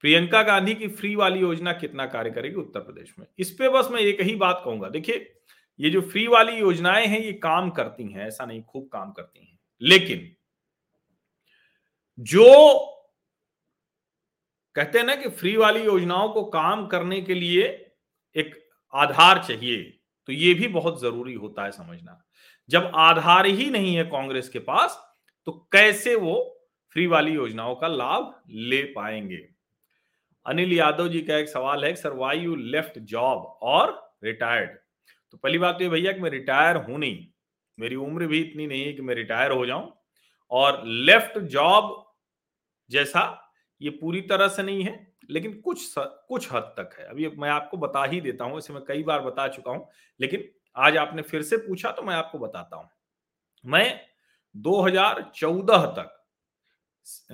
प्रियंका 0.04 0.44
गांधी 0.44 0.74
की 0.74 0.88
फ्री 0.88 1.16
वाली 1.16 1.40
योजना 1.40 1.74
कितना 1.74 2.06
कार्य 2.06 2.32
करेगी 2.32 2.56
उत्तर 2.56 2.80
प्रदेश 2.80 3.16
में? 3.20 3.28
इस 3.40 3.52
पे 3.52 3.70
बस 3.70 3.88
मैं 3.92 4.02
एक 4.02 4.22
ही 4.22 4.36
बात 4.36 4.62
कहूँगा। 4.66 4.90
देखिए, 4.90 5.36
ये 5.80 5.90
जो 5.90 6.02
फ्री 6.02 6.28
वाली 6.28 6.58
योजनाएँ 6.58 7.08
हैं, 7.08 7.20
ये 7.20 7.34
काम 7.34 7.70
करती 7.70 8.12
हैं, 8.12 8.28
ऐसा 8.28 8.46
नहीं, 8.46 8.64
खूब 8.64 8.90
काम 8.94 9.12
करती 9.12 9.46
हैं। 9.46 9.60
लेकिन, 9.82 10.36
जो 12.20 12.76
कहते 14.76 15.00
हैं 15.00 15.06
ना 15.06 15.16
कि 15.16 15.30
फ्री 15.30 15.56
वाली 15.58 15.84
योजनाओं 15.84 16.30
को 16.30 16.44
काम 16.46 16.86
करने 16.88 17.22
के 17.22 17.34
लिए 17.34 17.64
एक 18.36 18.56
आधार 18.94 19.44
चाहिए। 19.44 19.82
तो 20.28 20.34
ये 20.34 20.54
भी 20.54 20.68
बहुत 20.70 21.02
ज़रूरी 21.02 21.34
होता 21.34 21.64
है 21.64 21.72
समझना। 21.72 22.22
जब 22.70 22.92
आधार 22.96 23.46
ही 23.46 23.70
नहीं 23.70 23.96
है 23.96 24.04
कांग्रेस 24.06 24.50
के 24.50 24.60
पास 24.60 25.00
तो 25.48 25.52
कैसे 25.72 26.16
वो 26.16 26.36
फ्री 26.96 27.08
वाली 27.08 27.32
योजनाओं 27.32 27.76
का 27.76 27.88
लाभ 27.88 28.34
ले 28.50 28.82
पाएँगे? 28.94 29.48
अनिल 30.46 30.74
यादव 30.74 31.08
जी 31.08 31.22
का 31.22 31.38
एक 31.38 31.50
सवाल 31.50 31.86
है 31.86 31.94
sir 31.96 32.14
why 32.14 32.40
you 32.40 32.56
left 32.56 33.00
job 33.00 33.44
और 33.64 33.92
रिटायर्ड 34.24 34.70
तो 35.34 35.38
पहली 35.38 35.58
बात 35.58 35.76
तो 35.76 35.84
ये 35.84 35.90
भैया 35.90 36.12
कि 36.12 36.20
मैं 36.20 36.30
रिटायर 36.30 36.76
हूँ 36.78 36.98
नहीं। 37.00 37.26
मेरी 37.78 37.96
उम्र 37.98 38.28
भी 38.28 38.40
इतनी 38.42 38.68
नहीं 38.68 38.86
है 38.86 38.94
कि 38.94 39.02
मैं 39.02 39.16
रिटायर 39.16 39.52
हो 39.52 39.66
जाऊँ। 39.66 39.92
और 40.52 40.82
लेफ़्ट 40.86 41.38
जॉब 41.40 41.94
जैसा 42.90 43.22
ये 43.82 43.90
पूरी 43.92 44.22
तरह 44.22 44.48
से 44.48 44.64
नहीं 44.64 44.84
है 44.84 45.08
लेकिन 45.30 45.54
कुछ 45.62 45.80
स, 45.82 45.94
कुछ 46.28 46.52
हद 46.54 46.74
तक 46.78 46.96
है। 47.00 47.06
अभी 47.06 47.28
मैं 47.38 47.50
आपको 47.50 47.78
बता 47.78 48.04
ही 48.06 48.22
देता 48.22 48.46
हूँ 48.46 48.58
इसे 48.58 48.74
मैं 48.74 48.84
कई 48.88 49.04
बार 49.04 49.22
बता 49.22 49.48
चुका 49.48 49.72
हूँ 49.72 49.88
लेकिन 50.20 50.44
आज 50.76 50.98
आपने 50.98 51.22
फिर 51.22 51.42
से 51.42 51.58
पूछा 51.58 51.92
तो 51.92 52.02
मैं 52.04 52.16
आपको 52.16 52.40
बताता 52.40 52.78
हूँ। 52.78 52.90
मैं 53.66 54.00
2014 54.56 55.86
तक 55.98 56.16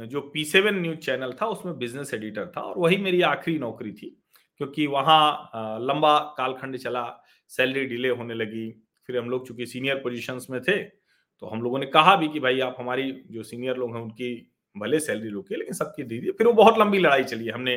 जो 0.06 0.22
पी 0.34 0.44
सेवन 0.46 0.76
न्यूज़ 0.76 0.98
चैनल 0.98 1.34
था 1.42 1.46
उसमें 1.48 1.78
बिज़नेस 1.78 2.14
एडिटर 2.14 2.52
था 2.58 2.62
और 2.62 2.78
वही 2.78 2.98
मेरी 2.98 3.22
आखिरी 3.22 3.58
नौकरी 3.60 3.92
थी 3.92 4.10
क्योंकि 4.58 4.88
वहाँ 4.88 5.80
लंबा 5.82 6.18
कालखंड 6.38 6.78
चला 6.78 7.04
सैलरी 7.52 7.86
डिले 7.86 8.10
होने 8.10 8.34
लगी 8.34 8.70
फिर 9.10 9.18
हम 9.18 9.30
लोग 9.30 9.48
चूँकि 9.48 9.66
सीनियर 9.66 9.96
पोजीशंस 9.96 10.48
में 10.50 10.62
थे 10.62 10.78
तो 10.84 11.48
हम 11.48 11.62
लोगों 11.62 11.80
ने 11.80 11.86
कहा 11.86 12.16
भी 12.16 12.28
कि 12.28 12.40
भाई 12.40 12.60
आप 12.60 12.76
हमारी 12.80 13.12
जो 13.32 13.44
सीनियर 13.44 13.78
लोग 13.78 13.96
हैं 13.96 14.02
उनकी 14.04 14.32
भले 14.76 15.00
सैलरी 15.00 15.30
रोकी, 15.30 15.56
लेकिन 15.56 15.74
सबकी 15.74 16.04
दी 16.04 16.20
फिर 16.32 16.48
वो 16.48 16.54
बहुत 16.54 16.78
लंबी 16.80 17.00
लड़ाई 17.00 17.24
चली। 17.24 17.50
हमने 17.50 17.76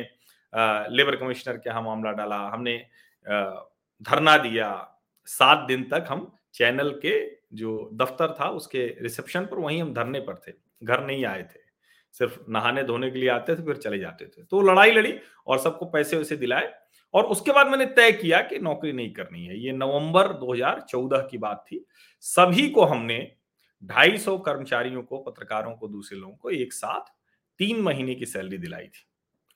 लेबर 0.89 1.15
कमिश्नर 1.15 1.57
के 1.57 1.69
यहाँ 1.69 1.81
मामला 1.81 2.11
डाला, 2.11 2.37
हमने 2.49 2.77
धरना 4.01 4.37
दिया। 4.37 4.69
सात 5.27 5.65
दिन 5.67 5.83
तक 5.83 6.05
हम 6.09 6.31
चैनल 6.53 6.89
के 7.05 7.19
जो 7.53 7.89
दफ्तर 7.93 8.35
था, 8.39 8.49
उसके 8.49 8.85
रिसेप्शन 9.01 9.45
पर 9.45 9.59
वहीं 9.59 9.81
हम 9.81 9.93
धरने 9.93 10.19
पर 10.19 10.35
थे। 10.47 10.51
घर 10.83 11.05
नहीं 11.05 11.25
आए 11.25 11.41
थे। 11.43 11.59
सिर्फ़ 12.15 12.39
नहाने 12.49 12.83
धोने 12.83 13.09
के 13.11 13.19
लिए 13.19 13.29
आते 13.29 13.55
थे, 13.55 13.63
फिर 13.63 13.77
चले 13.77 13.99
जाते 13.99 14.25
थे। 14.25 14.43
तो 14.43 14.61
लड़ाई 14.61 14.91
लड़ी 14.91 15.13
और 15.47 15.59
सबको 15.59 15.85
पैसे 15.85 16.17
वैसे 16.17 16.35
दिलाए। 16.35 16.73
और 17.13 17.23
उसके 17.23 17.51
बाद 17.51 17.67
मैंने 17.67 17.85
तय 17.85 18.11
किया 18.11 18.41
कि 18.41 18.59
नौकरी 18.59 18.91
नहीं 18.91 19.11
करनी 19.13 19.45
है। 19.45 19.59
ये 19.59 19.71
नवंबर 19.71 20.27
2014 20.33 21.27
की 21.31 21.37
बात 21.37 21.63
थी। 21.71 21.85
सभी 22.23 22.69
को 22.69 22.85
हमने 22.85 23.19
250 23.83 24.37
कर्मचारियों 24.37 25.03
को 25.03 25.17
पत्रकारों 25.17 25.75
को 25.75 25.87
दूसरे 25.87 26.19
लोगों 26.19 26.35
को 26.35 26.49
एक 26.49 26.73
साथ 26.73 27.01
तीन 27.57 27.81
महीने 27.81 28.15
की 28.15 28.25
सैलरी 28.25 28.57
दिलाई 28.57 28.85
थी। 28.85 29.05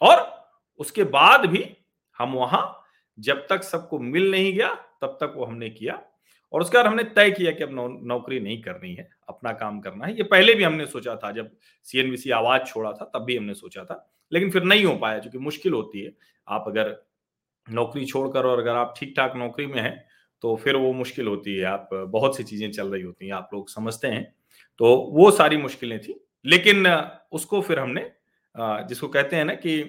और 0.01 0.45
उसके 0.79 1.03
बाद 1.03 1.45
भी 1.45 1.77
हम 2.19 2.33
वहाँ 2.33 2.83
जब 3.19 3.47
तक 3.49 3.63
सबको 3.63 3.99
मिल 3.99 4.31
नहीं 4.31 4.53
गया 4.53 4.75
तब 4.75 5.17
तक 5.21 5.33
वो 5.35 5.45
हमने 5.45 5.69
किया। 5.69 6.03
और 6.53 6.61
उसके 6.61 6.77
बाद 6.77 6.87
हमने 6.87 7.03
तय 7.03 7.31
किया 7.31 7.51
कि 7.51 7.63
अब 7.63 7.71
नौ, 7.71 7.87
नौकरी 7.87 8.39
नहीं 8.39 8.61
करनी 8.61 8.95
है 8.95 9.09
अपना 9.29 9.51
काम 9.51 9.79
करना 9.79 10.05
है। 10.05 10.17
ये 10.17 10.23
पहले 10.23 10.53
भी 10.53 10.63
हमने 10.63 10.85
सोचा 10.85 11.15
था 11.15 11.31
जब 11.31 11.51
सीएनबीसी 11.83 12.29
आवाज़ 12.29 12.63
छोड़ा 12.63 12.91
था 12.91 13.11
तब 13.13 13.23
भी 13.23 13.37
हमने 13.37 13.53
सोचा 13.53 13.83
था। 13.85 14.13
लेकिन 14.31 14.51
फिर 14.51 14.63
नहीं 14.63 14.85
हो 14.85 14.95
पाया 14.95 15.19
क्योंकि 15.19 15.37
मुश्किल 15.37 15.73
होती 15.73 16.01
है। 16.01 16.11
आप 16.47 16.63
अगर 16.67 17.05
नौकरी 17.69 18.05
छोड़कर 18.05 18.45
और 18.45 18.59
अगर 18.59 18.75
आप 18.75 18.93
ठीक 18.97 19.13
ठाक 19.17 19.33
नौकरी 19.35 19.65
में 19.65 19.81
हैं 19.81 20.05
तो 20.43 20.55
फिर 20.55 20.75
वो 20.75 20.91
मुश्किल 20.93 21.27
होती 21.27 21.55
है, 21.55 21.65
आप 21.65 21.89
बहुत 21.93 22.37
सी 22.37 22.43
चीज़ें 22.43 22.71
चल 22.71 22.87
रही 22.87 23.01
होती 23.01 23.25
हैं, 23.25 23.33
आप 23.33 23.49
लोग 23.53 23.69
समझते 23.69 24.07
हैं। 24.07 24.23
तो 24.79 24.95
वो 25.11 25.29
सारी 25.31 25.57
मुश्किलें 25.57 25.99
थी, 25.99 26.19
लेकिन 26.45 26.87
उसको 27.31 27.61
फिर 27.61 27.79
हमने 27.79 28.11
जिसको 28.85 29.07
कहते 29.07 29.35
हैं 29.35 29.45
ना 29.45 29.53
कि 29.55 29.79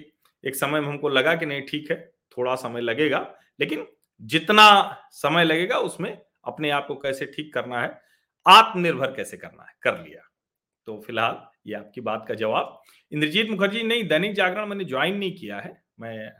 एक 0.43 0.55
समय 0.55 0.79
में 0.79 0.87
हमको 0.87 1.09
लगा 1.09 1.35
कि 1.35 1.45
नहीं, 1.45 1.61
ठीक 1.61 1.91
है, 1.91 1.97
थोड़ा 2.37 2.55
समय 2.55 2.81
लगेगा, 2.81 3.19
लेकिन 3.59 3.85
जितना 4.21 4.65
समय 5.13 5.43
लगेगा 5.43 5.77
उसमें 5.79 6.17
अपने 6.45 6.69
आप 6.69 6.85
को 6.87 6.95
कैसे 6.95 7.25
ठीक 7.25 7.53
करना 7.53 7.81
है, 7.81 7.99
आत्मनिर्भर 8.45 9.11
कैसे 9.11 9.37
करना 9.37 9.63
है, 9.63 9.73
कर 9.83 9.99
लिया। 9.99 10.21
तो 10.87 10.99
फ़िलहाल 11.01 11.37
ये 11.67 11.75
आपकी 11.75 12.01
बात 12.01 12.25
का 12.27 12.33
जवाब। 12.35 12.81
इंद्रजीत 13.11 13.49
मुखर्जी, 13.49 13.83
नहीं, 13.83 14.07
दैनिक 14.07 14.33
जागरण 14.33 14.65
मैंने 14.65 14.83
ज्वाइन 14.85 15.17
नहीं 15.17 15.35
किया 15.35 15.59
है। 15.59 15.77
मैं 15.99 16.31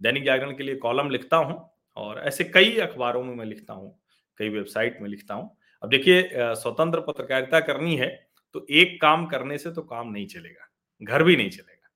दैनिक 0.00 0.24
जागरण 0.24 0.56
के 0.56 0.62
लिए 0.62 0.76
कॉलम 0.76 1.10
लिखता 1.10 1.36
हूँ। 1.36 1.71
और 1.96 2.18
ऐसे 2.20 2.44
कई 2.46 2.76
अखबारों 2.80 3.22
में 3.24 3.34
मैं 3.34 3.44
लिखता 3.46 3.74
हूँ 3.74 3.98
कई 4.40 4.48
वेबसाइट 4.48 4.98
में 5.02 5.08
लिखता 5.10 5.34
हूँ। 5.34 5.50
अब 5.82 5.88
देखिए 5.90 6.28
स्वतंत्र 6.34 7.00
पत्रकारिता 7.02 7.60
करनी 7.62 7.96
है 7.96 8.08
तो 8.54 8.66
एक 8.72 9.00
काम 9.02 9.26
करने 9.26 9.58
से 9.58 9.70
तो 9.72 9.82
काम 9.84 10.10
नहीं 10.10 10.26
चलेगा 10.26 10.68
घर 11.02 11.22
भी 11.22 11.36
नहीं 11.36 11.50
चलेगा। 11.50 11.88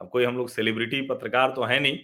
अब 0.00 0.08
कोई 0.10 0.24
हम 0.24 0.36
लोग 0.36 0.48
सेलिब्रिटी 0.50 1.00
पत्रकार 1.08 1.50
तो 1.50 1.64
है 1.64 1.78
नहीं 1.80 1.96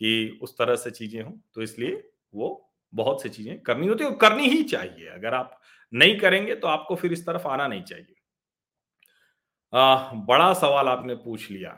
कि 0.00 0.38
उस 0.42 0.56
तरह 0.58 0.76
से 0.76 0.90
चीज़ें 0.90 1.22
हों 1.22 1.32
तो 1.54 1.62
इसलिए 1.62 2.02
वो 2.34 2.48
बहुत 2.92 3.22
सी 3.22 3.28
चीज़ें 3.28 3.58
करनी 3.62 3.86
होती 3.86 4.04
है 4.04 4.10
और 4.10 4.16
करनी 4.18 4.48
ही 4.48 4.62
चाहिए। 4.64 5.08
अगर 5.08 5.34
आप 5.34 5.58
नहीं 5.92 6.18
करेंगे 6.18 6.54
तो 6.54 6.68
आपको 6.68 6.94
फिर 6.96 7.12
इस 7.12 7.26
तरफ़ 7.26 7.46
आना 7.48 7.66
नहीं 7.66 7.82
चाहिए। 7.82 8.14
आ, 9.72 10.12
बड़ा 10.12 10.52
सवाल 10.54 10.88
आपने 10.88 11.14
पूछ 11.16 11.50
लिया 11.50 11.76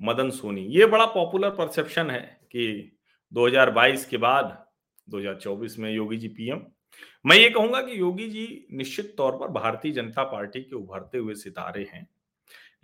मदन 0.00 0.30
सोनी। 0.32 0.64
ये 0.70 0.86
बड़ा 0.86 1.06
पॉपुलर 1.08 1.50
परसेप्शन 1.52 2.10
है 2.10 2.20
कि 2.44 2.97
2022 3.32 4.04
के 4.04 4.16
बाद 4.16 4.66
2024 5.10 5.78
में 5.78 5.92
योगी 5.92 6.16
जी 6.16 6.28
पीएम। 6.28 6.62
मैं 7.26 7.36
ये 7.36 7.50
कहूँगा 7.50 7.80
कि 7.80 8.00
योगी 8.00 8.28
जी 8.28 8.66
निश्चित 8.72 9.14
तौर 9.16 9.32
पर 9.32 9.48
भारतीय 9.48 9.92
जनता 9.92 10.22
पार्टी 10.22 10.60
के 10.60 10.76
उभरते 10.76 11.18
हुए 11.18 11.34
सितारे 11.34 11.88
हैं। 11.92 12.08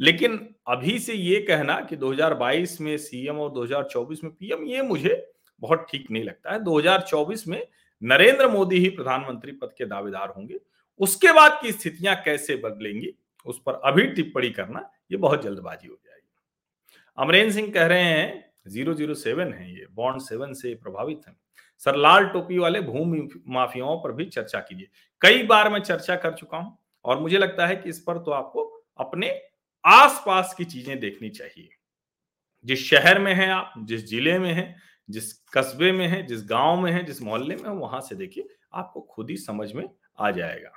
लेकिन 0.01 0.55
अभी 0.67 0.99
से 0.99 1.15
ये 1.15 1.41
कहना 1.41 1.81
कि 1.81 1.97
2022 1.97 2.81
में 2.81 2.99
सीएम 2.99 3.37
और 3.37 3.51
2024 3.51 4.25
में 4.25 4.33
पीएम, 4.33 4.65
ये 4.65 4.83
मुझे 4.83 5.33
बहुत 5.61 5.87
ठीक 5.91 6.11
नहीं 6.11 6.25
लगता 6.25 6.53
है। 6.53 6.59
2024 6.65 7.49
में 7.49 7.67
नरेंद्र 8.03 8.49
मोदी 8.49 8.77
ही 8.77 8.89
प्रधानमंत्री 8.89 9.53
पद 9.53 9.75
के 9.79 9.85
दावेदार 9.85 10.29
होंगे। 10.29 10.59
उसके 10.99 11.33
बाद 11.33 11.59
की 11.63 11.73
स्थितियाँ 11.73 12.23
कैसे 12.25 12.57
बदलेंगी, 12.57 13.15
उस 13.47 13.61
पर 13.67 13.73
अभी 13.73 14.07
टिप्पणी 14.07 14.51
करना, 14.51 14.91
ये 15.13 15.17
बहुत 15.17 15.43
जल्दबाजी 15.43 15.89
हो 15.89 15.99
जाएगी। 16.05 16.29
अमरेंद्र 17.19 17.55
सिंह 17.55 17.73
कह 17.73 17.87
रहे 17.87 18.03
हैं 18.03 18.44
ज़ीरो 18.67 18.95
ज़ीरो 18.95 19.15
सेवन 19.15 19.53
है 19.53 19.71
ये, 19.71 19.87
बॉन्ड 19.93 20.21
सेवन 20.23 20.53
से 20.53 20.75
प्रभावित 20.75 21.21
है। 21.29 21.35
सर, 21.83 21.97
लाल 21.97 22.27
टोपी 22.27 22.59
वाले 22.59 22.81
भूमि 22.81 23.29
माफियाओं 23.49 23.99
पर 24.01 24.13
भी 24.13 24.25
चर्चा 24.27 24.61
कीजिए। 24.61 24.89
कई 25.23 25.43
बार 25.43 25.71
मैं 25.71 25.81
चर्चा 25.81 26.17
कर 26.17 26.33
चुका 26.35 26.59
हूँ 26.59 26.77
और 27.05 27.21
मुझे 27.21 27.39
लगता 27.39 27.67
है 27.67 27.77
कि 27.77 27.89
इस 27.89 28.01
पर 28.01 28.19
तो 28.19 28.31
आपको 28.31 28.63
अपने 28.99 29.31
आसपास 29.85 30.55
की 30.59 30.65
चीज़ें 30.65 30.99
देखनी 31.01 31.29
चाहिए। 31.31 31.69
जिस 32.67 32.89
शहर 32.91 33.19
में 33.19 33.33
है 33.35 33.49
आप, 33.51 33.73
जिस 33.79 34.09
ज़िले 34.11 34.39
में 34.39 34.53
है, 34.53 34.75
जिस 35.09 35.33
कस्बे 35.55 35.91
में 35.93 36.07
है, 36.09 36.23
जिस 36.27 36.45
गाँव 36.45 36.81
में 36.81 36.91
है, 36.93 37.03
जिस 37.05 37.23
मोहल्ले 37.23 37.57
में 37.57 37.65
है, 37.65 37.71
वहाँ 37.71 38.01
से 38.01 38.15
देखिए 38.15 38.49
आपको 38.75 39.01
खुद 39.11 39.31
ही 39.31 39.37
समझ 39.37 39.73
में 39.73 39.85
आ 40.19 40.31
जाएगा। 40.31 40.71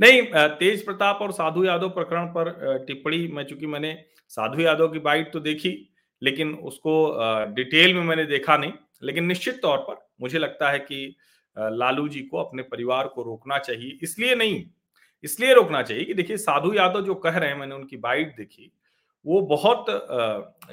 नहीं 0.00 0.22
तेज 0.58 0.84
प्रताप 0.84 1.18
और 1.22 1.32
साधु 1.32 1.64
यादव 1.64 1.88
प्रकरण 1.88 2.26
पर 2.28 2.84
टिप्पणी, 2.86 3.26
मैं 3.28 3.44
चूँकि 3.44 3.66
मैंने 3.66 3.96
साधु 4.30 4.60
यादव 4.60 4.88
की 4.88 4.98
बाइट 4.98 5.32
तो 5.32 5.40
देखी 5.40 5.70
लेकिन 6.24 6.54
उसको 6.64 6.94
डिटेल 7.54 7.94
में 7.94 8.02
मैंने 8.02 8.24
देखा 8.26 8.56
नहीं, 8.56 8.72
लेकिन 9.02 9.24
निश्चित 9.26 9.60
तौर 9.62 9.78
पर 9.80 10.06
मुझे 10.20 10.38
लगता 10.38 10.70
है 10.70 10.78
कि 10.80 11.16
लालू 11.56 12.06
जी 12.08 12.20
को 12.22 12.38
अपने 12.38 12.62
परिवार 12.64 13.08
को 13.08 13.22
रोकना 13.22 13.58
चाहिए, 13.58 13.98
इसलिए 14.02 14.34
नहीं, 14.34 14.64
इसलिए 15.24 15.54
रोकना 15.54 15.82
चाहिए 15.82 16.04
कि 16.04 16.14
देखिए 16.14 16.36
साधु 16.38 16.72
यादव 16.72 17.04
जो 17.04 17.14
कह 17.16 17.36
रहे 17.38 17.50
हैं, 17.50 17.58
मैंने 17.58 17.74
उनकी 17.74 17.96
बाइट 17.98 18.36
देखी, 18.36 18.70
वो 19.24 19.40
बहुत 19.42 19.86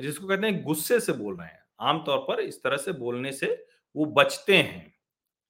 जिसको 0.01 0.27
कहते 0.27 0.47
हैं 0.47 0.63
गुस्से 0.63 0.99
से 0.99 1.13
बोल 1.13 1.35
रहे 1.35 1.47
हैं। 1.47 1.59
आमतौर 1.81 2.17
पर 2.19 2.39
इस 2.41 2.63
तरह 2.63 2.77
से 2.77 2.91
बोलने 2.93 3.31
से 3.31 3.47
वो 3.95 4.05
बचते 4.13 4.55
हैं, 4.55 4.93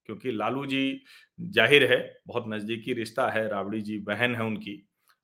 क्योंकि 0.09 0.31
लालू 0.31 0.65
जी 0.65 1.01
ज़ाहिर 1.39 1.91
है, 1.91 2.21
बहुत 2.27 2.45
नजदीकी 2.47 2.93
रिश्ता 2.93 3.27
है, 3.29 3.47
राबड़ी 3.49 3.81
जी 3.81 3.97
बहन 3.99 4.35
है 4.35 4.43
उनकी 4.43 4.81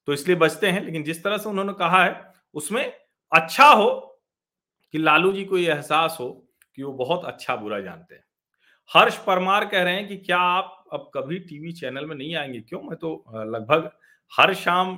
तो 0.07 0.13
इसलिए 0.13 0.35
बचते 0.37 0.67
हैं, 0.67 0.83
लेकिन 0.85 1.03
जिस 1.03 1.23
तरह 1.23 1.37
से 1.37 1.49
उन्होंने 1.49 1.73
कहा 1.75 2.03
है, 2.03 2.31
उसमें 2.55 2.93
अच्छा 3.31 3.65
हो 3.65 4.16
कि 4.93 4.97
लालू 4.97 5.31
जी 5.31 5.43
को 5.45 5.57
यह 5.57 5.73
एहसास 5.73 6.17
हो 6.19 6.29
कि 6.77 6.83
वो 6.83 6.91
बहुत 6.93 7.25
अच्छा 7.25 7.55
बुरा 7.55 7.79
जानते 7.79 8.15
हैं। 8.15 8.23
हर्ष 8.91 9.17
परमार 9.17 9.65
कह 9.65 9.83
रहे 9.83 9.93
हैं 9.93 10.07
कि 10.07 10.17
क्या 10.17 10.37
आप 10.37 10.73
अब 10.93 11.09
कभी 11.13 11.39
टीवी 11.39 11.71
चैनल 11.71 12.05
में 12.05 12.15
नहीं 12.15 12.35
आएँगे? 12.35 12.59
क्यों? 12.59 12.81
मैं 12.81 12.95
तो 12.95 13.23
लगभग 13.35 13.89
हर 14.31 14.53
शाम 14.53 14.97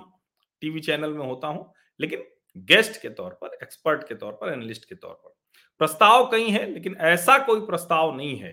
टीवी 0.62 0.80
चैनल 0.80 1.14
में 1.14 1.26
होता 1.26 1.48
हूँ, 1.48 1.74
लेकिन 2.00 2.24
गेस्ट 2.58 3.02
के 3.02 3.10
तौर 3.10 3.32
पर, 3.32 3.58
एक्सपर्ट 3.64 4.08
के 4.08 4.16
तौर 4.16 4.32
पर, 4.34 4.52
एनालिस्ट 4.54 4.86
के 4.86 4.96
तौर 4.96 5.14
पर। 5.14 5.36
प्रस्ताव 5.82 6.30
कई 6.32 6.50
है, 6.50 6.66
लेकिन 6.74 6.96
ऐसा 7.00 7.38
कोई 7.38 7.60
प्रस्ताव 7.62 8.16
नहीं 8.18 8.36
है 8.38 8.52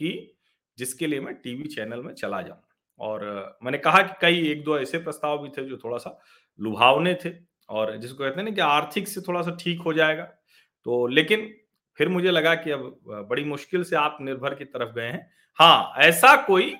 कि 0.00 0.34
जिसके 0.78 1.06
लिए 1.06 1.20
मैं 1.20 1.34
टीवी 1.34 1.68
चैनल 1.68 2.02
में 2.02 2.12
चला 2.14 2.42
जाऊँ। 2.42 2.62
और 3.00 3.58
मैंने 3.64 3.78
कहा 3.78 4.02
कि 4.02 4.14
कई 4.20 4.48
एक 4.50 4.62
दो 4.64 4.78
ऐसे 4.78 4.98
प्रस्ताव 4.98 5.38
भी 5.38 5.48
थे 5.48 5.64
जो 5.64 5.76
थोड़ा 5.76 5.98
सा 5.98 6.18
लुभावने 6.60 7.14
थे, 7.24 7.30
और 7.68 7.96
जिसको 7.96 8.24
कहते 8.24 8.40
हैं 8.40 8.44
ना 8.44 8.50
कि 8.50 8.60
आर्थिक 8.60 9.08
से 9.08 9.20
थोड़ा 9.20 9.42
सा 9.42 9.56
ठीक 9.60 9.82
हो 9.82 9.92
जाएगा। 9.92 10.28
तो 10.86 11.06
लेकिन 11.06 11.54
फिर 11.98 12.08
मुझे 12.08 12.30
लगा 12.30 12.54
कि 12.54 12.70
अब 12.70 13.26
बड़ी 13.30 13.44
मुश्किल 13.44 13.84
से 13.84 13.96
आप 13.96 14.18
निर्भर 14.20 14.54
की 14.54 14.64
तरफ़ 14.64 14.94
गए 14.94 15.06
हैं। 15.06 15.30
हाँ 15.58 15.94
ऐसा 15.98 16.34
कोई 16.36 16.74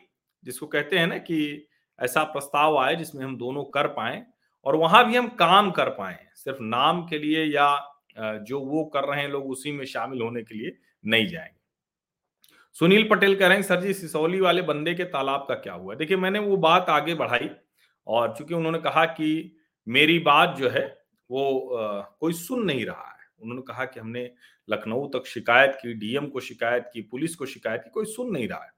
जिसको 0.45 0.67
कहते 0.67 0.99
हैं 0.99 1.07
ना 1.07 1.19
कि 1.19 1.69
ऐसा 1.99 2.23
प्रस्ताव 2.25 2.79
आए 2.79 2.97
जिसमें 2.97 3.25
हम 3.25 3.37
दोनों 3.37 3.65
कर 3.65 3.87
पाए 3.87 4.23
और 4.67 4.77
वहाँ 4.77 5.05
भी 5.07 5.17
हम 5.17 5.29
काम 5.39 5.71
कर 5.71 5.89
पाए 5.89 6.19
सिर्फ़ 6.35 6.59
नाम 6.61 7.03
के 7.09 7.19
लिए 7.19 7.45
या 7.45 7.89
जो 8.19 8.61
वो 8.61 8.85
कर 8.85 9.05
रहे 9.05 9.21
हैं 9.21 9.29
लोग 9.29 9.51
उसी 9.51 9.73
में 9.73 9.85
शामिल 9.85 10.23
होने 10.23 10.43
के 10.43 10.55
लिए 10.55 10.77
नहीं 11.07 11.27
जाएँगे। 11.27 11.61
सुनील 12.77 13.09
पटेल 13.09 13.37
कह 13.37 13.47
रहे 13.47 13.57
हैं 13.57 13.63
सर 13.63 13.81
जी 13.81 13.93
सिसौली 13.95 14.41
वाले 14.41 14.63
बंदे 14.63 14.95
के 14.95 15.05
तालाब 15.05 15.47
का 15.49 15.55
क्या 15.55 15.73
हुआ? 15.75 15.95
देखिए 15.95 16.17
मैंने 16.17 16.39
वो 16.39 16.57
बात 16.57 16.89
आगे 16.89 17.15
बढ़ाई 17.15 17.51
और 18.07 18.35
चूँकि 18.39 18.55
उन्होंने 18.55 18.79
कहा 18.79 19.05
कि 19.05 19.57
मेरी 19.87 20.19
बात 20.19 20.57
जो 20.59 20.69
है 20.71 20.87
वो 21.31 21.77
आ, 21.77 22.01
कोई 22.21 22.33
सुन 22.33 22.65
नहीं 22.65 22.85
रहा 22.87 23.12
उन्होंने 23.43 23.63
कहा 23.63 23.85
कि 23.85 24.01
हमने 24.01 24.31
लखनऊ 24.69 25.07
तक 25.09 25.27
शिकायत 25.27 25.79
की, 25.83 25.95
डीएम 25.95 26.27
को 26.27 26.41
शिकायत 26.41 26.91
की, 26.93 27.03
पुलिस 27.03 27.35
को 27.37 27.47
शिकायत 27.47 27.83
की, 27.85 27.91
कोई 27.91 28.05
सुन 28.07 28.31
नहीं 28.31 28.49
रहा 28.49 28.65
है। 28.65 28.71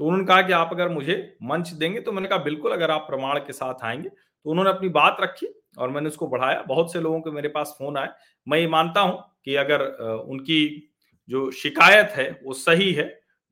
तो 0.00 0.04
उन्होंने 0.04 0.26
कहा 0.26 0.42
कि 0.42 0.52
आप 0.52 0.70
अगर 0.72 0.88
मुझे 0.88 1.16
मंच 1.42 1.68
देंगे 1.70 2.00
तो 2.00 2.12
मैंने 2.12 2.28
कहा, 2.28 2.38
बिल्कुल, 2.38 2.72
अगर 2.72 2.90
आप 2.90 3.06
प्रमाण 3.08 3.38
के 3.38 3.52
साथ 3.52 3.84
आएँगे। 3.84 4.08
तो 4.08 4.50
उन्होंने 4.50 4.70
अपनी 4.70 4.88
बात 4.90 5.16
रखी 5.20 5.46
और 5.78 5.90
मैंने 5.90 6.08
उसको 6.08 6.26
बढ़ाया। 6.28 6.62
बहुत 6.62 6.92
से 6.92 7.00
लोगों 7.00 7.20
के 7.20 7.30
मेरे 7.30 7.48
पास 7.48 7.74
फ़ोन 7.78 7.96
आए। 7.96 8.08
मैं 8.46 8.58
ये 8.58 8.66
मानता 8.68 9.00
हूँ 9.00 9.18
कि 9.44 9.54
अगर 9.56 9.82
उनकी 10.20 10.90
जो 11.28 11.50
शिकायत 11.52 12.10
है 12.10 12.30
वो 12.44 12.52
सही 12.52 12.92
है 12.92 13.04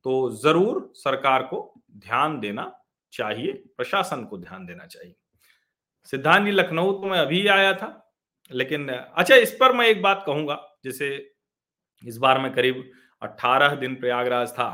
तो 0.06 0.30
ज़रूर 0.32 0.90
सरकार 0.94 1.42
को 1.42 1.72
ध्यान 1.98 2.38
देना 2.40 2.72
चाहिए, 3.12 3.52
प्रशासन 3.76 4.24
को 4.24 4.38
ध्यान 4.38 4.66
देना 4.66 4.86
चाहिए। 4.86 5.14
सिद्धांत 6.12 6.44
जी, 6.46 6.52
लखनऊ 6.52 6.92
तो 6.92 7.06
मैं 7.06 7.18
अभी 7.18 7.46
आया 7.48 7.72
था। 7.72 8.01
लेकिन 8.52 8.88
अच्छा 8.88 9.34
इस 9.36 9.56
पर 9.60 9.72
मैं 9.72 9.86
एक 9.86 10.02
बात 10.02 10.22
कहूँगा, 10.26 10.58
जैसे 10.84 11.08
इस 12.02 12.16
बार 12.18 12.38
मैं 12.38 12.52
करीब 12.54 12.82
18 13.22 13.74
दिन 13.76 13.94
प्रयागराज 13.96 14.52
था 14.52 14.70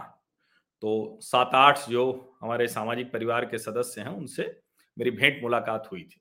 तो 0.82 1.18
सात 1.22 1.50
आठ 1.54 1.88
जो 1.88 2.36
हमारे 2.42 2.66
सामाजिक 2.68 3.12
परिवार 3.12 3.44
के 3.44 3.58
सदस्य 3.58 4.00
हैं, 4.00 4.08
उनसे 4.08 4.42
मेरी 4.96 5.10
भेंट 5.12 5.42
मुलाकात 5.42 5.88
हुई 5.92 6.02
थी। 6.02 6.20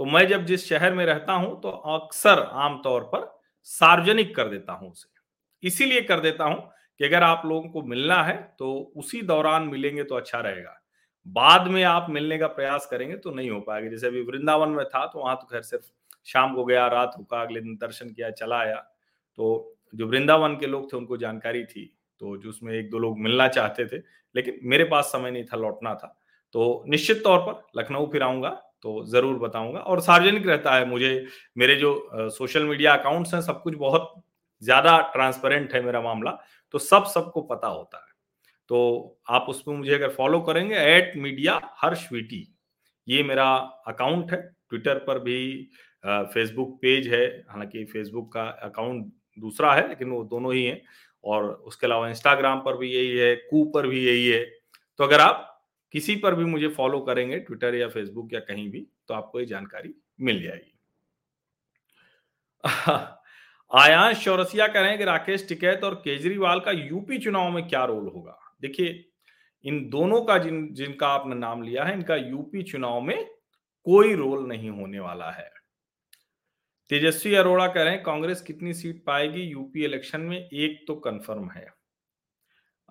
तो 0.00 0.04
मैं 0.04 0.26
जब 0.28 0.44
जिस 0.46 0.68
शहर 0.68 0.94
में 0.94 1.04
रहता 1.06 1.32
हूँ 1.32 1.60
तो 1.62 1.68
अक्सर 1.68 2.42
आमतौर 2.42 3.02
पर 3.04 3.32
सार्वजनिक 3.68 4.34
कर 4.36 4.48
देता 4.48 4.72
हूँ 4.72 4.90
उसे। 4.90 5.08
इसीलिए 5.62 6.00
कर 6.02 6.20
देता 6.20 6.44
हूँ 6.44 6.56
कि 7.00 7.04
अगर 7.04 7.22
आप 7.22 7.42
लोगों 7.46 7.68
को 7.70 7.82
मिलना 7.84 8.22
है 8.22 8.36
तो 8.58 8.72
उसी 8.96 9.20
दौरान 9.24 9.68
मिलेंगे 9.68 10.04
तो 10.04 10.14
अच्छा 10.14 10.40
रहेगा। 10.40 10.80
बाद 11.26 11.68
में 11.68 11.82
आप 11.84 12.06
मिलने 12.10 12.38
का 12.38 12.46
प्रयास 12.48 12.86
करेंगे 12.86 13.16
तो 13.16 13.30
नहीं 13.30 13.50
हो 13.50 13.60
पाएगा। 13.60 13.88
जैसे 13.88 14.06
अभी 14.06 14.22
वृंदावन 14.22 14.68
में 14.70 14.84
था 14.86 15.06
तो 15.06 15.18
वहाँ 15.18 15.36
तो 15.36 15.46
खैर 15.46 15.62
सिर्फ़ 15.62 15.84
शाम 16.26 16.54
को 16.54 16.64
गया, 16.64 16.86
रात 16.88 17.14
रुका, 17.18 17.40
अगले 17.40 17.60
दिन 17.60 17.76
दर्शन 17.76 18.10
किया, 18.10 18.30
चला 18.32 18.58
आया। 18.58 18.76
तो 19.38 19.76
जो 19.94 20.06
वृंदावन 20.06 20.56
के 20.56 20.66
लोग 20.66 20.92
थे, 20.92 20.96
उनको 20.96 21.16
जानकारी 21.16 21.64
थी। 21.64 21.84
तो 22.20 22.36
जो 22.36 22.48
उसमें 22.48 22.72
एक 22.74 22.90
दो 22.90 22.98
लोग 22.98 23.18
मिलना 23.20 23.48
चाहते 23.48 23.86
थे, 23.86 24.02
लेकिन 24.34 24.58
मेरे 24.64 24.84
पास 24.86 25.04
समय 25.06 25.30
नहीं 25.30 25.44
था, 25.44 25.56
लौटना 25.56 25.94
था। 25.94 26.16
तो 26.54 26.84
निश्चित 26.88 27.22
तौर 27.24 27.38
पर 27.40 27.80
लखनऊ 27.80 28.06
फिर 28.06 28.22
आऊँगा 28.22 28.50
तो 28.82 29.04
ज़रूर 29.06 29.38
बताऊँगा। 29.38 29.78
और 29.80 30.00
सार्वजनिक 30.00 30.46
रहता 30.46 30.74
है, 30.74 30.84
मुझे, 30.86 31.26
मेरे 31.56 31.76
जो 31.76 32.30
सोशल 32.30 32.64
मीडिया 32.64 32.94
अकाउंट्स 32.94 33.34
हैं, 33.34 33.40
सब 33.42 33.62
कुछ 33.62 33.74
बहुत 33.76 34.12
ज़्यादा 34.62 34.98
ट्रांसपेरेंट 35.12 35.72
है 35.74 35.80
मेरा 35.82 36.00
मामला 36.02 36.30
तो 36.74 36.78
सब 36.80 37.04
सबको 37.04 37.40
पता 37.42 37.68
होता 37.68 37.98
है। 37.98 38.12
तो 38.70 39.18
आप 39.28 39.46
उसमें 39.48 39.76
मुझे 39.76 39.94
अगर 39.94 40.10
फॉलो 40.10 40.40
करेंगे 40.40 40.76
एट 40.76 41.16
मीडिया 41.16 41.60
हर्ष 41.76 42.06
वीटी 42.12 42.46
ये 43.08 43.22
मेरा 43.22 43.46
अकाउंट 43.86 44.32
है। 44.32 44.40
ट्विटर 44.70 44.98
पर 44.98 45.18
भी 45.18 45.68
फेसबुक 46.06 46.78
पेज 46.82 47.08
है। 47.08 47.26
हालाँकि 47.26 47.84
फेसबुक 47.84 48.32
का 48.32 48.44
अकाउंट 48.44 49.12
दूसरा 49.38 49.74
है, 49.74 49.88
लेकिन 49.88 50.10
वो 50.10 50.24
दोनों 50.24 50.54
ही 50.54 50.64
है। 50.64 50.82
और 51.24 51.44
उसके 51.52 51.86
अलावा 51.86 52.08
इंस्टाग्राम 52.08 52.60
पर 52.60 52.76
भी 52.76 52.90
यही 52.92 53.16
है 53.18 53.36
कू 53.36 53.64
पर 53.64 53.86
भी 53.86 54.06
यही 54.06 54.28
है। 54.28 54.44
तो 54.98 55.04
अगर 55.04 55.20
आप 55.20 55.50
किसी 55.92 56.16
पर 56.16 56.34
भी 56.34 56.44
मुझे 56.44 56.68
फॉलो 56.68 57.00
करेंगे 57.00 57.38
ट्विटर 57.38 57.74
या 57.74 57.88
फेसबुक 57.88 58.34
या 58.34 58.40
कहीं 58.40 58.70
भी 58.70 58.86
तो 59.08 59.14
आपको 59.14 59.40
ये 59.40 59.46
जानकारी 59.46 59.94
मिल 60.20 60.42
जाएगी। 60.42 60.78
आयांश 63.74 64.24
चौरसिया 64.24 64.66
कह 64.66 64.80
रहे 64.80 64.88
हैं 64.88 64.98
कि 64.98 65.04
राकेश 65.04 65.48
टिकैत 65.48 65.84
और 65.84 65.94
केजरीवाल 65.94 66.60
का 66.60 66.70
यूपी 66.70 67.18
चुनाव 67.18 67.50
में 67.50 67.68
क्या 67.68 67.84
रोल 67.84 68.08
होगा? 68.08 68.38
देखिए, 68.60 69.04
इन 69.64 69.90
दोनों 69.90 70.22
का 70.22 70.38
जिन, 70.38 70.74
जिनका 70.74 71.08
आपने 71.08 71.34
नाम 71.34 71.62
लिया 71.62 71.84
है, 71.84 71.94
इनका 71.94 72.16
यूपी 72.16 72.62
चुनाव 72.62 73.00
में 73.00 73.24
कोई 73.86 74.14
रोल 74.14 74.48
नहीं 74.48 74.70
होने 74.70 75.00
वाला 75.00 75.30
है। 75.30 75.50
तेजस्वी 76.90 77.34
अरोड़ा 77.34 77.66
कह 77.66 77.82
रहे 77.82 77.92
हैं 77.92 78.02
कांग्रेस 78.02 78.40
कितनी 78.42 78.72
सीट 78.74 79.02
पाएगी 79.06 79.42
यूपी 79.42 79.84
इलेक्शन 79.84 80.20
में? 80.22 80.38
एक 80.38 80.84
तो 80.88 80.94
कंफर्म 81.00 81.50
है। 81.50 81.66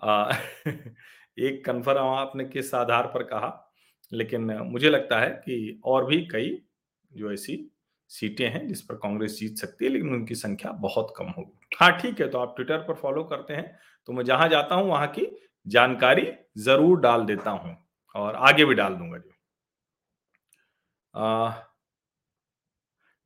आ, 0.02 0.30
एक 1.38 1.64
कंफर्म 1.66 2.06
आपने 2.08 2.44
किस 2.46 2.74
आधार 2.74 3.06
पर 3.06 3.22
कहा 3.22 3.50
लेकिन 4.12 4.44
मुझे 4.64 4.90
लगता 4.90 5.20
है 5.20 5.28
कि 5.44 5.80
और 5.84 6.04
भी 6.06 6.20
कई 6.26 6.50
जो 7.10 7.32
ऐसी 7.32 7.56
सीटें 8.10 8.48
हैं 8.50 8.66
जिस 8.68 8.82
पर 8.82 8.94
कांग्रेस 8.94 9.38
जीत 9.38 9.56
सकती 9.58 9.84
है 9.84 9.90
लेकिन 9.90 10.12
उनकी 10.14 10.34
संख्या 10.34 10.72
बहुत 10.80 11.12
कम 11.16 11.26
होगी। 11.28 11.76
हाँ 11.80 11.90
ठीक 12.00 12.20
है 12.20 12.28
तो 12.28 12.38
आप 12.38 12.54
ट्विटर 12.56 12.78
पर 12.78 12.94
फॉलो 12.94 13.24
करते 13.24 13.54
हैं। 13.54 13.64
तो 14.08 14.12
मैं 14.12 14.24
जहाँ 14.24 14.48
जाता 14.48 14.74
हूँ 14.74 14.88
वहाँ 14.88 15.06
की 15.08 15.26
जानकारी 15.66 16.26
ज़रूर 16.58 17.00
डाल 17.00 17.24
देता 17.26 17.50
हूँ 17.50 17.76
और 18.14 18.34
आगे 18.42 18.64
भी 18.64 18.74
डाल 18.74 18.94
दूँगा 18.94 19.18
जो। 19.18 19.30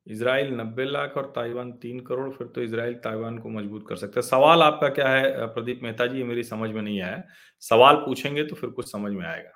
इसराइल 0.09 0.53
नब्बे 0.53 0.85
लाख 0.85 1.17
और 1.17 1.31
ताइवान 1.35 1.71
तीन 1.73 1.99
करोड़, 2.01 2.29
फिर 2.29 2.47
तो 2.47 2.61
इसराइल 2.61 2.93
ताइवान 2.99 3.37
को 3.37 3.49
मज़बूत 3.49 3.85
कर 3.89 3.95
सकता 3.95 4.19
है। 4.19 4.21
सवाल 4.23 4.61
आपका 4.63 4.89
क्या 4.91 5.09
है 5.09 5.47
प्रदीप 5.47 5.79
मेहता 5.83 6.05
जी? 6.05 6.17
ये 6.17 6.23
मेरी 6.23 6.43
समझ 6.45 6.69
में 6.71 6.81
नहीं 6.81 7.01
आया। 7.01 7.23
सवाल 7.63 7.95
पूछेंगे 7.97 8.43
तो 8.43 8.55
फिर 8.55 8.69
कुछ 8.71 8.91
समझ 8.91 9.11
में 9.11 9.25
आएगा। 9.25 9.51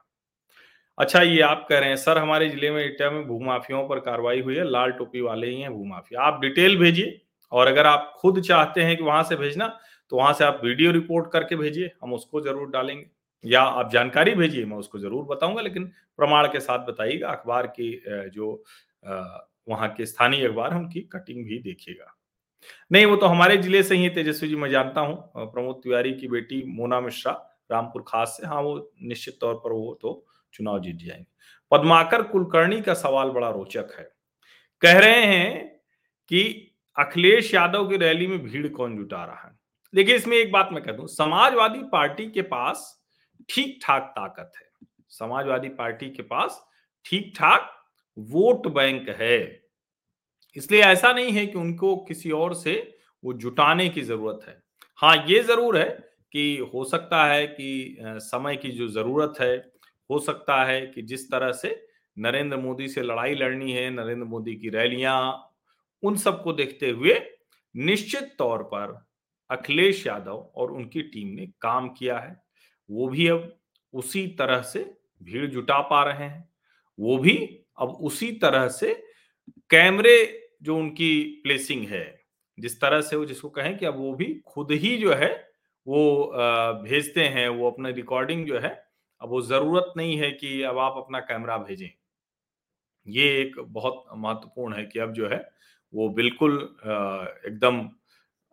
अच्छा 0.97 1.21
ये 1.21 1.39
आप 1.41 1.65
कह 1.69 1.79
रहे 1.79 1.89
हैं, 1.89 1.95
सर, 1.97 2.17
हमारे 2.17 2.49
ज़िले 2.49 2.71
में, 2.71 2.85
इटा 2.85 3.09
में 3.11 3.25
भूमाफियों 3.27 3.87
पर 3.87 3.99
कार्रवाई 4.01 4.41
हुई 4.41 4.55
है, 4.55 4.63
लाल 4.65 4.91
टोपी 4.93 5.21
वाले 5.21 5.47
ही 5.47 5.61
हैं 5.61 5.71
भूमाफिया। 5.73 6.21
आप 6.21 6.39
डिटेल 6.41 6.77
भेजिए 6.79 7.19
और 7.51 7.67
अगर 7.67 7.85
आप 7.87 8.13
खुद 8.17 8.41
चाहते 8.41 8.81
हैं 8.81 8.95
कि 8.97 9.03
वहाँ 9.03 9.23
से 9.23 9.35
भेजना 9.35 9.67
तो 10.11 10.17
वहाँ 10.17 10.33
से 10.33 10.43
आप 10.45 10.59
वीडियो 10.63 10.91
रिपोर्ट 10.91 11.31
करके 11.31 11.55
भेजिए, 11.55 11.91
हम 12.01 12.13
उसको 12.13 12.41
ज़रूर 12.41 12.69
डालेंगे। 12.71 13.05
या 13.43 13.61
आप 13.61 13.89
जानकारी 13.91 14.33
भेजिए, 14.35 14.65
मैं 14.65 14.77
उसको 14.77 14.99
ज़रूर 14.99 15.23
बताऊँगा, 15.25 15.61
लेकिन 15.61 15.85
प्रमाण 16.19 16.47
के 16.47 16.59
साथ 16.59 16.85
बताइएगा, 16.87 17.29
अखबार 17.29 17.67
की 17.69 18.29
जो 18.29 18.65
वहाँ 19.67 19.89
के 19.89 20.05
स्थानीय 20.05 20.47
अखबार 20.47 20.75
उनकी 20.75 21.01
कटिंग 21.13 21.45
भी 21.45 21.59
देखिएगा 21.59 22.13
नहीं, 22.91 23.05
वो 23.05 23.15
तो 23.15 23.25
हमारे 23.25 23.57
ज़िले 23.57 23.83
से 23.83 23.95
ही 23.97 24.09
तेजस्वी 24.09 24.49
जी, 24.49 24.55
मैं 24.55 24.69
जानता 24.69 25.01
हूँ। 25.01 25.15
प्रमोद 25.37 25.79
तिवारी 25.83 26.13
की 26.13 26.27
बेटी 26.27 26.63
मोना 26.67 26.99
मिश्रा, 27.01 27.31
रामपुर 27.71 28.03
खास 28.07 28.37
से। 28.41 28.47
हाँ 28.47 28.61
वो 28.61 28.91
निश्चित 29.03 29.37
तौर 29.41 29.55
पर 29.55 29.71
वो 29.71 29.97
तो 30.01 30.25
चुनाव 30.53 30.79
जीत 30.81 30.95
जाएँगे। 30.97 31.25
पद्माकर 31.71 32.21
कुलकर्णी 32.23 32.81
का 32.81 32.93
सवाल 32.93 33.29
बड़ा 33.29 33.49
रोचक 33.49 33.95
है। 33.99 34.09
कह 34.81 34.99
रहे 34.99 35.25
हैं 35.25 35.67
कि 36.31 36.43
अखिलेश 36.97 37.53
यादव 37.53 37.89
की 37.89 37.97
रैली 37.97 38.27
में 38.27 38.39
भीड़ 38.43 38.67
कौन 38.67 38.97
जुटा 38.97 39.23
रहा 39.25 39.47
है? 39.47 39.55
देखिए, 39.93 40.15
इसमें 40.15 40.37
एक 40.37 40.51
बात 40.51 40.69
मैं 40.71 40.83
कह 40.83 40.91
दूँ, 40.91 41.07
समाजवादी 41.07 41.79
पार्टी 41.91 42.29
के 42.31 42.41
पास 42.41 43.01
ठीक 43.49 43.79
ठाक 43.83 44.13
ताकत 44.17 44.51
है। 44.57 44.67
समाजवादी 45.09 45.69
पार्टी 45.69 46.09
के 46.09 46.23
पास 46.23 46.63
ठीक 47.05 47.33
ठाक 47.37 47.69
वोट 48.17 48.67
बैंक 48.67 49.09
है। 49.11 49.39
इसलिए 50.55 50.81
ऐसा 50.81 51.11
नहीं 51.13 51.31
है 51.31 51.45
कि 51.45 51.57
उनको 51.57 51.95
किसी 52.05 52.31
और 52.31 52.53
से 52.53 52.75
वो 53.23 53.33
जुटाने 53.33 53.87
की 53.89 54.01
ज़रूरत 54.01 54.45
है। 54.47 54.61
हाँ 54.99 55.15
ये 55.27 55.41
ज़रूर 55.43 55.77
है 55.77 55.89
कि 56.33 56.57
हो 56.73 56.83
सकता 56.85 57.23
है 57.25 57.45
कि 57.47 57.97
समय 58.01 58.55
की 58.55 58.69
जो 58.71 58.87
ज़रूरत 58.89 59.39
है, 59.41 59.55
हो 60.09 60.19
सकता 60.19 60.63
है 60.65 60.81
कि 60.87 61.01
जिस 61.01 61.29
तरह 61.31 61.51
से 61.51 61.75
नरेंद्र 62.17 62.57
मोदी 62.57 62.87
से 62.87 63.01
लड़ाई 63.01 63.35
लड़नी 63.35 63.71
है, 63.71 63.89
नरेंद्र 63.89 64.25
मोदी 64.25 64.55
की 64.55 64.69
रैलियाँ, 64.69 65.49
उन 66.03 66.15
सबको 66.17 66.53
देखते 66.53 66.89
हुए 66.89 67.19
निश्चित 67.75 68.35
तौर 68.39 68.63
पर 68.63 68.95
अखिलेश 69.49 70.05
यादव 70.07 70.51
और 70.55 70.71
उनकी 70.71 71.01
टीम 71.03 71.27
ने 71.29 71.45
काम 71.61 71.89
किया 71.89 72.17
है। 72.19 72.35
वो 72.89 73.07
भी 73.07 73.27
अब 73.27 73.51
उसी 73.93 74.25
तरह 74.39 74.61
से 74.63 74.79
भीड़ 75.21 75.45
जुटा 75.47 75.79
पा 75.81 76.03
रहे 76.03 76.23
हैं। 76.23 76.49
वो 76.99 77.17
भी 77.17 77.35
अब 77.77 77.89
उसी 78.01 78.31
तरह 78.41 78.67
से 78.69 78.93
कैमरे 79.69 80.17
जो 80.63 80.77
उनकी 80.77 81.23
प्लेसिंग 81.43 81.87
है, 81.87 82.05
जिस 82.57 82.79
तरह 82.81 83.01
से 83.01 83.15
वो 83.15 83.25
जिसको 83.25 83.49
कहें 83.49 83.77
कि 83.77 83.85
अब 83.85 83.97
वो 83.97 84.13
भी 84.15 84.33
खुद 84.47 84.71
ही 84.71 84.95
जो 84.97 85.13
है, 85.13 85.31
वो 85.87 86.31
भेजते 86.83 87.23
हैं, 87.27 87.47
वो 87.49 87.69
अपना 87.71 87.89
रिकॉर्डिंग 87.89 88.45
जो 88.47 88.59
है, 88.59 88.69
अब 89.21 89.29
वो 89.29 89.41
ज़रूरत 89.41 89.93
नहीं 89.97 90.17
है 90.17 90.31
कि 90.31 90.61
अब 90.61 90.77
आप 90.77 90.97
अपना 90.97 91.19
कैमरा 91.21 91.57
भेजें। 91.57 91.89
ये 93.07 93.25
एक 93.41 93.59
बहुत 93.59 94.03
महत्वपूर्ण 94.15 94.75
है 94.75 94.85
कि 94.85 94.99
अब 94.99 95.13
जो 95.13 95.27
है, 95.29 95.41
वो 95.93 96.09
बिल्कुल 96.09 96.57
एकदम 97.47 97.89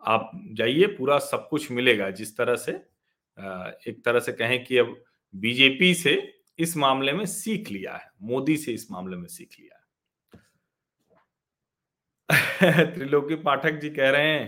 आप 0.02 0.30
जाइए, 0.52 0.86
पूरा 0.88 1.18
सब 1.18 1.48
कुछ 1.48 1.70
मिलेगा। 1.70 2.10
जिस 2.10 2.36
तरह 2.36 2.56
से 2.56 2.72
एक 3.90 4.02
तरह 4.04 4.20
से 4.20 4.32
कहें 4.32 4.64
कि 4.64 4.78
अब 4.78 4.96
बीजेपी 5.34 5.94
से 5.94 6.14
इस 6.58 6.76
मामले 6.76 7.12
में 7.12 7.24
सीख 7.28 7.70
लिया 7.70 7.94
है, 7.94 8.10
मोदी 8.24 8.56
से 8.58 8.72
इस 8.72 8.90
मामले 8.90 9.16
में 9.16 9.26
सीख 9.28 9.56
लिया 9.60 9.74
है। 9.74 9.80
त्रिलोकी 12.94 13.34
पाठक 13.44 13.78
जी 13.80 13.88
कह 13.90 14.10
रहे 14.10 14.26
हैं 14.28 14.46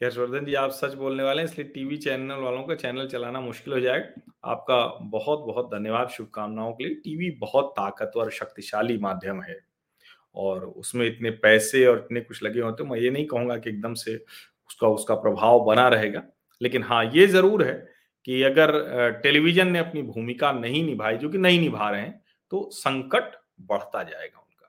कि, 0.00 0.04
हर्षवर्धन 0.04 0.44
जी, 0.46 0.54
आप 0.54 0.70
सच 0.72 0.94
बोलने 0.94 1.22
वाले 1.22 1.42
हैं, 1.42 1.48
इसलिए 1.48 1.66
टीवी 1.68 1.96
चैनल 1.98 2.40
वालों 2.40 2.62
का 2.64 2.74
चैनल 2.76 3.06
चलाना 3.08 3.40
मुश्किल 3.40 3.72
हो 3.74 3.80
जाएगा 3.80 4.22
आपका 4.46 4.76
बहुत 5.10 5.38
बहुत 5.46 5.70
धन्यवाद 5.72 6.08
शुभकामनाओं 6.08 6.72
के 6.72 6.84
लिए। 6.84 6.94
टीवी 6.96 7.30
बहुत 7.40 7.72
ताकतवर, 7.76 8.30
शक्तिशाली 8.32 8.98
माध्यम 9.00 9.42
है 9.42 9.58
और 10.36 10.64
उसमें 10.66 11.06
इतने 11.06 11.30
पैसे 11.42 11.84
और 11.86 11.98
इतने 12.00 12.20
कुछ 12.22 12.42
लगे 12.42 12.60
होते 12.60 12.84
मैं 12.84 12.98
ये 13.00 13.10
नहीं 13.10 13.26
कहूँगा 13.28 13.56
कि 13.58 13.70
एकदम 13.70 13.94
से 13.96 14.16
उसका 14.70 14.88
उसका 14.90 15.14
प्रभाव 15.18 15.64
बना 15.66 15.88
रहेगा। 15.90 16.22
लेकिन 16.60 16.82
हाँ 16.84 17.04
ये 17.06 17.26
ज़रूर 17.28 17.64
है 17.64 17.74
कि 18.28 18.42
अगर 18.42 19.20
टेलीविज़न 19.22 19.68
ने 19.68 19.78
अपनी 19.78 20.02
भूमिका 20.02 20.50
नहीं 20.52 20.82
निभाई, 20.86 21.16
जो 21.16 21.28
कि 21.28 21.38
नहीं 21.38 21.60
निभा 21.60 21.88
रहे 21.90 22.00
हैं 22.00 22.20
तो 22.52 22.68
संकट 22.72 23.36
बढ़ता 23.60 24.02
जाएगा 24.02 24.38
उनका। 24.38 24.68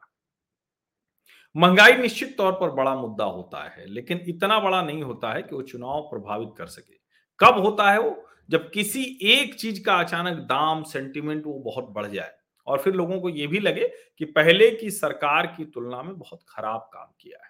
महँगाई 1.56 1.94
निश्चित 1.94 2.36
तौर 2.38 2.52
पर 2.52 2.70
बड़ा 2.72 2.96
मुद्दा 2.96 3.26
होता 3.26 3.64
है, 3.66 3.86
लेकिन 3.88 4.22
इतना 4.28 4.60
बड़ा 4.60 4.82
नहीं 4.82 5.04
होता 5.04 5.34
है 5.34 5.42
कि 5.42 5.56
वो 5.56 5.62
चुनाव 5.64 6.02
प्रभावित 6.02 6.50
कर 6.58 6.68
सके। 6.68 6.98
कब 7.40 7.60
होता 7.66 7.92
है 7.92 8.00
वो? 8.00 8.26
जब 8.50 8.70
किसी 8.72 9.04
एक 9.24 9.54
चीज़ 9.56 9.84
का 9.86 9.96
अचानक 9.96 10.38
दाम, 10.46 10.84
सेंटिमेंट 10.84 11.46
वो 11.46 11.60
बहुत 11.60 11.90
बढ़ 11.90 12.08
जाए, 12.08 12.34
और 12.68 12.80
फिर 12.80 12.94
लोगों 12.94 13.20
को 13.22 13.30
ये 13.30 13.48
भी 13.48 13.60
लगे 13.60 13.88
कि 14.20 14.26
पहले 14.26 14.72
की 14.72 14.92
सरकार 14.92 15.48
की 15.48 15.66
तुलना 15.66 16.02
में 16.04 16.18
बहुत 16.18 16.46
खराब 16.50 16.90
काम 16.94 17.14
किया 17.22 17.46
है। 17.46 17.49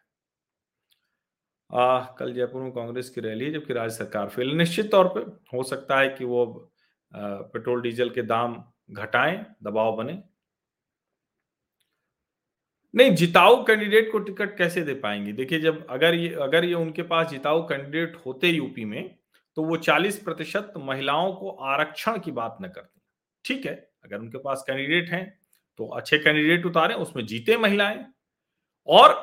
आ, 1.72 1.99
कल 2.20 2.34
जयपुर 2.34 2.61
में 2.61 2.72
कांग्रेस 2.72 3.09
की 3.09 3.22
रैली 3.22 3.45
है 3.45 3.51
जबकि 3.51 3.74
राज्य 3.74 3.95
सरकार 3.95 4.30
फेल। 4.30 4.55
निश्चित 4.57 4.89
तौर 4.91 5.07
पे 5.15 5.20
हो 5.53 5.63
सकता 5.63 5.99
है 5.99 6.07
कि 6.09 6.26
वो 6.26 6.45
पेट्रोल 7.11 7.82
डीजल 7.82 8.09
के 8.09 8.22
दाम 8.24 8.63
घटाएँ 8.91 9.38
दबाव 9.63 9.95
बने। 9.97 10.17
नहीं 12.93 13.11
जिताऊ 13.15 13.63
कैंडिडेट 13.65 14.11
को 14.11 14.20
टिकट 14.20 14.57
कैसे 14.57 14.82
दे 14.82 14.93
पाएँगे? 14.95 15.32
देखिए 15.34 15.59
जब 15.59 15.86
अगर 15.89 16.15
ये 16.15 16.34
अगर 16.41 16.65
ये 16.65 16.74
उनके 16.74 17.01
पास 17.03 17.30
जिताऊ 17.30 17.61
कैंडिडेट 17.67 18.15
होते 18.26 18.47
यूपी 18.47 18.86
में 18.86 19.15
तो 19.57 19.63
वो 19.63 19.78
40 19.78 20.17
प्रतिशत 20.24 20.74
महिलाओं 20.80 21.32
को 21.34 21.49
आरक्षण 21.49 22.17
की 22.20 22.32
बात 22.32 22.57
न 22.61 22.67
करती। 22.67 23.01
ठीक 23.45 23.65
है 23.65 23.74
अगर 24.05 24.17
उनके 24.17 24.38
पास 24.38 24.63
कैंडिडेट 24.67 25.09
हैं 25.09 25.26
तो 25.80 25.88
अच्छे 25.89 26.17
कैंडिडेट 26.17 26.65
उतारे 26.65 26.93
उसमें 26.95 27.26
जीते 27.26 27.57
महिलाएँ। 27.57 28.05
और 28.88 29.13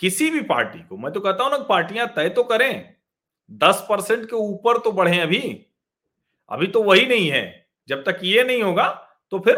किसी 0.00 0.30
भी 0.30 0.40
पार्टी 0.42 0.78
को, 0.80 0.96
मैं 0.96 1.12
तो 1.12 1.20
कहता 1.20 1.44
हूँ 1.44 1.50
ना, 1.50 1.58
पार्टियाँ 1.60 2.06
तय 2.16 2.28
तो 2.30 2.42
करें, 2.44 2.94
दस 3.50 3.86
परसेंट 3.88 4.24
के 4.24 4.36
ऊपर 4.36 4.78
तो 4.78 4.92
बढ़े 4.92 5.18
अभी। 5.20 5.40
अभी 6.50 6.66
तो 6.66 6.82
वही 6.82 7.06
नहीं 7.06 7.30
है, 7.30 7.66
जब 7.88 8.02
तक 8.04 8.20
ये 8.24 8.44
नहीं 8.44 8.62
होगा 8.62 8.88
तो 9.32 9.38
फिर 9.38 9.56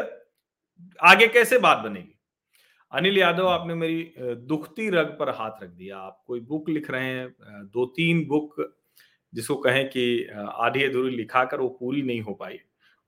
आगे 1.01 1.27
कैसे 1.29 1.59
बात 1.59 1.79
बनेगी? 1.79 2.15
अनिल 2.93 3.19
यादव, 3.19 3.47
आपने 3.49 3.75
मेरी 3.75 4.15
दुखती 4.19 4.89
रग 4.91 5.17
पर 5.19 5.31
हाथ 5.31 5.63
रख 5.63 5.71
दिया। 5.71 5.99
आप 5.99 6.23
कोई 6.27 6.41
बुक 6.43 6.69
लिख 6.69 6.91
रहे 6.91 7.05
हैं 7.05 7.29
दो 7.67 7.85
तीन 7.97 8.25
बुक 8.29 8.55
जिसको 9.33 9.57
कहें 9.57 9.89
कि 9.89 10.05
आधी 10.35 10.85
अधूरी 10.85 11.17
लिखा 11.17 11.45
कर 11.45 11.61
वो 11.61 11.69
पूरी 11.81 12.03
नहीं 12.03 12.21
हो 12.21 12.35
पाई। 12.35 12.59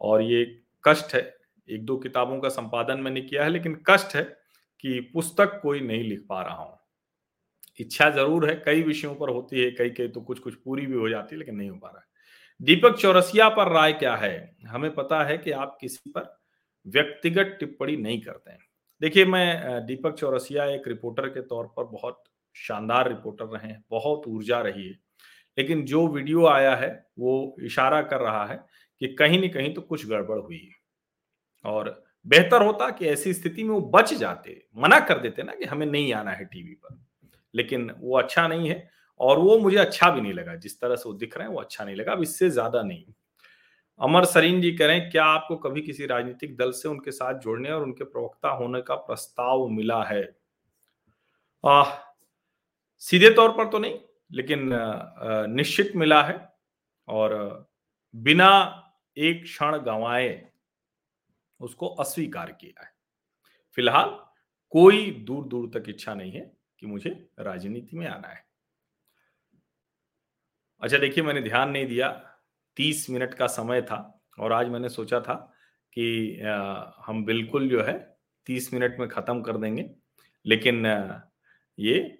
और 0.00 0.22
ये 0.22 0.44
कष्ट 0.84 1.14
है, 1.14 1.22
एक 1.68 1.84
दो 1.86 1.96
किताबों 1.98 2.38
का 2.40 2.48
संपादन 2.50 3.00
मैंने 3.00 3.20
किया 3.22 3.44
है, 3.44 3.50
लेकिन 3.50 3.82
कष्ट 3.86 4.16
है 4.16 4.22
कि 4.84 5.00
पुस्तक 5.14 5.58
कोई 5.62 5.80
नहीं 5.80 6.02
लिख 6.04 6.24
पा 6.28 6.42
रहा 6.42 6.54
हूँ। 6.54 6.78
इच्छा 7.80 8.08
ज़रूर 8.10 8.48
है, 8.50 8.54
कई 8.56 8.82
विषयों 8.82 9.14
पर 9.14 9.30
होती 9.30 9.60
है, 9.60 9.70
कई 9.70 9.90
कई 9.90 10.08
तो 10.08 10.20
कुछ 10.20 10.38
कुछ 10.38 10.54
पूरी 10.54 10.86
भी 10.86 10.94
हो 10.94 11.08
जाती 11.08 11.34
है, 11.34 11.38
लेकिन 11.38 11.56
नहीं 11.56 11.70
हो 11.70 11.76
पा 11.76 11.88
रहा 11.88 11.98
है। 11.98 12.08
दीपक 12.60 12.96
चौरसिया 12.98 13.48
पर 13.48 13.72
राय 13.72 13.92
क्या 13.92 14.14
है? 14.16 14.56
हमें 14.66 14.94
पता 14.94 15.22
है 15.24 15.36
कि 15.38 15.50
आप 15.50 15.76
किसी 15.80 16.10
पर 16.10 16.36
व्यक्तिगत 16.86 17.56
टिप्पणी 17.60 17.96
नहीं 17.96 18.20
करते 18.20 18.50
हैं। 18.50 18.58
देखिए, 19.02 19.24
मैं 19.24 19.86
दीपक 19.86 20.14
चौरसिया 20.14 20.64
एक 20.66 20.88
रिपोर्टर 20.88 21.28
के 21.28 21.40
तौर 21.42 21.66
पर 21.76 21.84
बहुत 21.84 22.22
शानदार 22.56 23.08
रिपोर्टर 23.08 23.44
रहे 23.46 23.68
हैं, 23.68 23.82
बहुत 23.90 24.22
ऊर्जा 24.28 24.60
रही 24.60 24.86
है। 24.88 24.98
लेकिन 25.58 25.84
जो 25.84 26.06
वीडियो 26.08 26.46
आया 26.46 26.74
है, 26.76 26.90
वो 27.18 27.56
इशारा 27.62 28.00
कर 28.02 28.20
रहा 28.20 28.44
है 28.46 28.56
कि 29.00 29.14
कहीं 29.14 29.42
न 29.44 29.48
कहीं 29.48 29.74
तो 29.74 29.80
कुछ 29.82 30.06
गड़बड़ 30.06 30.38
हुई 30.38 30.58
है। 30.58 31.70
और 31.72 32.02
बेहतर 32.26 32.62
होता 32.62 32.90
कि 32.90 33.06
ऐसी 33.06 33.32
स्थिति 33.34 33.64
में 33.64 33.70
वो 33.70 33.80
बच 33.90 34.12
जाते, 34.14 34.62
मना 34.76 34.98
कर 35.00 35.18
देते 35.18 35.42
ना 35.42 35.54
कि 35.54 35.64
हमें 35.64 35.86
नहीं 35.86 36.12
आना 36.12 36.30
है 36.30 36.44
टीवी 36.44 36.74
पर। 36.74 36.98
लेकिन 37.54 37.90
वो 37.98 38.18
अच्छा 38.18 38.46
नहीं 38.48 38.68
है 38.68 38.88
और 39.20 39.38
वो 39.38 39.58
मुझे 39.58 39.76
अच्छा 39.78 40.10
भी 40.10 40.20
नहीं 40.20 40.32
लगा। 40.32 40.54
जिस 40.56 40.80
तरह 40.80 40.96
से 40.96 41.08
वो 41.08 41.14
दिख 41.14 41.36
रहे 41.38 41.46
हैं 41.46 41.54
वो 41.54 41.60
अच्छा 41.60 41.84
नहीं 41.84 41.96
लगा। 41.96 42.12
अब 42.12 42.22
इससे 42.22 42.50
ज़्यादा 42.50 42.82
नहीं। 42.82 43.04
अमर 44.00 44.24
सरीन 44.24 44.60
जी 44.60 44.70
कह 44.72 44.86
रहे 44.86 44.98
हैं 44.98 45.10
क्या 45.10 45.24
आपको 45.26 45.56
कभी 45.58 45.80
किसी 45.82 46.06
राजनीतिक 46.06 46.56
दल 46.56 46.70
से 46.72 46.88
उनके 46.88 47.10
साथ 47.12 47.40
जुड़ने 47.40 47.70
और 47.70 47.82
उनके 47.82 48.04
प्रवक्ता 48.04 48.48
होने 48.50 48.80
का 48.82 48.94
प्रस्ताव 48.96 49.66
मिला 49.68 50.02
है? 50.04 50.22
आ, 51.64 51.84
सीधे 53.02 53.30
तौर 53.30 53.50
पर 53.50 53.68
तो 53.70 53.78
नहीं 53.78 53.98
लेकिन 54.30 54.68
निश्चित 55.50 55.92
मिला 55.96 56.22
है 56.22 56.38
और 57.08 57.34
बिना 58.14 58.50
एक 59.16 59.42
क्षण 59.44 59.76
गंवाए 59.80 60.30
उसको 61.60 61.88
अस्वीकार 61.96 62.50
किया 62.52 62.82
है। 62.82 62.90
फ़िलहाल 63.78 64.08
कोई 64.74 65.10
दूर 65.26 65.44
दूर 65.46 65.70
तक 65.74 65.88
इच्छा 65.88 66.14
नहीं 66.14 66.32
है। 66.32 66.50
कि 66.82 66.86
मुझे 66.86 67.10
राजनीति 67.40 67.96
में 67.96 68.06
आना 68.08 68.28
है। 68.28 68.44
अच्छा 70.82 70.98
देखिए, 70.98 71.24
मैंने 71.24 71.40
ध्यान 71.42 71.70
नहीं 71.70 71.86
दिया। 71.86 72.08
तीस 72.76 73.06
मिनट 73.10 73.34
का 73.34 73.46
समय 73.48 73.82
था 73.82 73.96
और 74.38 74.52
आज 74.52 74.68
मैंने 74.68 74.88
सोचा 74.88 75.20
था 75.20 75.34
कि 75.92 76.38
हम 77.06 77.24
बिल्कुल 77.24 77.68
जो 77.68 77.82
है 77.82 77.98
तीस 78.46 78.72
मिनट 78.74 78.96
में 79.00 79.08
ख़त्म 79.08 79.40
कर 79.42 79.56
देंगे, 79.58 79.84
लेकिन 80.46 80.86
ये 81.78 82.16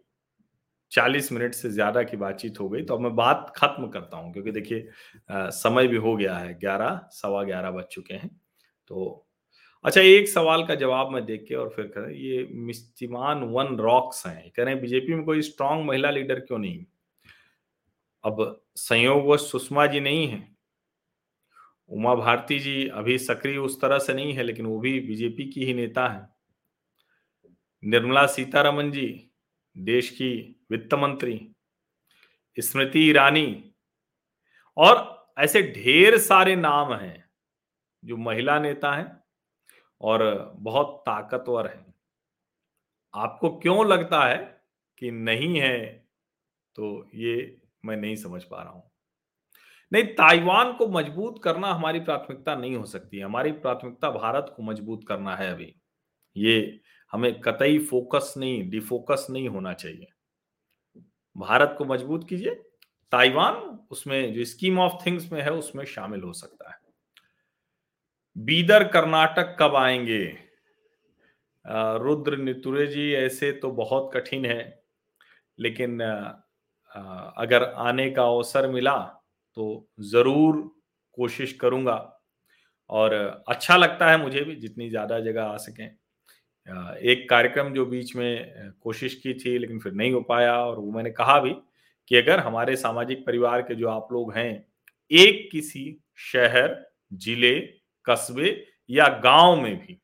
चालीस 0.93 1.31
मिनट 1.33 1.55
से 1.55 1.69
ज़्यादा 1.71 2.03
की 2.03 2.17
बातचीत 2.17 2.61
हो 2.61 2.69
गई। 2.69 2.83
तो 2.83 2.95
अब 2.95 3.01
मैं 3.01 3.15
बात 3.17 3.53
खत्म 3.57 3.89
करता 3.91 4.17
हूँ, 4.17 4.33
क्योंकि 4.33 4.51
देखिए 4.53 4.89
समय 5.31 5.87
भी 5.89 5.97
हो 5.99 6.17
गया 6.17 6.37
है। 6.37 6.55
ग्यारह, 6.61 7.01
सवा 7.13 7.43
ग्यारह 7.45 7.71
बज 7.71 7.85
चुके 7.87 8.15
हैं। 8.15 8.31
तो 8.91 9.27
अच्छा 9.85 10.01
एक 10.01 10.29
सवाल 10.29 10.67
का 10.67 10.75
जवाब 10.75 11.11
मैं 11.11 11.25
देख 11.25 11.45
के 11.49 11.55
और 11.55 11.69
फिर 11.77 11.87
करें। 11.87 12.15
ये 12.15 12.49
मिस्तिमान 12.53 13.43
वन 13.43 13.77
रॉक्स 13.77 14.27
हैं 14.27 14.51
कह 14.51 14.65
रहे 14.65 14.75
हैं 14.75 14.83
बीजेपी 14.83 15.15
में 15.15 15.25
कोई 15.25 15.43
स्ट्रांग 15.43 15.85
महिला 15.85 16.11
लीडर 16.11 16.41
क्यों 16.41 16.59
नहीं? 16.59 16.85
अब 18.25 18.65
संयोग 18.77 19.27
व 19.27 19.37
सुषमा 19.37 19.87
जी 19.87 20.01
नहीं 20.01 20.29
है। 20.29 20.57
उमा 21.89 22.15
भारती 22.15 22.59
जी 22.59 22.89
अभी 22.89 23.19
सक्रिय 23.19 23.57
उस 23.57 23.81
तरह 23.81 23.99
से 23.99 24.15
नहीं 24.15 24.33
है, 24.33 24.43
लेकिन 24.43 24.67
वो 24.67 24.81
भी 24.81 25.01
बीजेपी 25.01 25.51
की 25.51 25.65
ही 25.65 25.75
नेता 25.75 26.09
है। 26.09 26.29
निर्मला 27.85 28.27
सीतारमन 28.27 28.91
जी, 28.91 29.31
देश 29.79 30.11
की 30.11 30.61
वित्त 30.71 30.95
मंत्री। 30.95 31.53
स्मृति 32.59 33.01
ईरानी। 33.01 33.75
और 34.77 35.27
ऐसे 35.39 35.63
ढेर 35.63 36.19
सारे 36.19 36.57
नाम 36.57 36.95
हैं 36.95 37.31
जो 38.05 38.17
महिला 38.17 38.59
नेता 38.59 38.93
हैं। 38.93 39.20
और 40.01 40.53
बहुत 40.57 41.03
ताकतवर 41.07 41.67
है। 41.67 41.95
आपको 43.15 43.51
क्यों 43.51 43.87
लगता 43.87 44.25
है 44.25 44.37
कि 44.99 45.11
नहीं 45.11 45.61
है? 45.61 45.79
तो 46.77 47.11
ये 47.15 47.57
मैं 47.85 47.97
नहीं 47.97 48.17
समझ 48.17 48.45
पा 48.45 48.63
रहा 48.63 48.73
हूँ। 48.73 48.91
नहीं, 49.93 50.05
ताइवान 50.05 50.73
को 50.73 50.87
मज़बूत 50.87 51.41
करना 51.45 51.73
हमारी 51.75 52.01
प्राथमिकता 52.01 52.55
नहीं 52.55 52.77
हो 52.77 52.85
सकती 52.85 53.21
हमारी 53.21 53.53
प्राथमिकता 53.53 54.11
भारत 54.11 54.55
को 54.57 54.63
मज़बूत 54.63 55.01
करना 55.09 55.37
है 55.37 55.53
अभी। 55.53 55.75
ये 56.37 56.81
हमें 57.13 57.41
कतई 57.41 57.79
फोकस 57.79 58.35
नहीं, 58.39 58.71
डिफोकस 58.71 59.27
नहीं 59.31 59.49
होना 59.49 59.73
चाहिए। 59.73 60.07
भारत 61.37 61.75
को 61.79 61.85
मज़बूत 61.85 62.29
कीजिए। 62.29 62.55
ताइवान 63.13 63.55
उसमें 63.91 64.35
जो 64.35 64.45
स्कीम 64.45 64.79
ऑफ़ 64.81 65.07
थिंग्स 65.07 65.33
में 65.33 65.43
है, 65.43 65.53
उसमें 65.53 65.85
शामिल 65.85 66.23
हो 66.23 66.33
सकता 66.33 66.70
है। 66.70 66.70
बीदर 68.37 68.85
कर्नाटक 68.89 69.57
कब 69.61 69.75
आएँगे? 69.77 70.25
रुद्र 72.01 72.37
नितुरे 72.39 72.87
जी, 72.87 73.13
ऐसे 73.15 73.51
तो 73.55 73.71
बहुत 73.73 74.11
कठिन 74.15 74.45
है, 74.47 74.83
लेकिन 75.59 76.01
अगर 76.01 77.63
आने 77.79 78.11
का 78.11 78.23
अवसर 78.25 78.69
मिला 78.71 78.97
तो 79.57 79.87
ज़रूर 80.03 80.57
कोशिश 81.19 81.53
करूँगा। 81.55 81.97
और 82.91 83.15
अच्छा 83.49 83.77
लगता 83.77 84.11
है 84.11 84.23
मुझे 84.23 84.41
भी, 84.41 84.55
जितनी 84.57 84.89
ज़्यादा 84.91 85.19
जगह 85.21 85.43
आ 85.45 85.57
सकें। 85.59 85.85
एक 87.05 87.29
कार्यक्रम 87.31 87.73
जो 87.75 87.85
बीच 87.87 88.15
में 88.17 88.73
कोशिश 88.83 89.15
की 89.17 89.35
थी, 89.35 89.57
लेकिन 89.59 89.79
फिर 89.81 89.93
नहीं 89.95 90.13
हो 90.13 90.21
पाया, 90.23 90.55
और 90.57 90.79
वो 90.79 90.91
मैंने 90.93 91.11
कहा 91.13 91.39
भी 91.41 91.55
कि 92.11 92.17
अगर 92.17 92.41
हमारे 92.41 92.77
सामाजिक 92.77 93.27
परिवार 93.27 93.63
के 93.63 93.75
जो 93.75 93.89
आप 93.89 94.09
लोग 94.13 94.33
हैं, 94.35 94.65
एक 95.11 95.49
किसी 95.53 95.85
शहर, 96.25 96.77
ज़िले 97.15 97.80
कस्बे 98.07 98.57
या 98.91 99.07
गाँव 99.25 99.61
में 99.63 99.77
भी। 99.77 100.01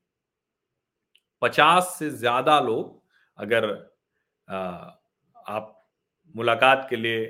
पचास 1.41 1.95
से 1.99 2.09
ज़्यादा 2.11 2.59
लोग 2.59 3.01
अगर 3.37 3.65
आ, 4.47 4.57
आप 5.45 5.73
मुलाकात 6.35 6.87
के 6.89 6.95
लिए 6.95 7.25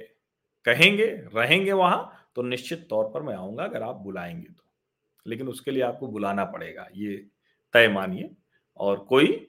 कहेंगे 0.66 1.06
रहेंगे 1.36 1.72
वहाँ 1.74 2.30
तो 2.36 2.42
निश्चित 2.44 2.88
तौर 2.90 3.06
पर 3.14 3.22
मैं 3.22 3.36
आऊँगा 3.36 3.64
अगर 3.64 3.84
आप 3.84 3.96
बुलाएँगे 3.98 4.48
तो। 4.48 4.64
लेकिन 5.26 5.48
उसके 5.48 5.72
लिए 5.72 5.84
आपको 5.84 6.08
बुलाना 6.08 6.44
पड़ेगा 6.46 6.88
ये 6.96 7.16
तय 7.74 7.88
मानिए। 7.88 8.30
और 8.80 8.98
कोई 9.10 9.48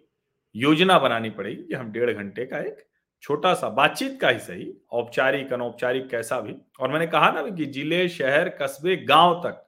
योजना 0.54 0.98
बनानी 0.98 1.30
पड़ेगी 1.30 1.62
कि 1.62 1.74
हम 1.74 1.90
डेढ़ 1.92 2.10
घंटे 2.12 2.46
का 2.46 2.58
एक 2.60 2.86
छोटा 3.22 3.52
सा 3.54 3.68
बातचीत 3.70 4.20
का 4.20 4.28
ही 4.28 4.38
सही 4.38 4.72
औपचारिक 4.92 5.52
अनौपचारिक 5.52 6.08
कैसा 6.10 6.40
भी। 6.40 6.54
और 6.80 6.92
मैंने 6.92 7.06
कहा 7.06 7.30
ना 7.32 7.42
कि 7.50 7.66
ज़िले 7.66 8.08
शहर 8.08 8.48
कस्बे 8.62 8.96
गाँव 9.04 9.40
तक 9.44 9.64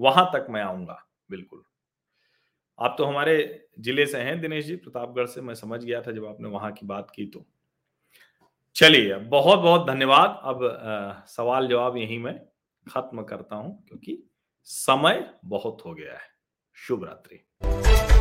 वहाँ 0.00 0.30
तक 0.34 0.46
मैं 0.50 0.62
आऊँगा 0.62 1.04
बिल्कुल। 1.30 1.62
आप 2.78 2.94
तो 2.98 3.04
हमारे 3.04 3.34
ज़िले 3.80 4.06
से 4.06 4.18
हैं 4.18 4.40
दिनेश 4.40 4.64
जी 4.64 4.76
प्रतापगढ़ 4.76 5.26
से 5.26 5.40
मैं 5.40 5.54
समझ 5.54 5.82
गया 5.84 6.00
था 6.02 6.12
जब 6.12 6.26
आपने 6.26 6.48
वहाँ 6.48 6.72
की 6.72 6.86
बात 6.86 7.10
की 7.14 7.26
तो। 7.26 7.44
चलिए 8.76 9.14
बहुत 9.16 9.58
बहुत 9.58 9.86
धन्यवाद। 9.86 10.40
अब 10.44 10.64
आ, 10.64 11.24
सवाल 11.26 11.68
जवाब 11.68 11.96
यही 11.96 12.18
मैं 12.18 12.38
खत्म 12.86 13.22
करता 13.22 13.56
हूँ 13.56 13.84
क्योंकि 13.88 14.22
समय 14.68 15.30
बहुत 15.44 15.82
हो 15.86 15.94
गया 15.94 16.12
है। 16.12 16.30
शुभ 16.76 17.04
रात्रि। 17.04 18.11